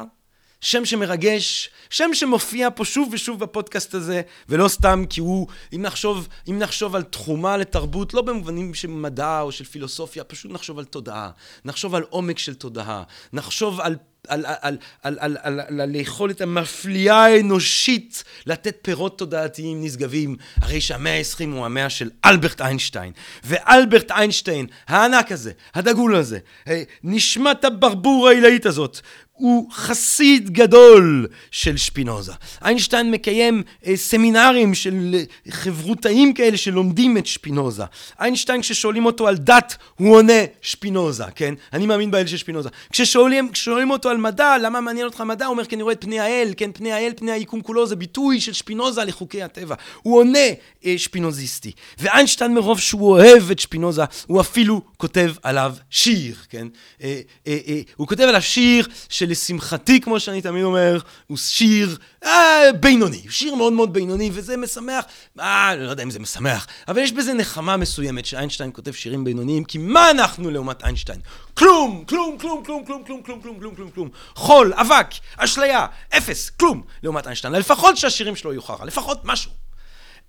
[0.60, 6.28] שם שמרגש, שם שמופיע פה שוב ושוב בפודקאסט הזה, ולא סתם כי הוא, אם נחשוב,
[6.48, 10.84] אם נחשוב על תחומה לתרבות, לא במובנים של מדע או של פילוסופיה, פשוט נחשוב על
[10.84, 11.30] תודעה,
[11.64, 13.02] נחשוב על עומק של תודעה,
[13.32, 13.96] נחשוב על
[14.28, 20.80] על, על, על, על, על, על, על היכולת המפליאה האנושית לתת פירות תודעתיים נשגבים, הרי
[20.80, 23.12] שהמאה ה-20 הוא המאה של אלברט איינשטיין.
[23.44, 29.00] ואלברט איינשטיין, הענק הזה, הדגול הזה, אה, נשמת הברבור העילאית הזאת,
[29.38, 32.32] הוא חסיד גדול של שפינוזה.
[32.64, 37.84] איינשטיין מקיים אה, סמינרים של אה, חברותאים כאלה שלומדים את שפינוזה.
[38.20, 41.54] איינשטיין כששואלים אותו על דת, הוא עונה שפינוזה, כן?
[41.72, 42.68] אני מאמין באל של שפינוזה.
[42.92, 45.46] כששואלים, כששואלים אותו על מדע, למה מעניין אותך מדע?
[45.46, 46.72] הוא אומר כי אני רואה את פני האל, כן?
[46.72, 49.74] פני האל, פני היקום כולו, זה ביטוי של שפינוזה לחוקי הטבע.
[50.02, 50.48] הוא עונה
[50.86, 51.72] אה, שפינוזיסטי.
[51.98, 56.66] ואיינשטיין מרוב שהוא אוהב את שפינוזה, הוא אפילו כותב עליו שיר, כן?
[57.02, 59.27] אה, אה, אה, הוא כותב עליו שיר של...
[59.28, 63.22] שלשמחתי, כמו שאני תמיד אומר, הוא שיר אה, בינוני.
[63.30, 65.04] שיר מאוד מאוד בינוני, וזה משמח.
[65.40, 69.64] אה, לא יודע אם זה משמח, אבל יש בזה נחמה מסוימת שאיינשטיין כותב שירים בינוניים,
[69.64, 71.20] כי מה אנחנו לעומת איינשטיין?
[71.54, 74.08] כלום, כלום, כלום, כלום, כלום, כלום, כלום, כלום, כלום, כלום, כלום.
[74.34, 75.06] חול, אבק,
[75.36, 75.86] אשליה,
[76.16, 77.52] אפס, כלום, לעומת איינשטיין.
[77.52, 79.50] לפחות שהשירים שלו יהיו חרא, לפחות משהו.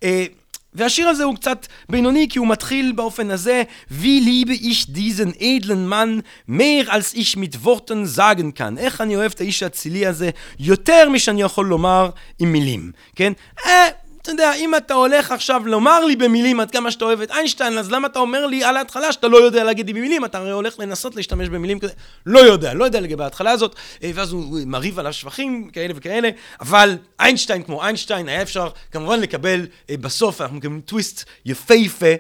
[0.04, 0.26] אה,
[0.74, 5.88] והשיר הזה הוא קצת בינוני כי הוא מתחיל באופן הזה Wie liebe ich diesen edlen
[5.88, 7.58] Mann mehr als ich mit
[8.06, 10.30] sagen kann איך אני אוהב את האיש האצילי הזה
[10.60, 12.10] יותר משאני יכול לומר
[12.40, 13.34] עם מילים, כן?
[13.66, 13.88] אה,
[14.22, 17.78] אתה יודע, אם אתה הולך עכשיו לומר לי במילים עד כמה שאתה אוהב את איינשטיין,
[17.78, 20.26] אז למה אתה אומר לי על ההתחלה שאתה לא יודע להגיד לי במילים?
[20.26, 21.94] אתה הרי הולך לנסות להשתמש במילים כזה.
[22.26, 26.30] לא יודע, לא יודע לגבי ההתחלה הזאת, אה, ואז הוא מרהיב עליו שבחים כאלה וכאלה,
[26.60, 32.14] אבל איינשטיין כמו איינשטיין, היה אפשר כמובן לקבל אה, בסוף, אנחנו מקבלים טוויסט יפהפה.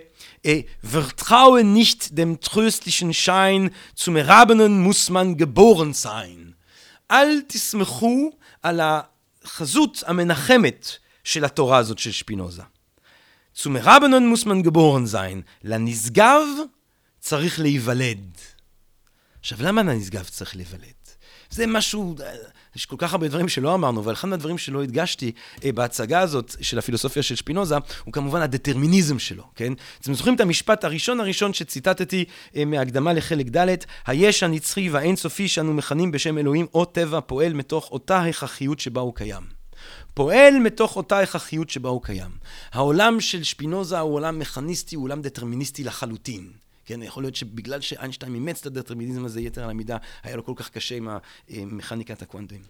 [0.84, 5.93] Vertraue nicht dem tröstlichen Schein, zum Erhabenen muss man geboren.
[7.11, 8.31] אל תסמכו
[8.63, 10.97] על החזות המנחמת
[11.30, 12.61] של התורה הזאת של שפינוזה.
[13.65, 15.41] Rabbenen muss man geboren sein.
[15.64, 16.45] לנשגב
[17.19, 18.38] צריך להיוולד.
[19.39, 20.99] עכשיו, למה לנשגב צריך להיוולד?
[21.49, 22.15] זה משהו,
[22.76, 25.31] יש כל כך הרבה דברים שלא אמרנו, אבל אחד מהדברים שלא הדגשתי
[25.64, 29.73] אה, בהצגה הזאת של הפילוסופיה של שפינוזה, הוא כמובן הדטרמיניזם שלו, כן?
[30.01, 32.26] אתם זוכרים את המשפט הראשון הראשון שציטטתי
[32.56, 33.76] אה, מהקדמה לחלק ד',
[34.06, 39.15] היש הנצחי והאינסופי שאנו מכנים בשם אלוהים או טבע פועל מתוך אותה הכרחיות שבה הוא
[39.15, 39.59] קיים.
[40.20, 42.32] פועל מתוך אותה הכרחיות שבה הוא קיים.
[42.72, 46.52] העולם של שפינוזה הוא עולם מכניסטי, הוא עולם דטרמיניסטי לחלוטין.
[46.90, 50.53] כן, יכול להיות שבגלל שאיינשטיין אימץ את הדטרמיניזם הזה יתר על המידה, היה לו כל
[50.56, 50.95] כך קשה
[51.48, 52.61] עם מכניקת הקוונטים.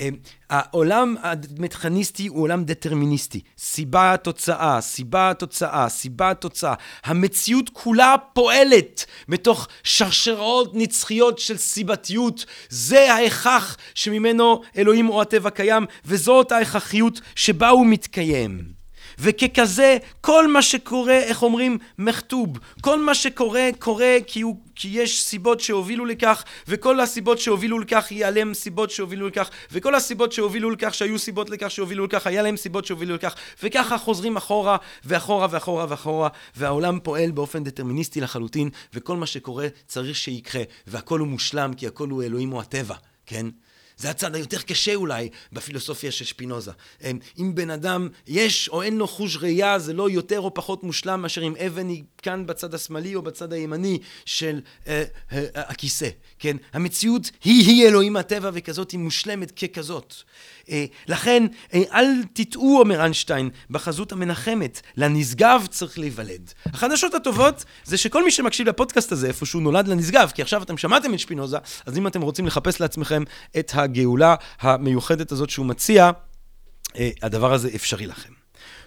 [0.00, 0.08] אה,
[0.50, 3.40] העולם המכניסטי הוא עולם דטרמיניסטי.
[3.58, 6.74] סיבה תוצאה, סיבה תוצאה, סיבה תוצאה.
[7.04, 12.46] המציאות כולה פועלת מתוך שרשראות נצחיות של סיבתיות.
[12.68, 18.73] זה ההכרח שממנו אלוהים או הטבע קיים, וזאת ההכרחיות שבה הוא מתקיים.
[19.18, 22.58] וככזה, כל מה שקורה, איך אומרים, מכתוב.
[22.80, 28.06] כל מה שקורה, קורה כי, הוא, כי יש סיבות שהובילו לכך, וכל הסיבות שהובילו לכך,
[28.10, 32.42] יהיה עליהם סיבות שהובילו לכך, וכל הסיבות שהובילו לכך, שהיו סיבות לכך שהובילו לכך, היה
[32.42, 38.70] להם סיבות שהובילו לכך, וככה חוזרים אחורה, ואחורה, ואחורה, ואחורה, והעולם פועל באופן דטרמיניסטי לחלוטין,
[38.94, 42.94] וכל מה שקורה צריך שיקרה, והכל הוא מושלם, כי הכל הוא אלוהים או הטבע,
[43.26, 43.46] כן?
[43.96, 46.70] זה הצד היותר קשה אולי בפילוסופיה של שפינוזה.
[47.38, 51.22] אם בן אדם יש או אין לו חוש ראייה, זה לא יותר או פחות מושלם
[51.22, 56.08] מאשר אם אבן היא כאן בצד השמאלי או בצד הימני של אה, אה, הכיסא,
[56.38, 56.56] כן?
[56.72, 60.14] המציאות היא-היא אלוהים הטבע וכזאת היא מושלמת ככזאת.
[60.70, 66.52] אה, לכן, אה, אל תטעו, אומר איינשטיין, בחזות המנחמת, לנשגב צריך להיוולד.
[66.66, 70.76] החדשות הטובות זה שכל מי שמקשיב לפודקאסט הזה, איפה שהוא נולד לנשגב, כי עכשיו אתם
[70.76, 73.22] שמעתם את שפינוזה, אז אם אתם רוצים לחפש לעצמכם
[73.58, 76.10] את הגאולה המיוחדת הזאת שהוא מציע,
[76.96, 78.32] אה, הדבר הזה אפשרי לכם.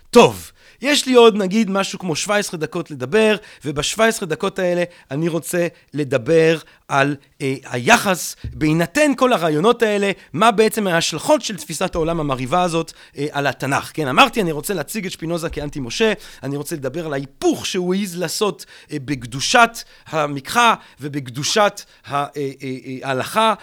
[0.10, 0.52] טוב,
[0.82, 3.36] יש לי עוד נגיד משהו כמו 17 דקות לדבר,
[3.66, 10.88] וב-17 דקות האלה אני רוצה לדבר על אה, היחס, בהינתן כל הרעיונות האלה, מה בעצם
[10.88, 13.92] ההשלכות של תפיסת העולם המרהיבה הזאת אה, על התנ"ך.
[13.94, 16.14] כן, אמרתי, אני רוצה להציג את שפינוזה כאנטי משה,
[16.44, 23.08] אני רוצה לדבר על ההיפוך שהוא העז לעשות אה, בקדושת המקחה ובקדושת אה, אה, אה,
[23.08, 23.54] ההלכה,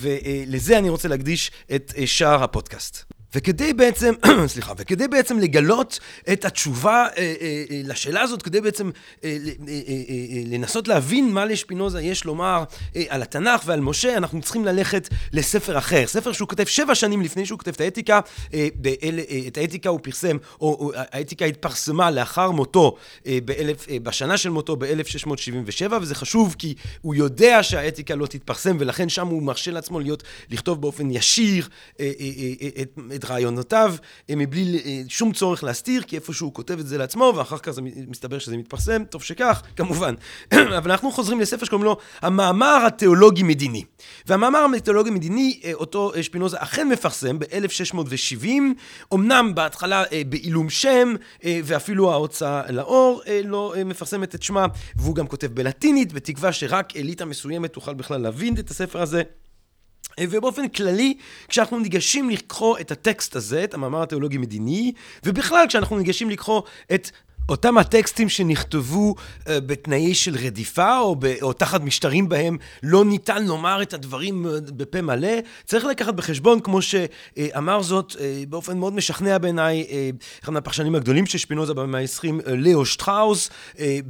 [0.00, 3.13] ולזה אני רוצה להקדיש את שאר הפודקאסט.
[3.34, 4.14] וכדי בעצם,
[4.46, 6.00] סליחה, וכדי בעצם לגלות
[6.32, 8.90] את התשובה אה, אה, אה, לשאלה הזאת, כדי בעצם
[9.24, 9.36] אה, אה,
[9.68, 12.64] אה, אה, אה, לנסות להבין מה לשפינוזה יש לומר
[12.96, 16.06] אה, על התנ"ך ועל משה, אנחנו צריכים ללכת לספר אחר.
[16.06, 18.20] ספר שהוא כותב שבע שנים לפני שהוא כותב את האתיקה,
[18.54, 22.96] אה, באל, אה, את האתיקה הוא פרסם, או, או האתיקה התפרסמה לאחר מותו,
[23.26, 28.76] אה, באלף, אה, בשנה של מותו ב-1677, וזה חשוב כי הוא יודע שהאתיקה לא תתפרסם,
[28.80, 31.68] ולכן שם הוא מרשה לעצמו להיות, לכתוב באופן ישיר
[32.00, 32.26] אה, אה,
[32.62, 33.94] אה, את, את רעיונותיו
[34.30, 37.70] אה, מבלי אה, שום צורך להסתיר, כי איפשהו הוא כותב את זה לעצמו, ואחר כך
[37.70, 40.14] זה מסתבר שזה מתפרסם, טוב שכך, כמובן.
[40.78, 43.84] אבל אנחנו חוזרים לספר שקוראים לו המאמר התיאולוגי-מדיני.
[44.26, 48.48] והמאמר התיאולוגי-מדיני, אה, אותו שפינוזה אכן מפרסם ב-1670,
[49.14, 51.14] אמנם בהתחלה בעילום שם,
[51.44, 57.72] ואפילו ההוצאה לאור לא מפרסמת את שמה, והוא גם כותב בלטינית, בתקווה שרק אליטה מסוימת
[57.72, 59.22] תוכל בכלל להבין את הספר הזה.
[60.20, 61.14] ובאופן כללי,
[61.48, 64.92] כשאנחנו ניגשים לקרוא את הטקסט הזה, את המאמר התיאולוגי-מדיני,
[65.24, 66.62] ובכלל כשאנחנו ניגשים לקרוא
[66.94, 67.10] את
[67.48, 73.46] אותם הטקסטים שנכתבו uh, בתנאי של רדיפה, או, ב, או תחת משטרים בהם לא ניתן
[73.46, 75.28] לומר את הדברים uh, בפה מלא,
[75.64, 78.16] צריך לקחת בחשבון, כמו שאמר זאת uh,
[78.48, 79.86] באופן מאוד משכנע בעיניי,
[80.44, 82.46] אחד מהפרשנים הגדולים של שפינוזה במאה ה-20,
[82.80, 83.50] uh, שטראוס,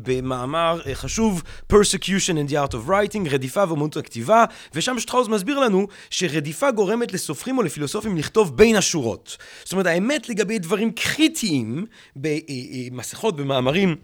[0.02, 1.42] במאמר חשוב,
[1.72, 4.44] Persecution and the Art of Writing, רדיפה ואומנות הכתיבה,
[4.74, 9.36] ושם שטראוס מסביר לנו שרדיפה גורמת לסופרים או לפילוסופים לכתוב בין השורות.
[9.64, 11.86] זאת אומרת, האמת לגבי דברים קריטיים
[12.16, 13.96] במסכות בהלכות, במאמרים,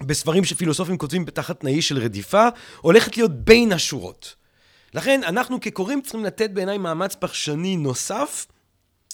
[0.00, 2.48] בספרים שפילוסופים כותבים בתחת תנאי של רדיפה,
[2.80, 4.34] הולכת להיות בין השורות.
[4.94, 8.46] לכן אנחנו כקוראים צריכים לתת בעיניי מאמץ פרשני נוסף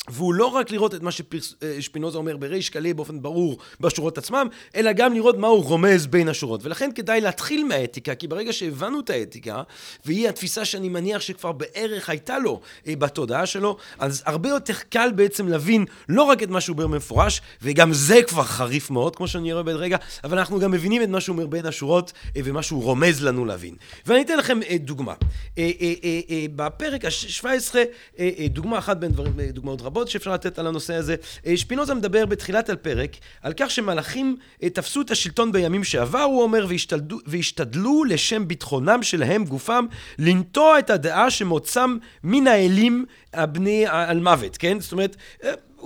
[0.09, 4.47] והוא לא רק לראות את מה ששפינוזה אומר בריש קלה באופן ברור בשורות עצמם,
[4.77, 6.65] אלא גם לראות מה הוא רומז בין השורות.
[6.65, 9.63] ולכן כדאי להתחיל מהאתיקה, כי ברגע שהבנו את האתיקה,
[10.05, 15.11] והיא התפיסה שאני מניח שכבר בערך הייתה לו אה, בתודעה שלו, אז הרבה יותר קל
[15.15, 19.29] בעצם להבין לא רק את מה שהוא אומר במפורש, וגם זה כבר חריף מאוד, כמו
[19.29, 22.41] שאני רואה בעד רגע, אבל אנחנו גם מבינים את מה שהוא אומר בין השורות, אה,
[22.45, 23.75] ומה שהוא רומז לנו להבין.
[24.07, 25.15] ואני אתן לכם אה, דוגמה.
[26.57, 27.75] בפרק ה-17,
[28.51, 29.96] דוגמה אחת בין דברים, דוגמאות רבות.
[29.97, 31.17] רבות שאפשר לתת על הנושא הזה.
[31.47, 36.43] אה, שפינוזה מדבר בתחילת הפרק על כך שמלאכים אה, תפסו את השלטון בימים שעבר, הוא
[36.43, 39.87] אומר, והשתדלו, והשתדלו לשם ביטחונם שלהם, גופם,
[40.19, 44.81] לנטוע את הדעה שמוצם מן האלים הבני על מוות, כן?
[44.81, 45.17] זאת אומרת...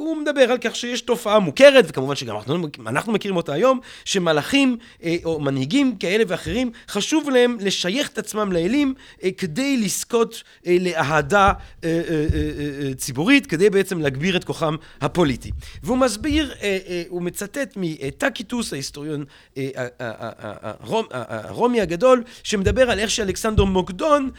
[0.01, 4.77] הוא מדבר על כך שיש תופעה מוכרת, וכמובן שגם אנחנו, אנחנו מכירים אותה היום, שמלאכים
[5.03, 8.95] אה, או מנהיגים כאלה ואחרים, חשוב להם לשייך את עצמם לאלים
[9.25, 11.53] אה, כדי לזכות אה, לאהדה
[12.97, 15.51] ציבורית, כדי בעצם להגביר את כוחם הפוליטי.
[15.83, 16.55] והוא מסביר,
[17.09, 19.25] הוא מצטט מטקיטוס, ההיסטוריון
[21.11, 24.31] הרומי הגדול, שמדבר על איך שאלכסנדר מוקדון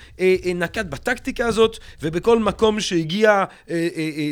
[0.56, 3.44] נקט בטקטיקה הזאת, ובכל מקום שהגיע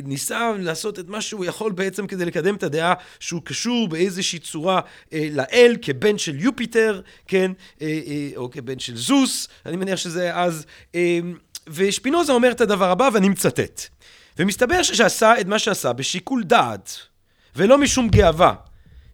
[0.03, 4.81] ניסה לעשות את מה שהוא יכול בעצם כדי לקדם את הדעה שהוא קשור באיזושהי צורה
[5.13, 7.51] אה, לאל כבן של יופיטר, כן,
[7.81, 10.65] אה, אה, או כבן של זוס, אני מניח שזה היה אז,
[10.95, 11.19] אה,
[11.67, 13.81] ושפינוזה אומר את הדבר הבא ואני מצטט.
[14.39, 16.97] ומסתבר שעשה את מה שעשה בשיקול דעת,
[17.55, 18.68] ולא משום גאווה.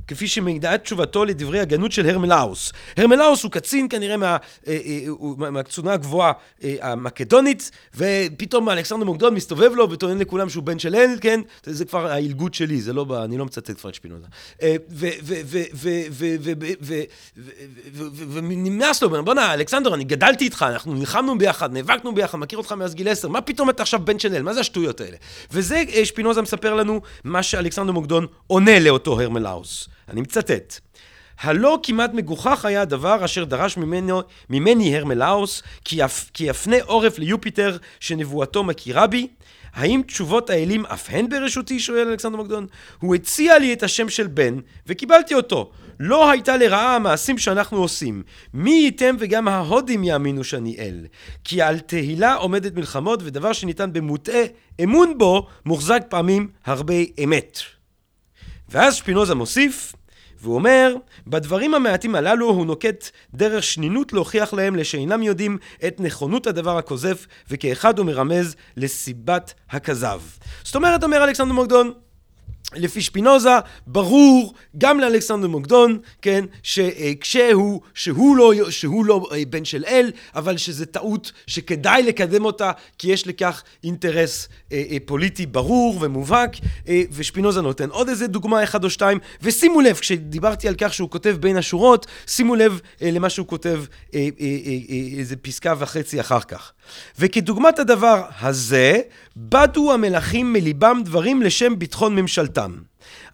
[0.08, 2.74] כפי שמעידה את תשובתו לדברי הגנות של הרמלאוס.
[2.98, 4.38] הרמלאוס הוא קצין כנראה מה,
[4.68, 6.32] אה, אה, מהקצונה הגבוהה
[6.64, 11.42] אה, המקדונית, ופתאום אלכסנדר מוקדון מסתובב לו וטוען לכולם שהוא בן של אל, כן?
[11.66, 14.26] זה כבר העילגות שלי, זה לא, אני לא מצטט כבר את שפינוזה.
[18.30, 22.96] ונמאס לו, בואנה, אלכסנדר, אני גדלתי איתך, אנחנו נלחמנו ביחד, נאבקנו ביחד, מכיר אותך מאז
[22.96, 24.42] גיל עשר, מה פתאום אתה עכשיו בן של אל?
[24.42, 25.18] מה זה השטויות האלה?
[25.52, 29.95] וזה שפינוזה מספר לנו מה שאלכסנדר מוקדון עונה לאותו הרמלאוס.
[30.10, 30.80] אני מצטט:
[31.40, 37.20] הלא כמעט מגוחך היה הדבר אשר דרש ממנו, ממני הרמלאוס כי, יפ, כי יפנה עורף
[37.20, 39.28] ליופיטר שנבואתו מכירה בי?
[39.74, 41.80] האם תשובות האלים אף הן ברשותי?
[41.80, 42.68] שואל אלכסנדר מקדון.
[43.00, 45.72] הוא הציע לי את השם של בן וקיבלתי אותו.
[46.00, 48.24] לא הייתה לרעה המעשים שאנחנו עושים.
[48.54, 51.06] מי ייתם וגם ההודים יאמינו שאני אל.
[51.44, 54.42] כי על תהילה עומדת מלחמות ודבר שניתן במוטעה
[54.84, 57.60] אמון בו מוחזק פעמים הרבה אמת.
[58.76, 59.94] ואז שפינוזה מוסיף,
[60.42, 60.96] והוא אומר,
[61.28, 65.58] בדברים המעטים הללו הוא נוקט דרך שנינות להוכיח להם לשאינם יודעים
[65.88, 67.16] את נכונות הדבר הכוזב,
[67.50, 70.22] וכאחד הוא מרמז לסיבת הכזב.
[70.64, 71.94] זאת אומרת, אומר אלכסנדר מוקדון,
[72.74, 73.50] לפי שפינוזה,
[73.88, 80.58] ברור גם לאלכסנדר מוקדון, כן, שכשהוא, שהוא לא, שהוא לא אה, בן של אל, אבל
[80.58, 86.56] שזה טעות שכדאי לקדם אותה, כי יש לכך אינטרס אה, אה, פוליטי ברור ומובהק,
[86.88, 91.10] אה, ושפינוזה נותן עוד איזה דוגמה אחד או שתיים, ושימו לב, כשדיברתי על כך שהוא
[91.10, 93.84] כותב בין השורות, שימו לב אה, למה שהוא כותב
[94.14, 96.72] אה, אה, אה, אה, איזה פסקה וחצי אחר כך.
[97.20, 99.00] וכדוגמת הדבר הזה,
[99.38, 102.72] בדו המלכים מליבם דברים לשם ביטחון ממשלתם.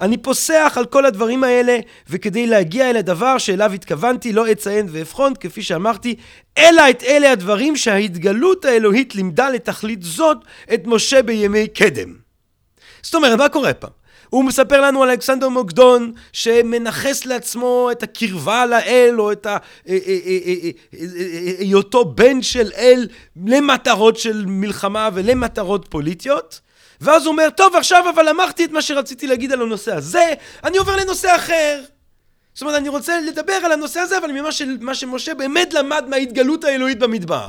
[0.02, 1.80] אני פוסח על כל הדברים האלה,
[2.10, 6.16] וכדי להגיע אל הדבר שאליו התכוונתי, לא אציין ואבחון, כפי שאמרתי,
[6.58, 10.38] אלא את אלה הדברים שההתגלות האלוהית לימדה לתכלית זאת
[10.74, 12.14] את משה בימי קדם.
[13.02, 13.88] זאת אומרת, מה קורה פה?
[14.32, 19.48] הוא מספר לנו על אלכסנדר מוקדון שמנכס לעצמו את הקרבה לאל או את
[21.60, 23.08] היותו בן של אל
[23.46, 26.60] למטרות של מלחמה ולמטרות פוליטיות.
[27.02, 30.34] ואז הוא אומר טוב עכשיו אבל אמרתי את מה שרציתי להגיד על הנושא הזה
[30.64, 31.82] אני עובר לנושא אחר.
[32.54, 34.32] זאת אומרת אני רוצה לדבר על הנושא הזה אבל
[34.82, 37.48] ממה שמשה באמת למד מההתגלות האלוהית במדבר.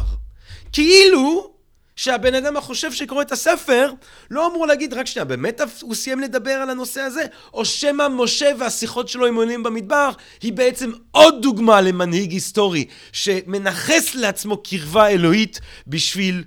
[0.73, 1.53] כאילו
[1.97, 3.93] שהבן אדם החושב שקורא את הספר
[4.31, 7.24] לא אמור להגיד, רק שנייה, באמת הוא סיים לדבר על הנושא הזה?
[7.55, 10.10] או שמא משה והשיחות שלו עם עולים במדבר
[10.43, 16.44] היא בעצם עוד דוגמה למנהיג היסטורי שמנכס לעצמו קרבה אלוהית בשביל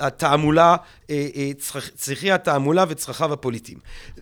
[0.00, 0.76] התעמולה
[1.10, 1.50] אה, אה,
[1.96, 3.78] צריכי התעמולה וצרכיו הפוליטיים.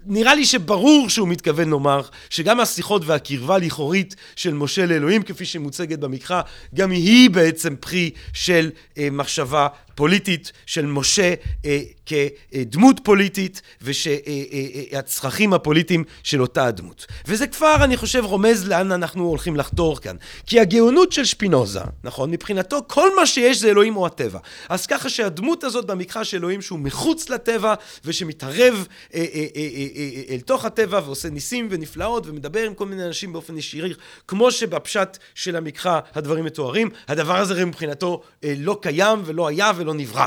[0.07, 2.01] נראה לי שברור שהוא מתכוון לומר
[2.31, 6.43] שגם השיחות והקרבה לכאורית של משה לאלוהים כפי שמוצגת במקרא,
[6.75, 9.69] גם היא בעצם פרי של אה, מחשבה
[10.01, 17.07] פוליטית של משה אה, כדמות פוליטית ושהצרכים הפוליטיים של אותה הדמות.
[17.27, 20.17] וזה כבר, אני חושב, רומז לאן אנחנו הולכים לחתור כאן.
[20.47, 22.31] כי הגאונות של שפינוזה, נכון?
[22.31, 24.39] מבחינתו כל מה שיש זה אלוהים או הטבע.
[24.69, 27.75] אז ככה שהדמות הזאת במקרא של אלוהים שהוא מחוץ לטבע
[28.05, 32.87] ושמתערב אה, אה, אה, אה, אה, אל תוך הטבע ועושה ניסים ונפלאות ומדבר עם כל
[32.87, 33.97] מיני אנשים באופן ישיר,
[34.29, 39.90] כמו שבפשט של המקרא הדברים מתוארים, הדבר הזה מבחינתו אה, לא קיים ולא היה ולא
[39.95, 40.27] נברא.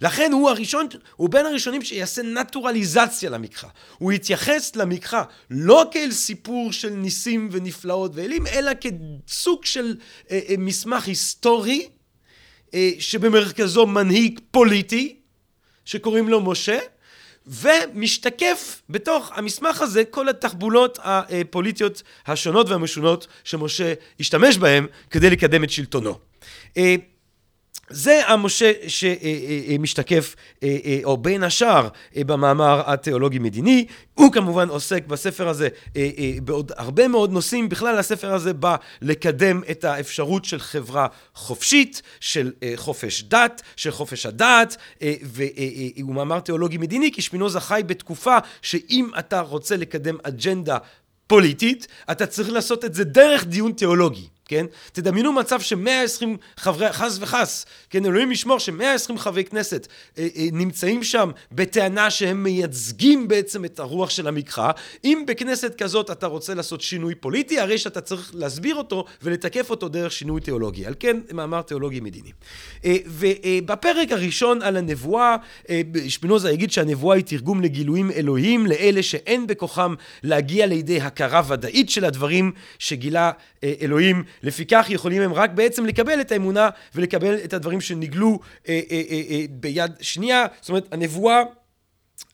[0.00, 0.86] לכן הוא הראשון,
[1.16, 3.68] הוא בין הראשונים שיעשה נטורליזציה למקרא.
[3.98, 9.96] הוא יתייחס למקרא לא כאל סיפור של ניסים ונפלאות ואלים, אלא כסוג של
[10.30, 11.88] אה, אה, מסמך היסטורי,
[12.74, 15.16] אה, שבמרכזו מנהיג פוליטי,
[15.84, 16.78] שקוראים לו משה,
[17.46, 25.70] ומשתקף בתוך המסמך הזה כל התחבולות הפוליטיות השונות והמשונות שמשה השתמש בהן כדי לקדם את
[25.70, 26.18] שלטונו.
[27.90, 30.36] אה, זה המשה שמשתקף,
[31.04, 33.86] או בין השאר, במאמר התיאולוגי-מדיני.
[34.14, 35.68] הוא כמובן עוסק בספר הזה
[36.42, 37.68] בעוד הרבה מאוד נושאים.
[37.68, 44.26] בכלל הספר הזה בא לקדם את האפשרות של חברה חופשית, של חופש דת, של חופש
[44.26, 44.76] הדעת,
[45.22, 50.78] והוא מאמר תיאולוגי-מדיני, כי שפינוזה חי בתקופה שאם אתה רוצה לקדם אג'נדה
[51.26, 54.28] פוליטית, אתה צריך לעשות את זה דרך דיון תיאולוגי.
[54.50, 54.66] כן?
[54.92, 59.86] תדמיינו מצב שמאה עשרים חברי, חס וחס, כן, אלוהים ישמור שמאה עשרים חברי כנסת
[60.18, 64.70] אה, אה, נמצאים שם בטענה שהם מייצגים בעצם את הרוח של המקרא.
[65.04, 69.88] אם בכנסת כזאת אתה רוצה לעשות שינוי פוליטי, הרי שאתה צריך להסביר אותו ולתקף אותו
[69.88, 70.86] דרך שינוי תיאולוגי.
[70.86, 72.32] על כן, מאמר תיאולוגי מדיני.
[72.84, 75.36] אה, ובפרק הראשון על הנבואה,
[75.70, 81.90] אה, שפינוזה יגיד שהנבואה היא תרגום לגילויים אלוהיים לאלה שאין בכוחם להגיע לידי הכרה ודאית
[81.90, 83.30] של הדברים שגילה
[83.64, 88.38] אה, אלוהים לפיכך יכולים הם רק בעצם לקבל את האמונה ולקבל את הדברים שנגלו
[88.68, 90.46] אה, אה, אה, אה, ביד שנייה.
[90.60, 91.42] זאת אומרת, הנבואה...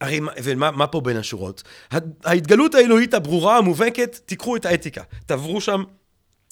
[0.00, 1.62] הרי ומה מה פה בין השורות?
[2.24, 5.02] ההתגלות האלוהית הברורה המובהקת, תיקחו את האתיקה.
[5.26, 5.82] תעברו שם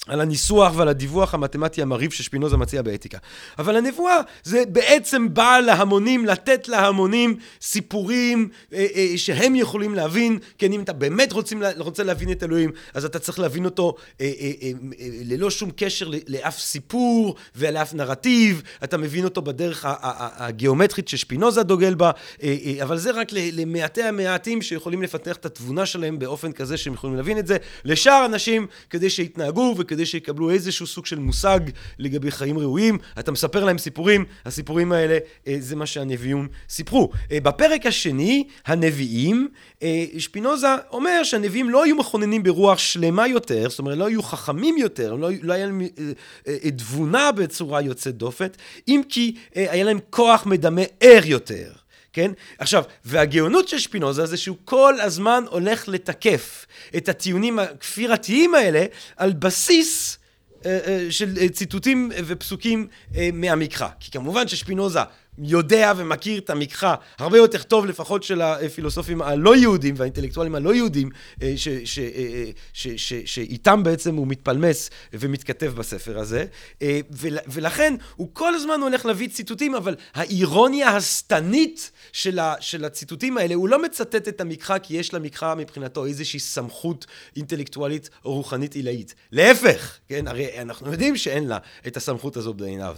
[0.08, 3.18] על הניסוח ועל הדיווח המתמטי המרהיב ששפינוזה מציע באתיקה.
[3.58, 10.72] אבל הנבואה זה בעצם בא להמונים, לתת להמונים סיפורים אה, אה, שהם יכולים להבין, כן,
[10.72, 14.50] אם אתה באמת רוצים, רוצה להבין את אלוהים, אז אתה צריך להבין אותו אה, אה,
[14.62, 14.70] אה,
[15.00, 21.94] אה, ללא שום קשר לאף סיפור ולאף נרטיב, אתה מבין אותו בדרך הגיאומטרית ששפינוזה דוגל
[21.94, 22.10] בה,
[22.42, 26.94] אה, אה, אבל זה רק למעטי המעטים שיכולים לפתח את התבונה שלהם באופן כזה שהם
[26.94, 27.56] יכולים להבין את זה.
[27.84, 31.60] לשאר אנשים, כדי שיתנהגו וכדי שיקבלו איזשהו סוג של מושג
[31.98, 32.98] לגבי חיים ראויים.
[33.18, 37.10] אתה מספר להם סיפורים, הסיפורים האלה אה, זה מה שהנביאים סיפרו.
[37.32, 39.48] אה, בפרק השני, הנביאים,
[39.82, 44.78] אה, שפינוזה אומר שהנביאים לא היו מכוננים ברוח שלמה יותר, זאת אומרת לא היו חכמים
[44.78, 45.82] יותר, לא, לא היה להם
[46.76, 48.46] תבונה בצורה יוצאת דופן,
[48.88, 51.83] אם כי היה להם כוח מדמה ער יותר.
[52.14, 52.30] כן?
[52.58, 56.66] עכשיו, והגאונות של שפינוזה זה שהוא כל הזמן הולך לתקף
[56.96, 58.84] את הטיעונים הכפירתיים האלה
[59.16, 60.18] על בסיס
[60.66, 62.86] אה, אה, של ציטוטים ופסוקים
[63.16, 63.88] אה, מהמקרא.
[64.00, 65.00] כי כמובן ששפינוזה
[65.38, 71.10] יודע ומכיר את המקחה הרבה יותר טוב לפחות של הפילוסופים הלא יהודים והאינטלקטואלים הלא יהודים
[71.42, 71.54] אה, אה,
[73.26, 76.44] שאיתם בעצם הוא מתפלמס ומתכתב בספר הזה.
[76.82, 77.00] אה,
[77.46, 83.68] ולכן הוא כל הזמן הולך להביא ציטוטים אבל האירוניה השטנית של, של הציטוטים האלה הוא
[83.68, 87.06] לא מצטט את המקחה כי יש למקחה מבחינתו איזושהי סמכות
[87.36, 89.14] אינטלקטואלית או רוחנית עילאית.
[89.32, 90.28] להפך כן?
[90.28, 92.96] הרי אנחנו יודעים שאין לה את הסמכות הזו בעיניו.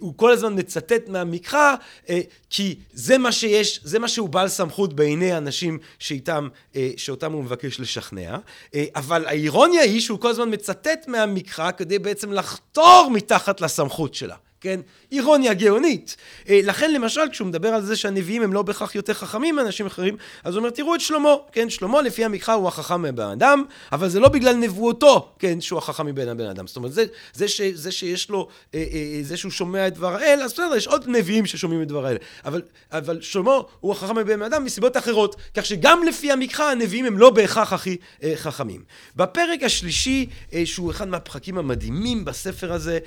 [0.00, 1.71] הוא כל הזמן מצטט מהמקחה
[2.08, 2.20] אה,
[2.50, 7.44] כי זה מה שיש, זה מה שהוא בעל סמכות בעיני האנשים שאיתם, אה, שאותם הוא
[7.44, 8.38] מבקש לשכנע.
[8.74, 14.36] אה, אבל האירוניה היא שהוא כל הזמן מצטט מהמקרא כדי בעצם לחתור מתחת לסמכות שלה.
[14.62, 14.80] כן?
[15.12, 16.16] אירוניה גאונית.
[16.48, 20.16] אה, לכן למשל כשהוא מדבר על זה שהנביאים הם לא בהכרח יותר חכמים מאנשים אחרים,
[20.44, 21.70] אז הוא אומר תראו את שלמה, כן?
[21.70, 25.60] שלמה לפי המקרא הוא החכם מבן אדם, אבל זה לא בגלל נבואותו, כן?
[25.60, 26.66] שהוא החכם מבין הבן אדם.
[26.66, 30.14] זאת אומרת זה, זה, ש, זה שיש לו, אה, אה, זה שהוא שומע את דבר
[30.14, 32.16] האל, אז בסדר, יש עוד נביאים ששומעים את דבר האל.
[32.44, 32.62] אבל,
[32.92, 37.30] אבל שלמה הוא החכם מבין אדם מסיבות אחרות, כך שגם לפי המקרא הנביאים הם לא
[37.30, 37.96] בהכרח הכי
[38.34, 38.82] חכמים.
[39.16, 40.26] בפרק השלישי,
[40.64, 42.98] שהוא אחד מהפרקים המדהימים בספר הזה,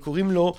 [0.00, 0.54] קוראים לו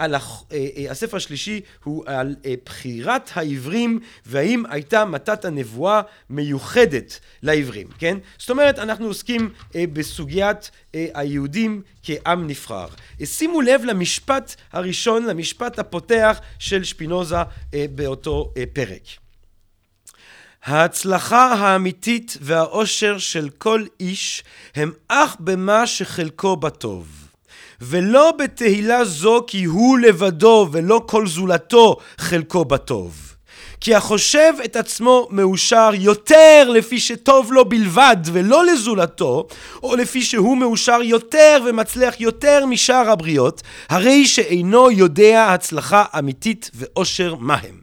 [0.00, 0.44] על הח...
[0.52, 6.00] אה, אה, הספר השלישי הוא על אה, בחירת העברים והאם הייתה מתת הנבואה
[6.30, 8.18] מיוחדת לעברים, כן?
[8.38, 12.86] זאת אומרת, אנחנו עוסקים בסוגיית היהודים כעם נבחר.
[13.24, 17.36] שימו לב למשפט הראשון, למשפט הפותח של שפינוזה
[17.94, 19.02] באותו פרק.
[20.64, 24.44] ההצלחה האמיתית והאושר של כל איש
[24.74, 27.29] הם אך במה שחלקו בטוב.
[27.80, 33.30] ולא בתהילה זו כי הוא לבדו ולא כל זולתו חלקו בטוב.
[33.80, 39.46] כי החושב את עצמו מאושר יותר לפי שטוב לו בלבד ולא לזולתו,
[39.82, 47.34] או לפי שהוא מאושר יותר ומצליח יותר משאר הבריות, הרי שאינו יודע הצלחה אמיתית ואושר
[47.34, 47.80] מהם.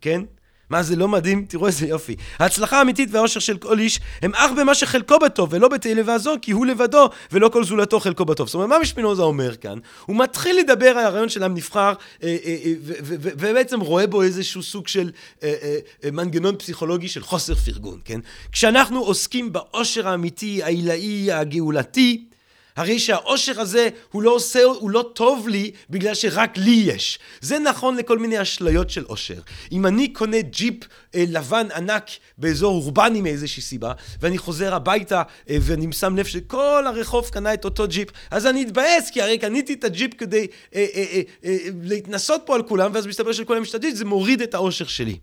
[0.00, 0.22] כן?
[0.70, 1.44] מה זה לא מדהים?
[1.48, 2.16] תראו איזה יופי.
[2.38, 6.52] ההצלחה האמיתית והאושר של כל איש הם אך במה שחלקו בטוב ולא בתהילה זו כי
[6.52, 8.46] הוא לבדו ולא כל זולתו חלקו בטוב.
[8.46, 9.78] זאת אומרת, מה משפינוזה אומר כאן?
[10.06, 11.92] הוא מתחיל לדבר על הרעיון של עם נבחר
[12.22, 12.72] אה, אה, אה,
[13.20, 15.10] ובעצם רואה בו איזשהו סוג של
[16.12, 18.20] מנגנון פסיכולוגי של חוסר פרגון, כן?
[18.52, 22.24] כשאנחנו עוסקים באושר האמיתי, העילאי, הגאולתי,
[22.78, 27.18] הרי שהאושר הזה הוא לא עושה, הוא לא טוב לי בגלל שרק לי יש.
[27.40, 29.40] זה נכון לכל מיני אשליות של אושר.
[29.72, 30.74] אם אני קונה ג'יפ
[31.14, 36.84] אה, לבן ענק באזור אורבני מאיזושהי סיבה, ואני חוזר הביתה אה, ואני שם לב שכל
[36.86, 40.86] הרחוב קנה את אותו ג'יפ, אז אני אתבאס, כי הרי קניתי את הג'יפ כדי אה,
[40.94, 44.86] אה, אה, אה, להתנסות פה על כולם, ואז מסתבר שלכולם משתתפים, זה מוריד את האושר
[44.86, 45.18] שלי.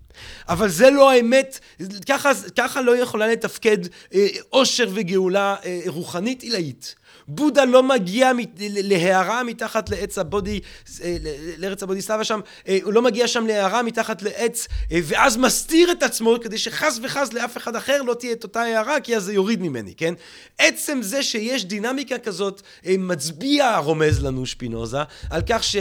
[0.49, 1.59] אבל זה לא האמת,
[2.07, 3.77] ככה, ככה לא יכולה לתפקד
[4.13, 6.95] אה, אושר וגאולה אה, רוחנית עילאית.
[7.27, 10.59] בודה לא מגיע להערה מתחת לעץ הבודי,
[11.03, 11.17] אה,
[11.57, 15.91] לארץ הבודי סלבה שם, אה, הוא לא מגיע שם להערה מתחת לעץ, אה, ואז מסתיר
[15.91, 19.23] את עצמו כדי שחס וחס לאף אחד אחר לא תהיה את אותה הערה, כי אז
[19.23, 20.13] זה יוריד ממני, כן?
[20.57, 24.99] עצם זה שיש דינמיקה כזאת, מצביע, רומז לנו שפינוזה,
[25.29, 25.75] על כך ש...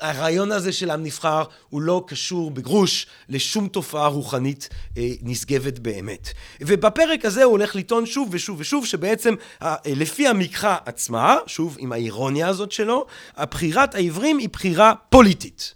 [0.00, 6.28] הרעיון הזה של עם נבחר הוא לא קשור בגרוש לשום תופעה רוחנית אה, נשגבת באמת.
[6.60, 11.92] ובפרק הזה הוא הולך לטעון שוב ושוב ושוב שבעצם אה, לפי המקחה עצמה, שוב עם
[11.92, 13.06] האירוניה הזאת שלו,
[13.36, 15.74] הבחירת העברים היא בחירה פוליטית.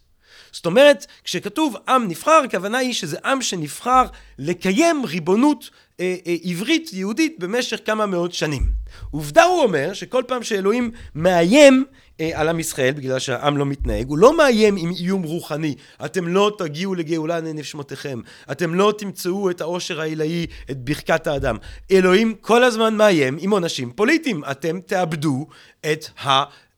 [0.53, 4.05] זאת אומרת, כשכתוב עם נבחר, הכוונה היא שזה עם שנבחר
[4.39, 5.71] לקיים ריבונות
[6.01, 8.63] אה, אה, עברית יהודית במשך כמה מאות שנים.
[9.11, 11.85] עובדה הוא אומר שכל פעם שאלוהים מאיים
[12.19, 15.75] על עם ישראל בגלל שהעם לא מתנהג, הוא לא מאיים עם איום רוחני,
[16.05, 18.21] אתם לא תגיעו לגאולה לנשמותיכם,
[18.53, 21.57] אתם לא תמצאו את העושר העילאי, את ברכת האדם.
[21.91, 25.47] אלוהים כל הזמן מאיים עם עונשים פוליטיים, אתם תאבדו
[25.93, 26.07] את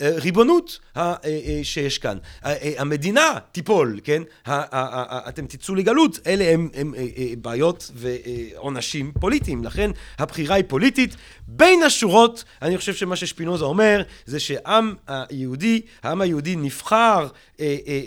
[0.01, 2.18] הריבונות אה, אה, שיש כאן.
[2.78, 4.23] המדינה תיפול, כן?
[5.28, 6.94] אתם תצאו לגלות, אלה הם, הם
[7.39, 11.16] בעיות ועונשים פוליטיים, לכן הבחירה היא פוליטית.
[11.48, 17.27] בין השורות, אני חושב שמה ששפינוזה אומר, זה שעם היהודי, העם היהודי נבחר
[17.60, 18.01] אה, אה,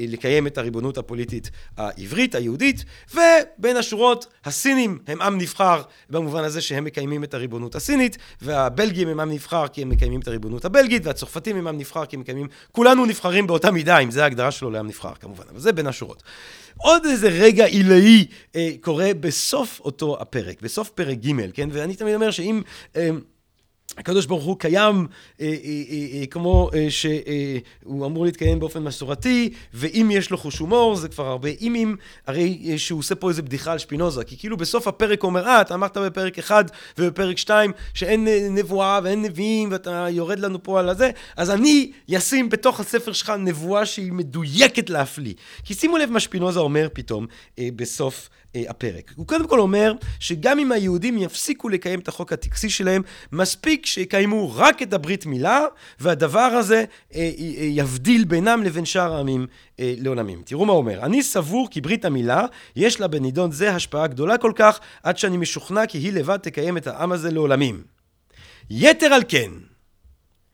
[0.00, 2.84] אה, לקיים את הריבונות הפוליטית העברית, היהודית,
[3.14, 9.20] ובין השורות, הסינים הם עם נבחר במובן הזה שהם מקיימים את הריבונות הסינית, והבלגים הם
[9.20, 12.46] עם נבחר כי הם מקיימים את הריבונות הבלגית, והצרפתים הם עם נבחר כי הם מקיימים...
[12.72, 16.22] כולנו נבחרים באותה מידה, אם זה ההגדרה שלו לעם נבחר כמובן, אבל זה בין השורות.
[16.76, 18.26] עוד איזה רגע עילאי
[18.56, 21.68] אה, קורה בסוף אותו הפרק, בסוף פרק ג', כן?
[21.72, 22.62] ואני תמיד אומר שאם...
[22.96, 23.10] אה,
[23.98, 25.06] הקדוש ברוך הוא קיים
[25.40, 25.50] אה, אה,
[26.20, 31.48] אה, כמו שהוא אמור להתקיים באופן מסורתי, ואם יש לו חוש הומור, זה כבר הרבה
[31.48, 31.96] אימים,
[32.26, 35.74] הרי שהוא עושה פה איזה בדיחה על שפינוזה, כי כאילו בסוף הפרק אומר, אה, אתה
[35.74, 36.64] אמרת בפרק אחד
[36.98, 42.48] ובפרק שתיים שאין נבואה ואין נביאים ואתה יורד לנו פה על הזה, אז אני אשים
[42.48, 45.34] בתוך הספר שלך נבואה שהיא מדויקת להפליא.
[45.64, 47.26] כי שימו לב מה שפינוזה אומר פתאום
[47.60, 49.12] בסוף אה, הפרק.
[49.16, 53.02] הוא קודם כל אומר שגם אם היהודים יפסיקו לקיים את החוק הטקסי שלהם,
[53.32, 55.64] מספיק שיקיימו רק את הברית מילה,
[56.00, 59.46] והדבר הזה אה, אה, יבדיל בינם לבין שאר העמים
[59.78, 60.42] לעולמים.
[60.44, 62.46] תראו מה הוא אומר, אני סבור כי ברית המילה,
[62.76, 66.76] יש לה בנידון זה השפעה גדולה כל כך, עד שאני משוכנע כי היא לבד תקיים
[66.76, 67.82] את העם הזה לעולמים.
[68.70, 69.50] יתר על כן,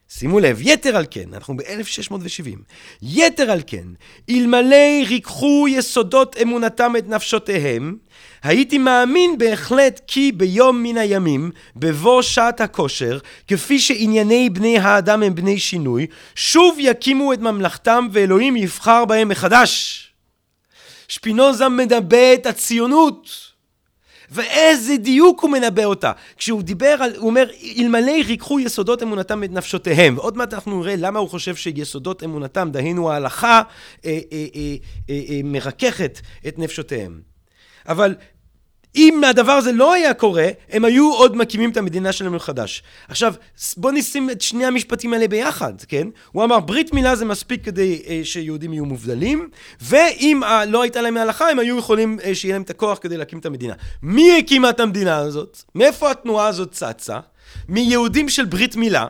[0.08, 2.56] שימו לב, יתר על כן, אנחנו ב-1670,
[3.02, 3.86] יתר על כן,
[4.30, 7.96] אלמלא ריככו יסודות אמונתם את נפשותיהם,
[8.42, 13.18] הייתי מאמין בהחלט כי ביום מן הימים, בבוא שעת הכושר,
[13.48, 20.02] כפי שענייני בני האדם הם בני שינוי, שוב יקימו את ממלכתם ואלוהים יבחר בהם מחדש.
[21.08, 23.45] שפינוזה מדבר את הציונות.
[24.30, 26.12] ואיזה דיוק הוא מנבא אותה.
[26.36, 27.46] כשהוא דיבר על, הוא אומר,
[27.78, 30.18] אלמלא ריככו יסודות אמונתם את נפשותיהם.
[30.18, 33.62] ועוד מעט אנחנו נראה למה הוא חושב שיסודות אמונתם, דהיינו ההלכה,
[34.04, 34.76] אה, אה, אה,
[35.10, 37.20] אה, אה, מרככת את נפשותיהם.
[37.88, 38.14] אבל
[38.96, 42.82] אם הדבר הזה לא היה קורה, הם היו עוד מקימים את המדינה שלהם מחדש.
[43.08, 43.34] עכשיו,
[43.76, 46.08] בוא נשים את שני המשפטים האלה ביחד, כן?
[46.32, 49.48] הוא אמר, ברית מילה זה מספיק כדי אה, שיהודים יהיו מובדלים,
[49.80, 53.16] ואם אה, לא הייתה להם ההלכה, הם היו יכולים אה, שיהיה להם את הכוח כדי
[53.16, 53.74] להקים את המדינה.
[54.02, 55.62] מי הקימה את המדינה הזאת?
[55.74, 57.18] מאיפה התנועה הזאת צצה?
[57.68, 59.06] מיהודים של ברית מילה.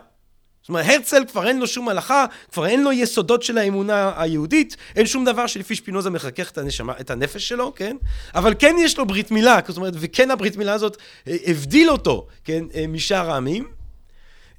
[0.66, 4.76] זאת אומרת, הרצל כבר אין לו שום הלכה, כבר אין לו יסודות של האמונה היהודית,
[4.96, 7.96] אין שום דבר שלפי שפינוזה מחכך את, הנשמה, את הנפש שלו, כן?
[8.34, 10.96] אבל כן יש לו ברית מילה, זאת אומרת, וכן הברית מילה הזאת
[11.28, 13.75] אה, הבדיל אותו, כן, אה, משאר העמים.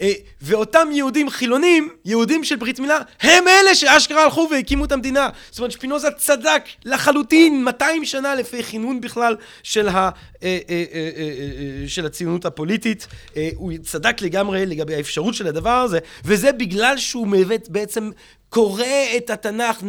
[0.02, 0.12] אה,
[0.42, 5.30] ואותם יהודים חילונים, יהודים של ברית מילה, הם אלה שאשכרה הלכו והקימו את המדינה.
[5.50, 10.10] זאת אומרת, שפינוזה צדק לחלוטין 200 שנה לפי כינון בכלל של, ה,
[10.44, 13.08] אה, אה, של הציונות הפוליטית.
[13.56, 17.28] הוא צדק לגמרי לגבי האפשרות של הדבר הזה, וזה בגלל שהוא
[17.70, 18.10] בעצם
[18.50, 18.84] קורא
[19.18, 19.84] את התנ"ך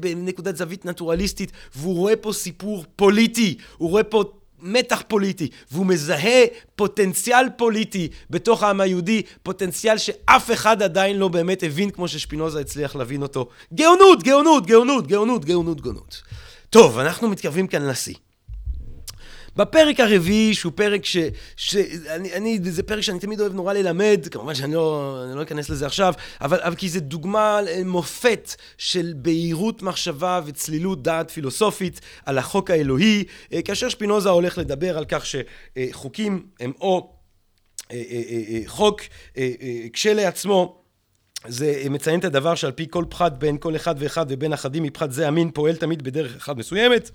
[0.00, 4.24] בנקודת זווית נטורליסטית, והוא רואה פה סיפור פוליטי, הוא רואה פה
[4.62, 6.44] מתח פוליטי, והוא מזהה
[6.76, 12.96] פוטנציאל פוליטי בתוך העם היהודי, פוטנציאל שאף אחד עדיין לא באמת הבין כמו ששפינוזה הצליח
[12.96, 13.48] להבין אותו.
[13.74, 16.22] גאונות, גאונות, גאונות, גאונות, גאונות, גאונות.
[16.70, 18.14] טוב, אנחנו מתקרבים כאן לשיא.
[19.56, 21.16] בפרק הרביעי, שהוא פרק ש...
[21.56, 21.76] ש
[22.08, 25.70] אני, אני, זה פרק שאני תמיד אוהב נורא ללמד, כמובן שאני לא, אני לא אכנס
[25.70, 32.38] לזה עכשיו, אבל, אבל כי זה דוגמה מופת של בהירות מחשבה וצלילות דעת פילוסופית על
[32.38, 37.12] החוק האלוהי, אה, כאשר שפינוזה הולך לדבר על כך שחוקים הם או
[37.92, 39.00] אה, אה, חוק
[39.92, 40.82] כשלעצמו,
[41.48, 45.12] זה מציין את הדבר שעל פי כל פחת בין כל אחד ואחד ובין אחדים מפחת
[45.12, 47.10] זה המין פועל תמיד בדרך אחת מסוימת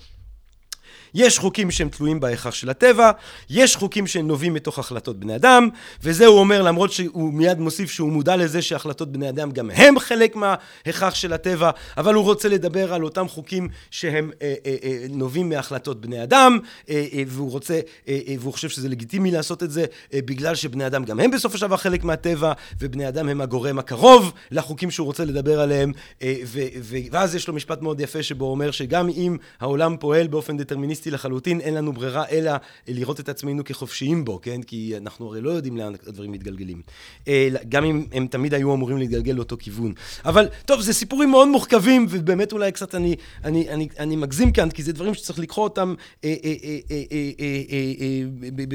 [1.14, 3.12] יש חוקים שהם תלויים בהכרח של הטבע,
[3.50, 5.70] יש חוקים שהם נובעים מתוך החלטות בני אדם,
[6.04, 10.00] וזה הוא אומר למרות שהוא מיד מוסיף שהוא מודע לזה שהחלטות בני אדם גם הם
[10.00, 15.06] חלק מההכרח של הטבע, אבל הוא רוצה לדבר על אותם חוקים שהם אה, אה, אה,
[15.10, 16.60] נובעים מהחלטות בני אדם,
[16.90, 20.56] אה, אה, והוא רוצה, אה, אה, והוא חושב שזה לגיטימי לעשות את זה אה, בגלל
[20.56, 24.92] שבני אדם גם הם בסופו של דבר חלק מהטבע, ובני אדם הם הגורם הקרוב לחוקים
[24.92, 28.52] שהוא רוצה לדבר עליהם, אה, ו, ו, ואז יש לו משפט מאוד יפה שבו הוא
[28.52, 32.52] אומר שגם אם העולם פועל באופן דטרמיניסטי פמיניסטי לחלוטין, אין לנו ברירה אלא
[32.88, 34.62] לראות את עצמנו כחופשיים בו, כן?
[34.62, 36.82] כי אנחנו הרי לא יודעים לאן הדברים מתגלגלים.
[37.28, 39.94] אה, גם אם הם תמיד היו אמורים להתגלגל לאותו כיוון.
[40.26, 44.70] אבל טוב, זה סיפורים מאוד מורכבים, ובאמת אולי קצת אני, אני, אני, אני מגזים כאן,
[44.70, 45.94] כי זה דברים שצריך לקרוא אותם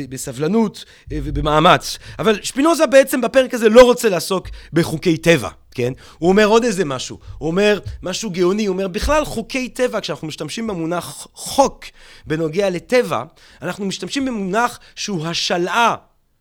[0.08, 1.98] בסבלנות ובמאמץ.
[2.18, 5.61] אבל שפינוזה בעצם בפרק הזה לא רוצה לעסוק בחוקי טבע.
[5.74, 5.92] כן?
[6.18, 10.28] הוא אומר עוד איזה משהו, הוא אומר משהו גאוני, הוא אומר בכלל חוקי טבע, כשאנחנו
[10.28, 11.84] משתמשים במונח חוק
[12.26, 13.22] בנוגע לטבע,
[13.62, 15.96] אנחנו משתמשים במונח שהוא השלעה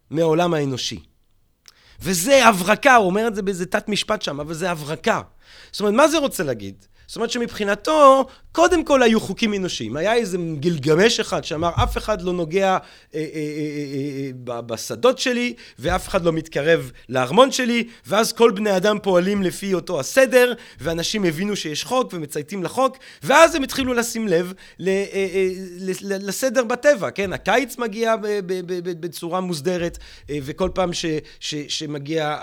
[0.10, 1.00] מהעולם האנושי.
[2.02, 5.22] וזה הברקה, הוא אומר את זה באיזה תת משפט שם, אבל זה הברקה.
[5.72, 6.86] זאת אומרת, מה זה רוצה להגיד?
[7.08, 9.98] זאת אומרת שמבחינתו, קודם כל היו חוקים אנושיים.
[9.98, 12.78] היה איזה גילגמש אחד שאמר, אף אחד לא נוגע אה,
[13.16, 13.30] אה, אה,
[14.50, 19.44] אה, אה, בשדות שלי, ואף אחד לא מתקרב לארמון שלי, ואז כל בני אדם פועלים
[19.44, 24.88] לפי אותו הסדר, ואנשים הבינו שיש חוק ומצייתים לחוק, ואז הם התחילו לשים לב ל,
[24.88, 25.50] אה, אה,
[26.20, 27.34] לסדר בטבע, כן?
[27.34, 28.16] הקיץ מגיע
[29.00, 29.98] בצורה מוסדרת,
[30.30, 31.06] אה, וכל פעם ש,
[31.40, 32.38] ש, שמגיע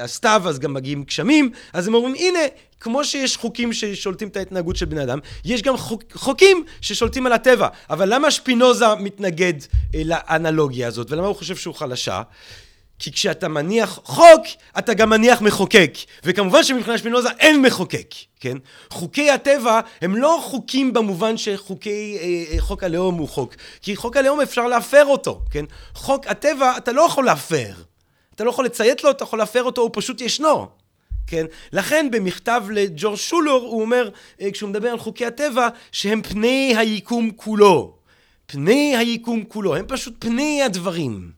[0.00, 2.40] הסתיו, אז גם מגיעים גשמים, אז הם אומרים, הנה,
[2.80, 5.18] כמו שיש חוקים ששולטים את ההתנהגות של בני אדם,
[5.50, 7.68] יש גם חוק, חוקים ששולטים על הטבע.
[7.90, 9.54] אבל למה שפינוזה מתנגד
[9.94, 12.22] אה, לאנלוגיה הזאת, ולמה הוא חושב שהוא חלשה?
[12.98, 14.42] כי כשאתה מניח חוק,
[14.78, 15.92] אתה גם מניח מחוקק.
[16.24, 18.56] וכמובן שמבחינת שפינוזה אין מחוקק, כן?
[18.90, 23.54] חוקי הטבע הם לא חוקים במובן שחוקי, אה, אה, חוק הלאום הוא חוק.
[23.82, 25.64] כי חוק הלאום אפשר להפר אותו, כן?
[25.94, 27.72] חוק הטבע אתה לא יכול להפר.
[28.34, 30.79] אתה לא יכול לציית לו, אתה יכול להפר אותו, הוא פשוט ישנו.
[31.30, 31.46] כן?
[31.72, 37.30] לכן במכתב לג'ורג' שולור הוא אומר, אה, כשהוא מדבר על חוקי הטבע, שהם פני היקום
[37.36, 37.96] כולו.
[38.46, 41.30] פני היקום כולו, הם פשוט פני הדברים.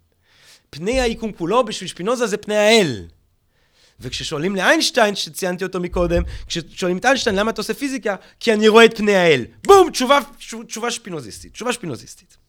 [0.71, 3.05] פני היקום כולו, בשביל שפינוזה זה פני האל.
[4.01, 8.85] וכששואלים לאיינשטיין, שציינתי אותו מקודם, כששואלים את איינשטיין למה אתה עושה פיזיקה, כי אני רואה
[8.85, 9.45] את פני האל.
[9.67, 10.19] בום, תשובה,
[10.67, 12.42] תשובה שפינוזיסטית, תשובה שפינוזיסטית.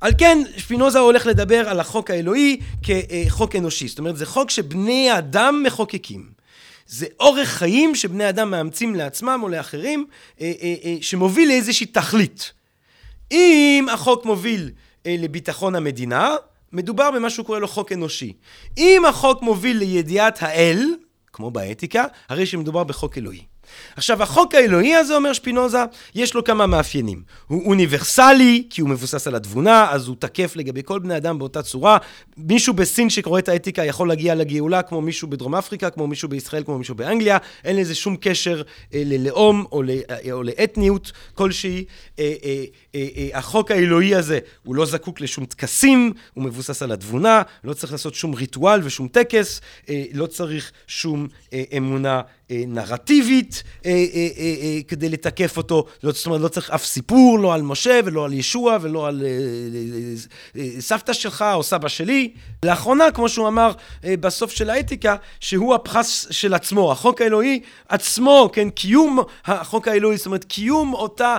[0.00, 3.88] על כן, שפינוזה הולך לדבר על החוק האלוהי כחוק אנושי.
[3.88, 6.36] זאת אומרת, זה חוק שבני אדם מחוקקים.
[6.86, 10.06] זה אורך חיים שבני אדם מאמצים לעצמם או לאחרים,
[10.40, 12.52] אה, אה, אה, שמוביל לאיזושהי תכלית.
[13.32, 14.70] אם החוק מוביל
[15.06, 16.34] לביטחון המדינה,
[16.72, 18.32] מדובר במה שהוא קורא לו חוק אנושי.
[18.78, 20.94] אם החוק מוביל לידיעת האל,
[21.32, 23.42] כמו באתיקה, הרי שמדובר בחוק אלוהי.
[23.96, 25.78] עכשיו, החוק האלוהי הזה, אומר שפינוזה,
[26.14, 27.22] יש לו כמה מאפיינים.
[27.46, 31.62] הוא אוניברסלי, כי הוא מבוסס על התבונה, אז הוא תקף לגבי כל בני אדם באותה
[31.62, 31.98] צורה.
[32.36, 36.62] מישהו בסין שקורא את האתיקה יכול להגיע לגאולה כמו מישהו בדרום אפריקה, כמו מישהו בישראל,
[36.62, 37.38] כמו מישהו באנגליה.
[37.64, 38.62] אין לזה שום קשר
[38.94, 41.84] אה, ללאום או, ל, אה, או לאתניות כלשהי.
[42.18, 42.64] אה, אה,
[43.34, 48.14] החוק האלוהי הזה, הוא לא זקוק לשום טקסים, הוא מבוסס על התבונה, לא צריך לעשות
[48.14, 52.20] שום ריטואל ושום טקס, אה, לא צריך שום אה, אמונה
[52.50, 57.54] אה, נרטיבית אה, אה, כדי לתקף אותו, לא, זאת אומרת, לא צריך אף סיפור, לא
[57.54, 59.22] על משה ולא על ישוע ולא על
[60.78, 62.32] סבתא שלך או סבא שלי.
[62.64, 63.72] לאחרונה, כמו שהוא אמר
[64.04, 70.26] בסוף של האתיקה, שהוא הפחס של עצמו, החוק האלוהי עצמו, כן, קיום החוק האלוהי, זאת
[70.26, 71.36] אומרת, קיום אותה,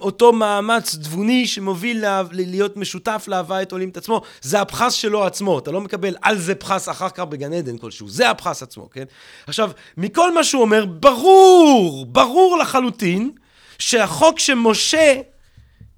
[0.00, 0.32] אותו
[0.76, 5.58] מאמץ תבוני שמוביל לה, להיות משותף להווה את עולים את עצמו, זה הפחס שלו עצמו,
[5.58, 9.04] אתה לא מקבל על זה פחס אחר כך בגן עדן כלשהו, זה הפחס עצמו, כן?
[9.46, 13.30] עכשיו, מכל כל מה שהוא אומר, ברור, ברור לחלוטין,
[13.78, 15.20] שהחוק שמשה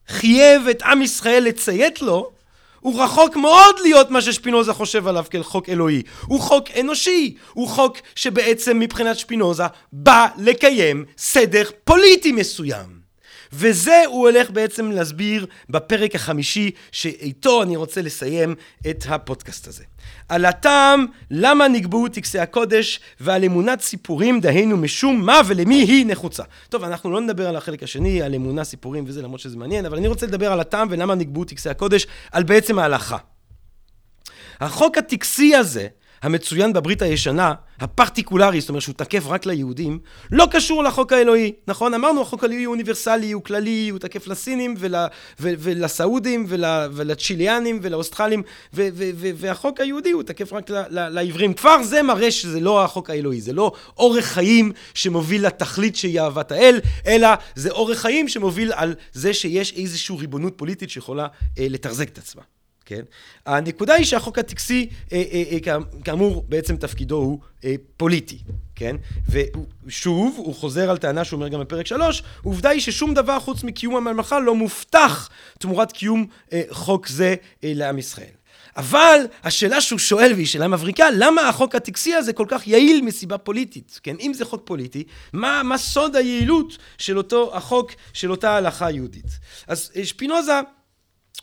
[0.09, 2.30] חייב את עם ישראל לציית לו,
[2.80, 6.02] הוא רחוק מאוד להיות מה ששפינוזה חושב עליו כחוק אלוהי.
[6.26, 7.34] הוא חוק אנושי.
[7.52, 12.97] הוא חוק שבעצם מבחינת שפינוזה בא לקיים סדר פוליטי מסוים.
[13.52, 18.54] וזה הוא הולך בעצם להסביר בפרק החמישי, שאיתו אני רוצה לסיים
[18.90, 19.84] את הפודקאסט הזה.
[20.28, 26.42] על הטעם למה נקבעו טקסי הקודש ועל אמונת סיפורים, דהיינו משום מה ולמי היא נחוצה.
[26.68, 29.96] טוב, אנחנו לא נדבר על החלק השני, על אמונה, סיפורים וזה, למרות שזה מעניין, אבל
[29.96, 33.16] אני רוצה לדבר על הטעם ולמה נקבעו טקסי הקודש, על בעצם ההלכה.
[34.60, 35.86] החוק הטקסי הזה,
[36.22, 39.98] המצוין בברית הישנה, הפרטיקולרי, זאת אומרת שהוא תקף רק ליהודים,
[40.32, 41.94] לא קשור לחוק האלוהי, נכון?
[41.94, 44.94] אמרנו החוק האלוהי הוא אוניברסלי, הוא כללי, הוא תקף לסינים ול,
[45.40, 48.42] ו, ולסעודים ול, ולצ'יליאנים ולאוסטרלים,
[48.74, 51.54] ו, ו, ו, והחוק היהודי הוא תקף רק ל, ל, לעברים.
[51.54, 56.52] כבר זה מראה שזה לא החוק האלוהי, זה לא אורח חיים שמוביל לתכלית שהיא אהבת
[56.52, 61.26] האל, אלא זה אורח חיים שמוביל על זה שיש איזושהי ריבונות פוליטית שיכולה
[61.58, 62.57] אה, לתחזק את עצמה.
[62.89, 63.02] כן?
[63.47, 67.39] הנקודה היא שהחוק הטקסי, אה, אה, אה, כאמור, בעצם תפקידו הוא
[67.97, 68.39] פוליטי,
[68.74, 68.97] כן?
[69.28, 73.65] ושוב, הוא חוזר על טענה שהוא אומר גם בפרק שלוש, עובדה היא ששום דבר חוץ
[73.65, 75.28] מקיום הממלכה לא מובטח
[75.59, 76.27] תמורת קיום
[76.70, 78.39] חוק זה לעם ישראל.
[78.77, 83.39] אבל השאלה שהוא שואל, והיא שאלה מבריקה, למה החוק הטקסי הזה כל כך יעיל מסיבה
[83.39, 84.01] פוליטית?
[84.02, 88.90] כן, אם זה חוק פוליטי, מה, מה סוד היעילות של אותו החוק, של אותה הלכה
[88.90, 89.39] יהודית?
[89.66, 90.52] אז שפינוזה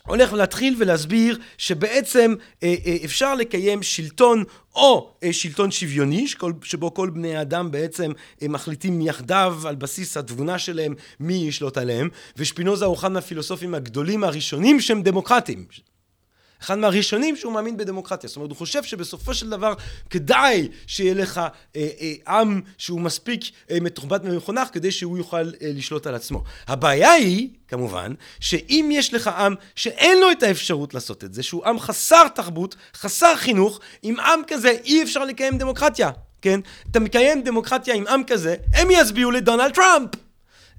[0.06, 4.44] הולך להתחיל ולהסביר שבעצם אה, אה, אפשר לקיים שלטון
[4.74, 10.58] או אה, שלטון שוויוני שכל, שבו כל בני האדם בעצם מחליטים יחדיו על בסיס התבונה
[10.58, 12.08] שלהם מי ישלוט עליהם.
[12.36, 15.66] ושפינוזה הוא אחד מהפילוסופים הגדולים הראשונים שהם דמוקרטים
[16.62, 18.28] אחד מהראשונים שהוא מאמין בדמוקרטיה.
[18.28, 19.74] זאת אומרת, הוא חושב שבסופו של דבר
[20.10, 25.42] כדאי שיהיה לך אה, אה, עם שהוא מספיק אה, מתורבת ומחונך כדי שהוא יוכל אה,
[25.60, 26.42] לשלוט על עצמו.
[26.68, 31.64] הבעיה היא, כמובן, שאם יש לך עם שאין לו את האפשרות לעשות את זה, שהוא
[31.64, 36.10] עם חסר תרבות, חסר חינוך, עם עם כזה אי אפשר לקיים דמוקרטיה,
[36.42, 36.60] כן?
[36.90, 40.25] אתה מקיים דמוקרטיה עם עם כזה, הם יצביעו לדונלד טראמפ.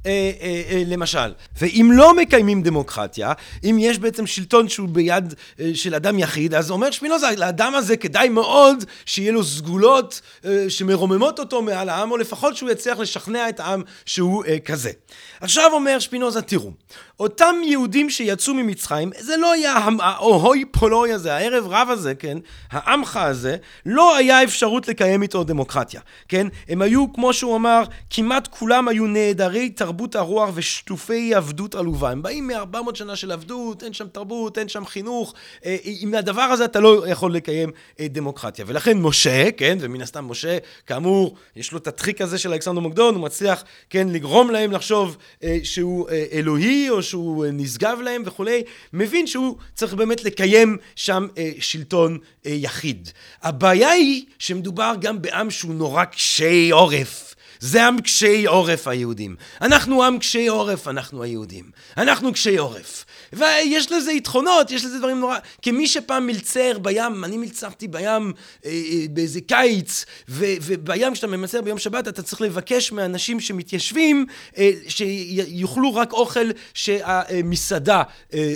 [0.05, 1.33] אה, אה, אה, למשל.
[1.61, 3.33] ואם לא מקיימים דמוקרטיה,
[3.63, 5.33] אם יש בעצם שלטון שהוא ביד
[5.73, 10.21] של אדם יחיד, אז אומר שפינוזה, לאדם הזה כדאי מאוד שיהיה לו סגולות
[10.69, 14.91] שמרוממות אותו מעל העם, או לפחות שהוא יצליח לשכנע את העם שהוא כזה.
[15.41, 16.71] עכשיו אומר שפינוזה, תראו,
[17.19, 22.37] אותם יהודים שיצאו ממצרים, זה לא היה האוהוי פולוי הזה, הערב רב הזה, כן,
[22.71, 26.47] העמך הזה, לא היה אפשרות לקיים איתו דמוקרטיה, כן?
[26.69, 32.11] הם היו, כמו שהוא אמר, כמעט כולם היו נעדרי תרבות הרוח ושטופי עבדות עלובה.
[32.11, 35.33] הם באים מ-400 שנה של עבדות, אין שם תרבות, אין שם חינוך.
[35.65, 38.65] אה, עם הדבר הזה אתה לא יכול לקיים אה, דמוקרטיה.
[38.67, 40.57] ולכן משה, כן, ומן הסתם משה,
[40.87, 45.17] כאמור, יש לו את הטריק הזה של אלכסנדר מוקדון, הוא מצליח, כן, לגרום להם לחשוב
[45.43, 51.27] אה, שהוא אלוהי, או שהוא נשגב להם וכולי, מבין שהוא צריך באמת לקיים שם
[51.59, 53.09] שלטון יחיד.
[53.43, 57.26] הבעיה היא שמדובר גם בעם שהוא נורא קשי עורף.
[57.59, 59.35] זה עם קשי עורף היהודים.
[59.61, 61.71] אנחנו עם קשי עורף, אנחנו היהודים.
[61.97, 63.05] אנחנו קשי עורף.
[63.33, 65.37] ויש לזה יתרונות, יש לזה דברים נורא...
[65.61, 68.33] כמי שפעם מלצר בים, אני מלצרתי בים
[68.65, 74.25] אה, אה, באיזה קיץ, ו, ובים כשאתה ממלצר ביום שבת, אתה צריך לבקש מאנשים שמתיישבים,
[74.57, 78.03] אה, שיאכלו רק אוכל שהמסעדה
[78.33, 78.53] אה,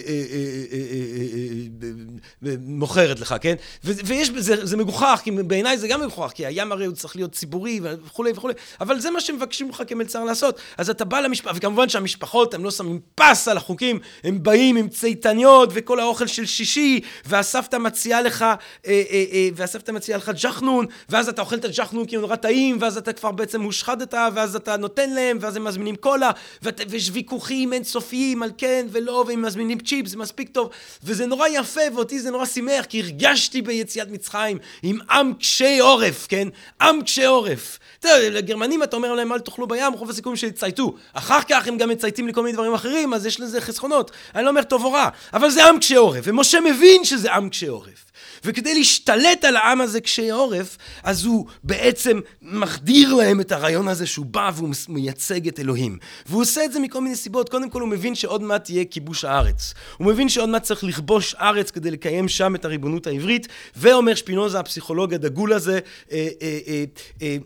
[2.60, 3.56] מוכרת לך, כן?
[3.84, 7.32] ויש בזה, זה מגוחך, כי בעיניי זה גם מגוחך, כי הים הרי הוא צריך להיות
[7.32, 10.60] ציבורי וכולי וכולי, אבל זה מה שמבקשים ממך כמלצר לעשות.
[10.78, 14.82] אז אתה בא למשפחה, וכמובן שהמשפחות, הם לא שמים פס על החוקים, הם באים...
[14.82, 18.56] עם צייתניות וכל האוכל של שישי, והסבתא מציעה לך, אה,
[18.86, 22.78] אה, אה, והסבתא מציעה לך ג'חנון, ואז אתה אוכל את הג'חנון כי הוא נורא טעים,
[22.82, 26.32] ואז אתה כבר בעצם הושחדת, ואז אתה נותן להם, ואז הם מזמינים קולה,
[26.62, 30.70] ויש ויכוחים אינסופיים על כן ולא, והם מזמינים צ'יפ, זה מספיק טוב,
[31.04, 36.28] וזה נורא יפה, ואותי זה נורא שימח, כי הרגשתי ביציאת מצרים עם עם קשי עורף,
[36.30, 36.48] כן?
[36.82, 37.80] עם קשי עורף.
[38.00, 40.96] אתה יודע, לגרמנים אתה אומר להם אל תאכלו בים, רוב הסיכויים שיצייתו.
[41.14, 44.12] אחר כך הם גם מצייתים לכל מיני דברים אחרים, אז יש לזה חסכונות.
[44.36, 47.50] אני לא אומר טוב או רע, אבל זה עם קשה עורף, ומשה מבין שזה עם
[47.50, 48.12] קשה עורף.
[48.44, 54.08] וכדי להשתלט על העם הזה קשה עורף, אז הוא בעצם מחדיר להם את הרעיון הזה
[54.08, 55.98] שהוא בא והוא מייצג את אלוהים.
[56.26, 57.50] והוא עושה את זה מכל מיני סיבות.
[57.50, 59.74] קודם כל הוא מבין שעוד מעט יהיה כיבוש הארץ.
[59.98, 64.60] הוא מבין שעוד מעט צריך לכבוש ארץ כדי לקיים שם את הריבונות העברית, ואומר שפינוזה,
[64.60, 65.80] הפסיכולוג הדגול הזה,
[66.12, 66.84] אה, אה, אה,
[67.22, 67.38] אה,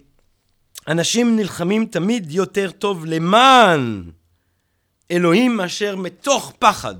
[0.88, 4.04] אנשים נלחמים תמיד יותר טוב למען
[5.12, 6.96] אלוהים מאשר מתוך פחד.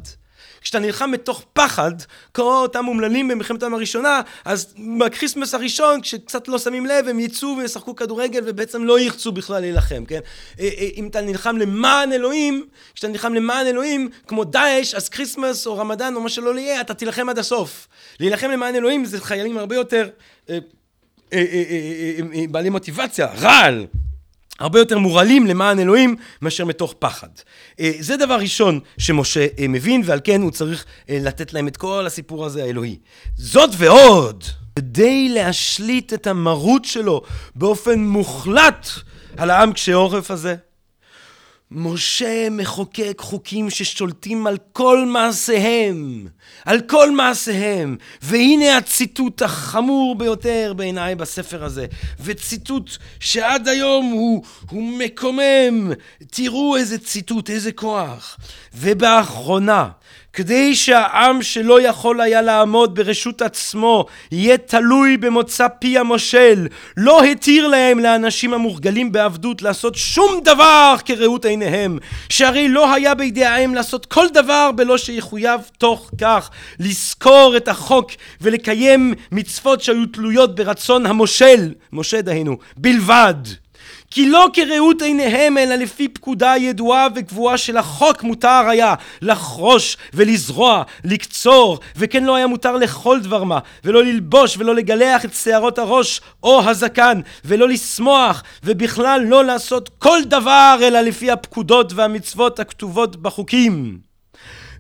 [0.62, 1.92] כשאתה נלחם מתוך פחד,
[2.34, 7.56] כמו אותם אומללים במלחמת העולם הראשונה, אז בכריסמס הראשון, כשקצת לא שמים לב, הם יצאו
[7.58, 10.20] וישחקו כדורגל ובעצם לא ירצו בכלל להילחם, כן?
[10.60, 15.68] אה, אה, אם אתה נלחם למען אלוהים, כשאתה נלחם למען אלוהים, כמו דאעש, אז כריסמס
[15.68, 17.88] או רמדאן או מה שלא יהיה, אתה תילחם עד הסוף.
[18.20, 20.10] להילחם למען אלוהים זה חיילים הרבה יותר...
[21.34, 21.40] אה,
[22.50, 23.86] בעלי מוטיבציה, רעל.
[24.60, 27.28] הרבה יותר מורעלים למען אלוהים מאשר מתוך פחד.
[27.80, 31.78] אה, זה דבר ראשון שמשה אה, מבין ועל כן הוא צריך אה, לתת להם את
[31.78, 32.98] כל הסיפור הזה האלוהי.
[33.36, 34.44] זאת ועוד,
[34.76, 37.22] כדי להשליט את המרות שלו
[37.56, 38.88] באופן מוחלט
[39.38, 40.56] על העם קשה עורף הזה,
[41.78, 46.28] משה מחוקק חוקים ששולטים על כל מעשיהם,
[46.66, 47.98] על כל מעשיהם.
[48.22, 51.86] והנה הציטוט החמור ביותר בעיניי בספר הזה,
[52.20, 52.90] וציטוט
[53.20, 55.92] שעד היום הוא, הוא מקומם.
[56.32, 58.38] תראו איזה ציטוט, איזה כוח.
[58.74, 59.90] ובאחרונה,
[60.36, 66.68] כדי שהעם שלא יכול היה לעמוד ברשות עצמו יהיה תלוי במוצא פי המושל.
[66.98, 71.98] לא התיר להם לאנשים המורגלים בעבדות לעשות שום דבר כראות עיניהם
[72.30, 76.50] שהרי לא היה בידיהם לעשות כל דבר בלא שיחויב תוך כך
[76.80, 81.74] לזכור את החוק ולקיים מצוות שהיו תלויות ברצון המושל.
[81.94, 83.65] משה דהינו בלבד
[84.16, 90.84] כי לא כראות עיניהם, אלא לפי פקודה ידועה וקבועה של החוק מותר היה לחרוש ולזרוע,
[91.04, 96.22] לקצור, וכן לא היה מותר לכל דבר מה, ולא ללבוש ולא לגלח את שערות הראש
[96.44, 103.98] או הזקן, ולא לשמוח, ובכלל לא לעשות כל דבר אלא לפי הפקודות והמצוות הכתובות בחוקים.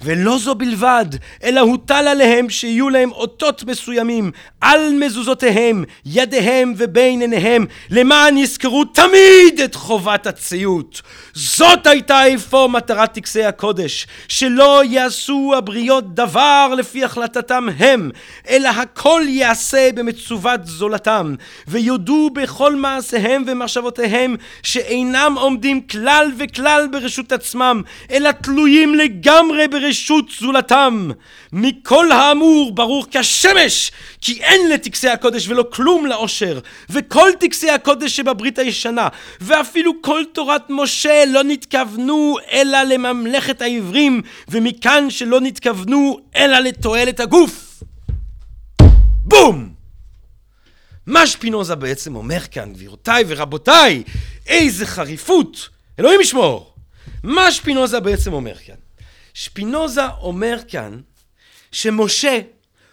[0.05, 1.05] ולא זו בלבד,
[1.43, 9.61] אלא הוטל עליהם שיהיו להם אותות מסוימים על מזוזותיהם, ידיהם ובין עיניהם, למען יזכרו תמיד
[9.63, 11.01] את חובת הציות.
[11.33, 18.11] זאת הייתה אפוא מטרת טקסי הקודש, שלא יעשו הבריות דבר לפי החלטתם הם,
[18.49, 21.35] אלא הכל יעשה במצוות זולתם,
[21.67, 29.94] ויודו בכל מעשיהם ומחשבותיהם שאינם עומדים כלל וכלל ברשות עצמם, אלא תלויים לגמרי ברשות
[30.39, 31.09] זולתם.
[31.53, 33.91] מכל האמור ברור כשמש,
[34.21, 36.59] כי אין לטקסי הקודש ולא כלום לעושר,
[36.89, 39.07] וכל טקסי הקודש שבברית הישנה,
[39.41, 47.83] ואפילו כל תורת משה לא נתכוונו אלא לממלכת העברים, ומכאן שלא נתכוונו אלא לתועלת הגוף.
[49.23, 49.69] בום!
[51.05, 54.03] מה שפינוזה בעצם אומר כאן, גבירותיי ורבותיי,
[54.47, 55.69] איזה חריפות!
[55.99, 56.73] אלוהים ישמור!
[57.23, 58.84] מה שפינוזה בעצם אומר כאן?
[59.35, 60.99] שפינוזה אומר כאן
[61.71, 62.39] שמשה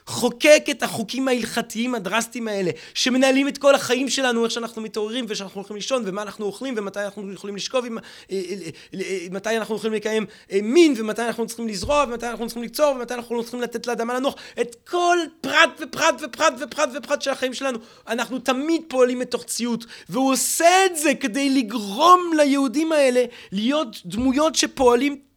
[0.07, 5.61] חוקק את החוקים ההלכתיים הדרסטיים האלה, שמנהלים את כל החיים שלנו, איך שאנחנו מתעוררים ושאנחנו
[5.61, 9.77] הולכים לישון, ומה אנחנו אוכלים, ומתי אנחנו יכולים לשכוב, עם, אה, אה, אה, מתי אנחנו
[9.77, 10.27] יכולים לקיים
[10.63, 14.35] מין, ומתי אנחנו צריכים לזרוע, ומתי אנחנו צריכים לקצור, ומתי אנחנו צריכים לתת לאדמה לנוח.
[14.61, 17.79] את כל פרט ופרט ופרט ופרט ופרט של החיים שלנו,
[18.09, 24.55] אנחנו תמיד פועלים מתוך ציות, והוא עושה את זה כדי לגרום ליהודים האלה להיות דמויות
[24.55, 25.32] שפועלים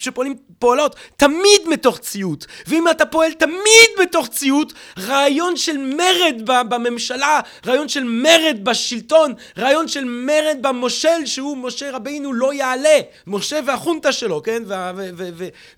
[0.00, 2.46] שפועלים פועלות תמיד מתוך ציות.
[2.66, 9.88] ואם אתה פועל תמיד בתוך ציות רעיון של מרד בממשלה רעיון של מרד בשלטון רעיון
[9.88, 13.00] של מרד במושל שהוא משה רבינו לא יעלה.
[13.26, 14.62] משה והחונטה שלו כן?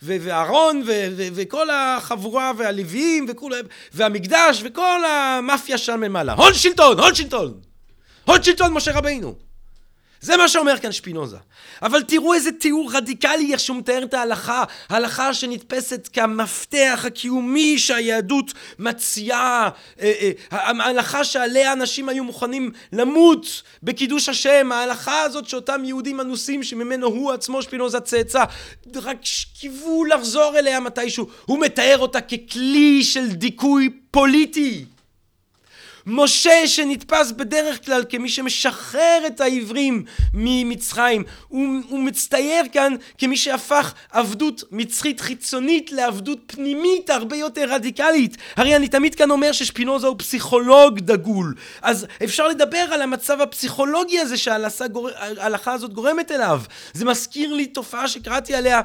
[0.03, 0.83] ואהרון
[1.35, 3.27] וכל החבורה והלוויים
[3.93, 6.99] והמקדש וכל המאפיה שם למעלה הון שלטון!
[7.01, 7.61] הון שלטון!
[8.25, 9.48] הון שלטון משה רבינו
[10.21, 11.37] זה מה שאומר כאן שפינוזה.
[11.83, 18.53] אבל תראו איזה תיאור רדיקלי איך שהוא מתאר את ההלכה, ההלכה שנתפסת כמפתח הקיומי שהיהדות
[18.79, 19.69] מציעה,
[20.01, 26.63] אה, אה, ההלכה שעליה אנשים היו מוכנים למות בקידוש השם, ההלכה הזאת שאותם יהודים אנוסים
[26.63, 28.45] שממנו הוא עצמו שפינוזה צאצא,
[28.95, 29.17] רק
[29.61, 34.85] קיוו לחזור אליה מתישהו, הוא מתאר אותה ככלי של דיכוי פוליטי.
[36.11, 40.05] משה שנתפס בדרך כלל כמי שמשחרר את העברים
[40.35, 41.25] ממצרים.
[41.49, 48.37] הוא, הוא מצטייר כאן כמי שהפך עבדות מצרית חיצונית לעבדות פנימית הרבה יותר רדיקלית.
[48.57, 51.55] הרי אני תמיד כאן אומר ששפינוזה הוא פסיכולוג דגול.
[51.83, 56.61] אז אפשר לדבר על המצב הפסיכולוגי הזה שההלכה הזאת גורמת אליו.
[56.93, 58.81] זה מזכיר לי תופעה שקראתי עליה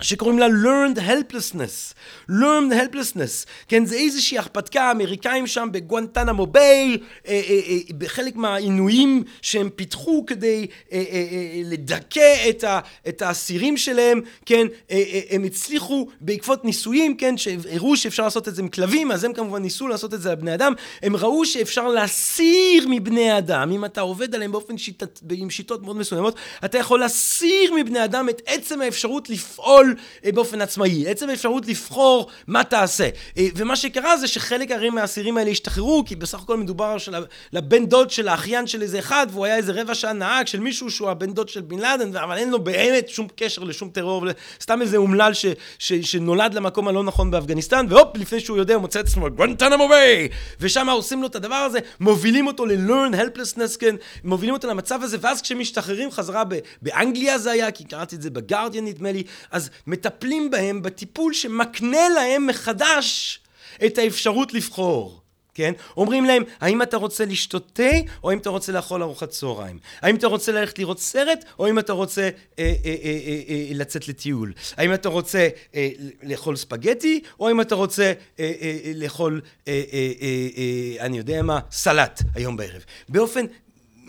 [0.00, 1.94] שקוראים לה learned helplessness,
[2.30, 6.98] learned helplessness, כן זה איזושהי הרפתקה אמריקאים שם בגואנטנמו ביי,
[7.28, 13.22] אה, אה, אה, בחלק מהעינויים שהם פיתחו כדי אה, אה, אה, לדכא את, ה, את
[13.22, 18.62] האסירים שלהם, כן, אה, אה, הם הצליחו בעקבות ניסויים, כן, שהראו שאפשר לעשות את זה
[18.62, 21.88] עם כלבים, אז הם כמובן ניסו לעשות את זה על בני אדם, הם ראו שאפשר
[21.88, 27.00] להסיר מבני אדם, אם אתה עובד עליהם באופן שיטת, עם שיטות מאוד מסוימות, אתה יכול
[27.00, 29.94] להסיר מבני אדם את עצם האפשרות לפעול לפעול
[30.24, 33.08] אה, באופן עצמאי, עצם האפשרות לבחור מה תעשה.
[33.38, 37.14] אה, ומה שקרה זה שחלק הרי מהאסירים האלה השתחררו, כי בסך הכל מדובר של
[37.52, 40.90] לבן דוד של האחיין של איזה אחד, והוא היה איזה רבע שעה נהג של מישהו
[40.90, 44.24] שהוא הבן דוד של בן לאדן, אבל אין לו באמת שום קשר לשום טרור,
[44.62, 45.46] סתם איזה אומלל ש,
[45.78, 49.88] ש, שנולד למקום הלא נכון באפגניסטן, והופ, לפני שהוא יודע, הוא מוצא את עצמו גואנטנמו
[49.88, 50.28] ביי!
[50.60, 55.16] ושם עושים לו את הדבר הזה, מובילים אותו ל-learn helplessness, כן, מובילים אותו למצב הזה,
[55.20, 56.42] ואז כשהם משתחררים חזרה
[56.82, 62.08] באנגליה זה היה, כי קראתי את זה בגרדיאן נדמה לי, אז מטפלים בהם בטיפול שמקנה
[62.08, 63.40] להם מחדש
[63.86, 65.20] את האפשרות לבחור.
[65.58, 65.72] כן?
[65.96, 67.82] אומרים להם, האם אתה רוצה לשתות תה,
[68.24, 69.78] או האם אתה רוצה לאכול ארוחת צהריים?
[70.00, 72.28] האם אתה רוצה ללכת לראות סרט, או האם אתה רוצה אה,
[72.58, 74.52] אה, אה, אה, אה, לצאת לטיול?
[74.76, 75.88] האם אתה רוצה אה,
[76.22, 81.18] לאכול ספגטי, או האם אתה רוצה אה, אה, אה לאכול, אה, אה, אה, אה, אני
[81.18, 82.84] יודע מה, סלט היום בערב?
[83.08, 83.46] באופן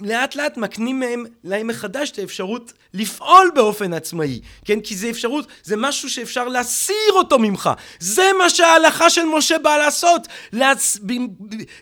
[0.02, 4.80] לאט לאט מקנים מהם, להם מחדש את האפשרות לפעול באופן עצמאי, כן?
[4.80, 7.70] כי זה אפשרות, זה משהו שאפשר להסיר אותו ממך.
[8.00, 10.28] זה מה שההלכה של משה באה לעשות.
[10.54, 10.98] להצ...
[11.04, 11.14] ב...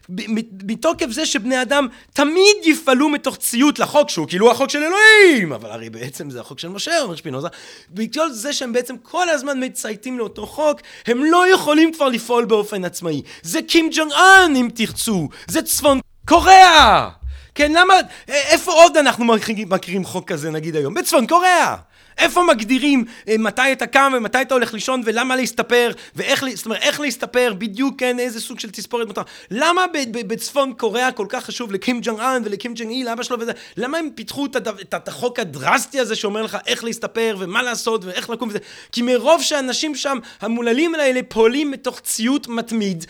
[0.10, 0.22] ב...
[0.32, 0.72] ב...
[0.72, 5.72] מתוקף זה שבני אדם תמיד יפעלו מתוך ציות לחוק, שהוא כאילו החוק של אלוהים, אבל
[5.72, 7.48] הרי בעצם זה החוק של משה, אומר שפינוזה.
[7.92, 12.86] בגלל זה שהם בעצם כל הזמן מצייתים לאותו חוק, הם לא יכולים כבר לפעול באופן
[12.86, 13.22] עצמאי.
[13.42, 15.30] זה קים ג'ונג און, אם תרצו.
[15.48, 17.10] זה צפון קוריאה!
[17.58, 17.94] כן, למה,
[18.28, 19.26] איפה עוד אנחנו
[19.70, 20.94] מכירים חוק כזה נגיד היום?
[20.94, 21.76] בצפון קוריאה!
[22.18, 26.82] איפה מגדירים אה, מתי אתה קם ומתי אתה הולך לישון ולמה להסתפר ואיך, זאת אומרת,
[26.82, 29.22] איך להסתפר בדיוק, כן, איזה סוג של תספורת מותר.
[29.52, 33.52] למה בצפון קוריאה כל כך חשוב לקים ג'ונג און ולקים ג'ונג איל, לאבא שלו וזה,
[33.78, 38.06] למה הם פיתחו את, את, את החוק הדרסטי הזה שאומר לך איך להסתפר ומה לעשות
[38.06, 38.60] ואיך לקום וזה?
[38.92, 43.06] כי מרוב שאנשים שם, המוללים האלה פועלים מתוך ציות מתמיד,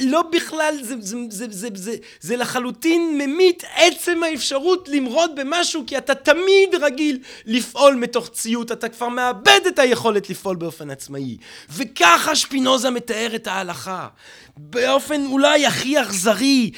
[0.00, 5.98] לא בכלל, זה, זה, זה, זה, זה, זה לחלוטין ממית עצם האפשרות למרוד במשהו, כי
[5.98, 11.36] אתה תמיד רגיל לפעול מתוך ציות, אתה כבר מאבד את היכולת לפעול באופן עצמאי.
[11.70, 14.08] וככה שפינוזה מתאר את ההלכה.
[14.60, 16.70] באופן אולי הכי אכזרי,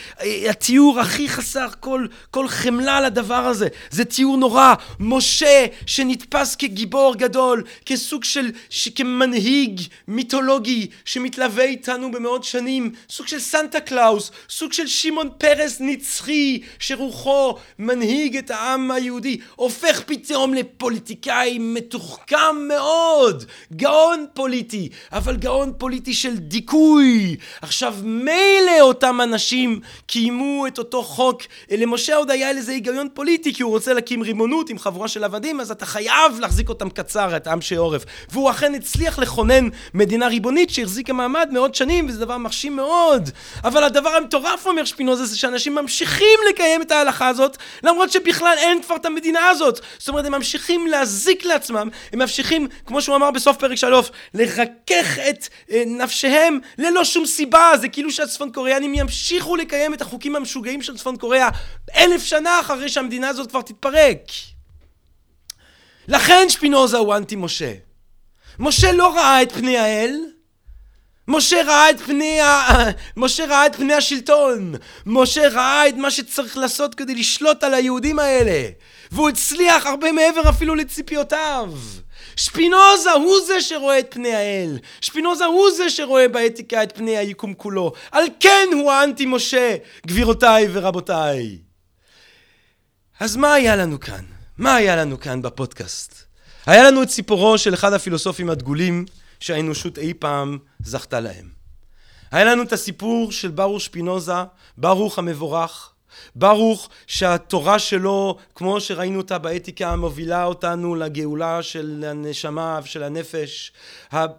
[0.50, 3.68] התיאור הכי חסר כל, כל חמלה לדבר הזה.
[3.90, 4.74] זה תיאור נורא.
[5.00, 8.50] משה שנתפס כגיבור גדול, כסוג של,
[8.94, 16.60] כמנהיג מיתולוגי שמתלווה איתנו במאות שנים, סוג של סנטה קלאוס, סוג של שמעון פרס נצחי,
[16.78, 26.14] שרוחו מנהיג את העם היהודי, הופך פתאום לפוליטיקאי מתוחכם מאוד, גאון פוליטי, אבל גאון פוליטי
[26.14, 27.36] של דיכוי.
[27.62, 33.62] עכשיו מילא אותם אנשים קיימו את אותו חוק, למשה עוד היה לזה היגיון פוליטי כי
[33.62, 37.46] הוא רוצה להקים רימונות עם חבורה של עבדים אז אתה חייב להחזיק אותם קצר את
[37.46, 38.04] עם שעורף.
[38.30, 42.89] והוא אכן הצליח לכונן מדינה ריבונית שהחזיקה מעמד מאות שנים וזה דבר מרשים מאוד
[43.64, 48.82] אבל הדבר המטורף אומר שפינוזה זה שאנשים ממשיכים לקיים את ההלכה הזאת למרות שבכלל אין
[48.82, 53.30] כבר את המדינה הזאת זאת אומרת הם ממשיכים להזיק לעצמם הם ממשיכים כמו שהוא אמר
[53.30, 59.56] בסוף פרק שלוש לרכך את אה, נפשיהם ללא שום סיבה זה כאילו שהצפון קוריאנים ימשיכו
[59.56, 61.48] לקיים את החוקים המשוגעים של צפון קוריאה
[61.96, 64.18] אלף שנה אחרי שהמדינה הזאת כבר תתפרק.
[66.08, 67.72] לכן שפינוזה הוא אנטי משה.
[68.58, 70.16] משה לא ראה את פני האל,
[71.30, 72.68] משה ראה את פני ה...
[73.16, 74.74] משה ראה את פני השלטון.
[75.06, 78.68] משה ראה את מה שצריך לעשות כדי לשלוט על היהודים האלה.
[79.10, 81.72] והוא הצליח הרבה מעבר אפילו לציפיותיו.
[82.36, 84.78] שפינוזה הוא זה שרואה את פני האל.
[85.00, 87.92] שפינוזה הוא זה שרואה באתיקה את פני היקום כולו.
[88.12, 89.76] על כן הוא האנטי משה,
[90.06, 91.58] גבירותיי ורבותיי.
[93.20, 94.24] אז מה היה לנו כאן?
[94.58, 96.14] מה היה לנו כאן בפודקאסט?
[96.66, 99.04] היה לנו את סיפורו של אחד הפילוסופים הדגולים
[99.40, 101.48] שהאנושות אי פעם זכתה להם.
[102.30, 104.32] היה לנו את הסיפור של ברוך שפינוזה,
[104.76, 105.92] ברוך המבורך,
[106.34, 113.72] ברוך שהתורה שלו, כמו שראינו אותה באתיקה, מובילה אותנו לגאולה של הנשמה ושל הנפש,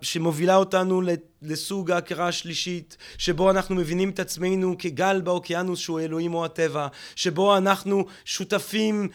[0.02, 1.02] שמובילה אותנו
[1.42, 7.58] לסוג ההכרה השלישית, שבו אנחנו מבינים את עצמנו כגל באוקיינוס שהוא אלוהים או הטבע, שבו
[7.58, 9.10] אנחנו שותפים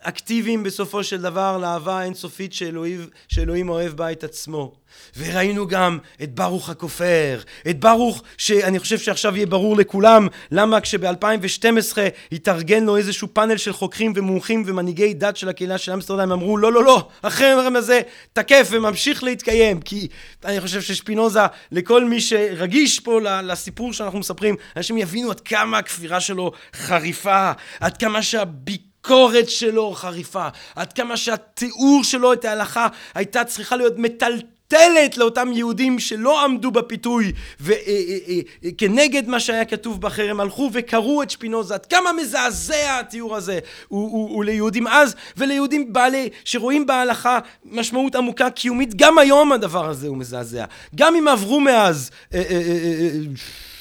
[0.00, 4.81] אקטיביים בסופו של דבר לאהבה האינסופית שאלוהים, שאלוהים אוהב בה את עצמו.
[5.16, 7.40] וראינו גם את ברוך הכופר,
[7.70, 11.98] את ברוך שאני חושב שעכשיו יהיה ברור לכולם למה כשב-2012
[12.32, 16.72] התארגן לו איזשהו פאנל של חוקרים ומומחים ומנהיגי דת של הקהילה של אמסטרדם אמרו לא
[16.72, 18.00] לא לא החרם הזה
[18.32, 20.08] תקף וממשיך להתקיים כי
[20.44, 21.40] אני חושב ששפינוזה
[21.72, 27.96] לכל מי שרגיש פה לסיפור שאנחנו מספרים אנשים יבינו עד כמה הכפירה שלו חריפה עד
[27.96, 34.44] כמה שהביקורת הביקורת שלו חריפה, עד כמה שהתיאור שלו את ההלכה הייתה צריכה להיות מטלטלת
[34.72, 41.74] מוטלת לאותם יהודים שלא עמדו בפיתוי וכנגד מה שהיה כתוב בחרם הלכו וקראו את שפינוזה.
[41.74, 43.58] עד כמה מזעזע התיאור הזה.
[43.88, 48.94] הוא, הוא, הוא ליהודים אז וליהודים בעלי שרואים בהלכה משמעות עמוקה קיומית.
[48.94, 50.64] גם היום הדבר הזה הוא מזעזע.
[50.94, 52.10] גם אם עברו מאז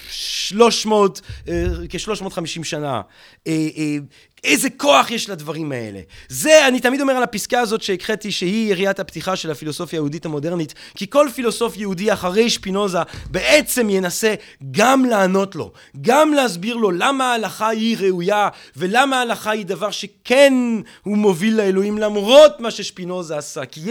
[0.10, 1.22] 300
[1.90, 3.02] כ-350 שנה
[4.44, 6.00] איזה כוח יש לדברים האלה.
[6.30, 10.74] זה, אני תמיד אומר על הפסקה הזאת שהקחתי שהיא יריית הפתיחה של הפילוסופיה היהודית המודרנית,
[10.96, 12.98] כי כל פילוסוף יהודי אחרי שפינוזה
[13.32, 14.34] בעצם ינסה
[14.72, 20.54] גם לענות לו, גם להסביר לו למה ההלכה היא ראויה, ולמה ההלכה היא דבר שכן
[21.04, 23.66] הוא מוביל לאלוהים למרות מה ששפינוזה עשה.
[23.66, 23.82] כי,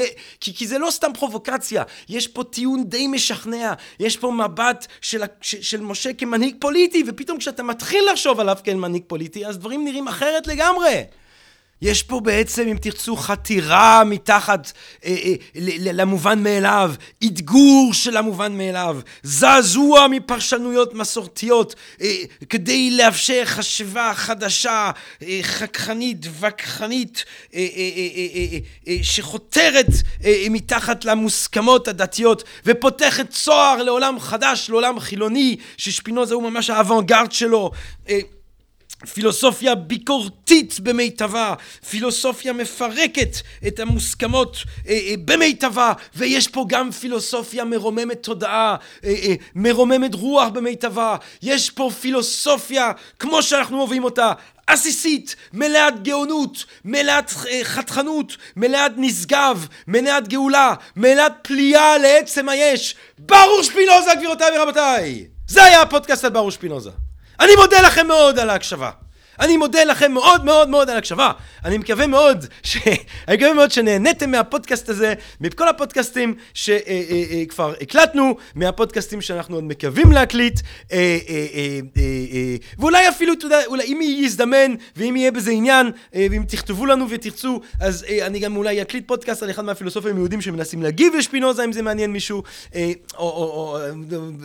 [0.41, 5.23] כי, כי זה לא סתם פרובוקציה, יש פה טיעון די משכנע, יש פה מבט של,
[5.41, 10.09] של, של משה כמנהיג פוליטי, ופתאום כשאתה מתחיל לחשוב עליו כמנהיג פוליטי, אז דברים נראים
[10.09, 10.40] אחרת.
[10.41, 11.05] אחרת לגמרי.
[11.83, 14.73] יש פה בעצם, אם תרצו, חתירה מתחת
[15.05, 15.35] אה, אה,
[15.93, 16.93] למובן מאליו,
[17.25, 22.15] אתגור של המובן מאליו, זעזוע מפרשנויות מסורתיות, אה,
[22.49, 24.91] כדי לאפשר חשיבה חדשה,
[25.23, 27.25] אה, חככנית, וכחנית,
[29.03, 29.87] שחותרת
[30.51, 37.71] מתחת למוסכמות הדתיות, ופותחת צוהר לעולם חדש, לעולם חילוני, ששפינוזה הוא ממש האוונגרד שלו.
[39.15, 41.55] פילוסופיה ביקורתית במיטבה,
[41.91, 43.37] פילוסופיה מפרקת
[43.67, 44.57] את המוסכמות
[44.89, 51.71] אה, אה, במיטבה, ויש פה גם פילוסופיה מרוממת תודעה, אה, אה, מרוממת רוח במיטבה, יש
[51.71, 54.33] פה פילוסופיה כמו שאנחנו אוהבים אותה,
[54.67, 62.95] עסיסית, מלאת גאונות, מלאת אה, חתכנות, מלאת נשגב, מלאת גאולה, מלאת פליאה לעצם היש.
[63.19, 65.27] ברור שפינוזה גבירותיי ורבותיי!
[65.49, 66.91] זה היה הפודקאסט על ברור שפינוזה.
[67.41, 68.91] אני מודה לכם מאוד על ההקשבה.
[69.41, 71.33] אני מודה לכם מאוד מאוד מאוד על הקשבה.
[71.65, 72.77] אני מקווה מאוד, ש...
[73.29, 79.55] אני מקווה מאוד שנהניתם מהפודקאסט הזה, מכל הפודקאסטים שכבר אה, אה, אה, הקלטנו, מהפודקאסטים שאנחנו
[79.55, 80.61] עוד מקווים להקליט,
[82.79, 87.61] ואולי אפילו, אתה יודע, אולי אם יזדמן, ואם יהיה בזה עניין, ואם תכתבו לנו ותרצו,
[87.81, 91.83] אז אני גם אולי אקליט פודקאסט על אחד מהפילוסופים היהודים שמנסים להגיב לשפינוזה, אם זה
[91.83, 92.43] מעניין מישהו,
[92.75, 92.83] או,
[93.19, 93.79] או, או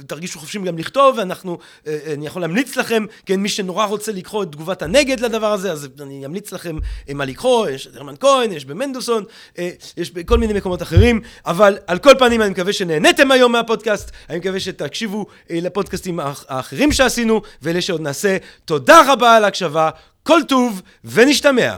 [0.07, 1.57] תרגישו חופשים גם לכתוב, ואנחנו,
[1.88, 5.87] אני יכול להמליץ לכם, כן, מי שנורא רוצה לקרוא את תגובת הנגד לדבר הזה, אז
[6.01, 6.77] אני אמליץ לכם
[7.13, 9.23] מה לקרוא, יש את הרמן כהן, יש במנדלסון,
[9.59, 14.11] אה, יש בכל מיני מקומות אחרים, אבל על כל פנים אני מקווה שנהניתם היום מהפודקאסט,
[14.29, 18.37] אני מקווה שתקשיבו אה, לפודקאסטים האחרים שעשינו, ואלה שעוד נעשה.
[18.65, 19.89] תודה רבה על ההקשבה,
[20.23, 21.75] כל טוב ונשתמע.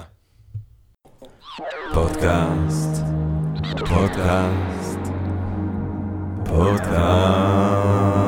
[1.94, 3.04] פודקאסט,
[3.80, 5.00] פודקאסט,
[6.46, 8.27] פודקאסט.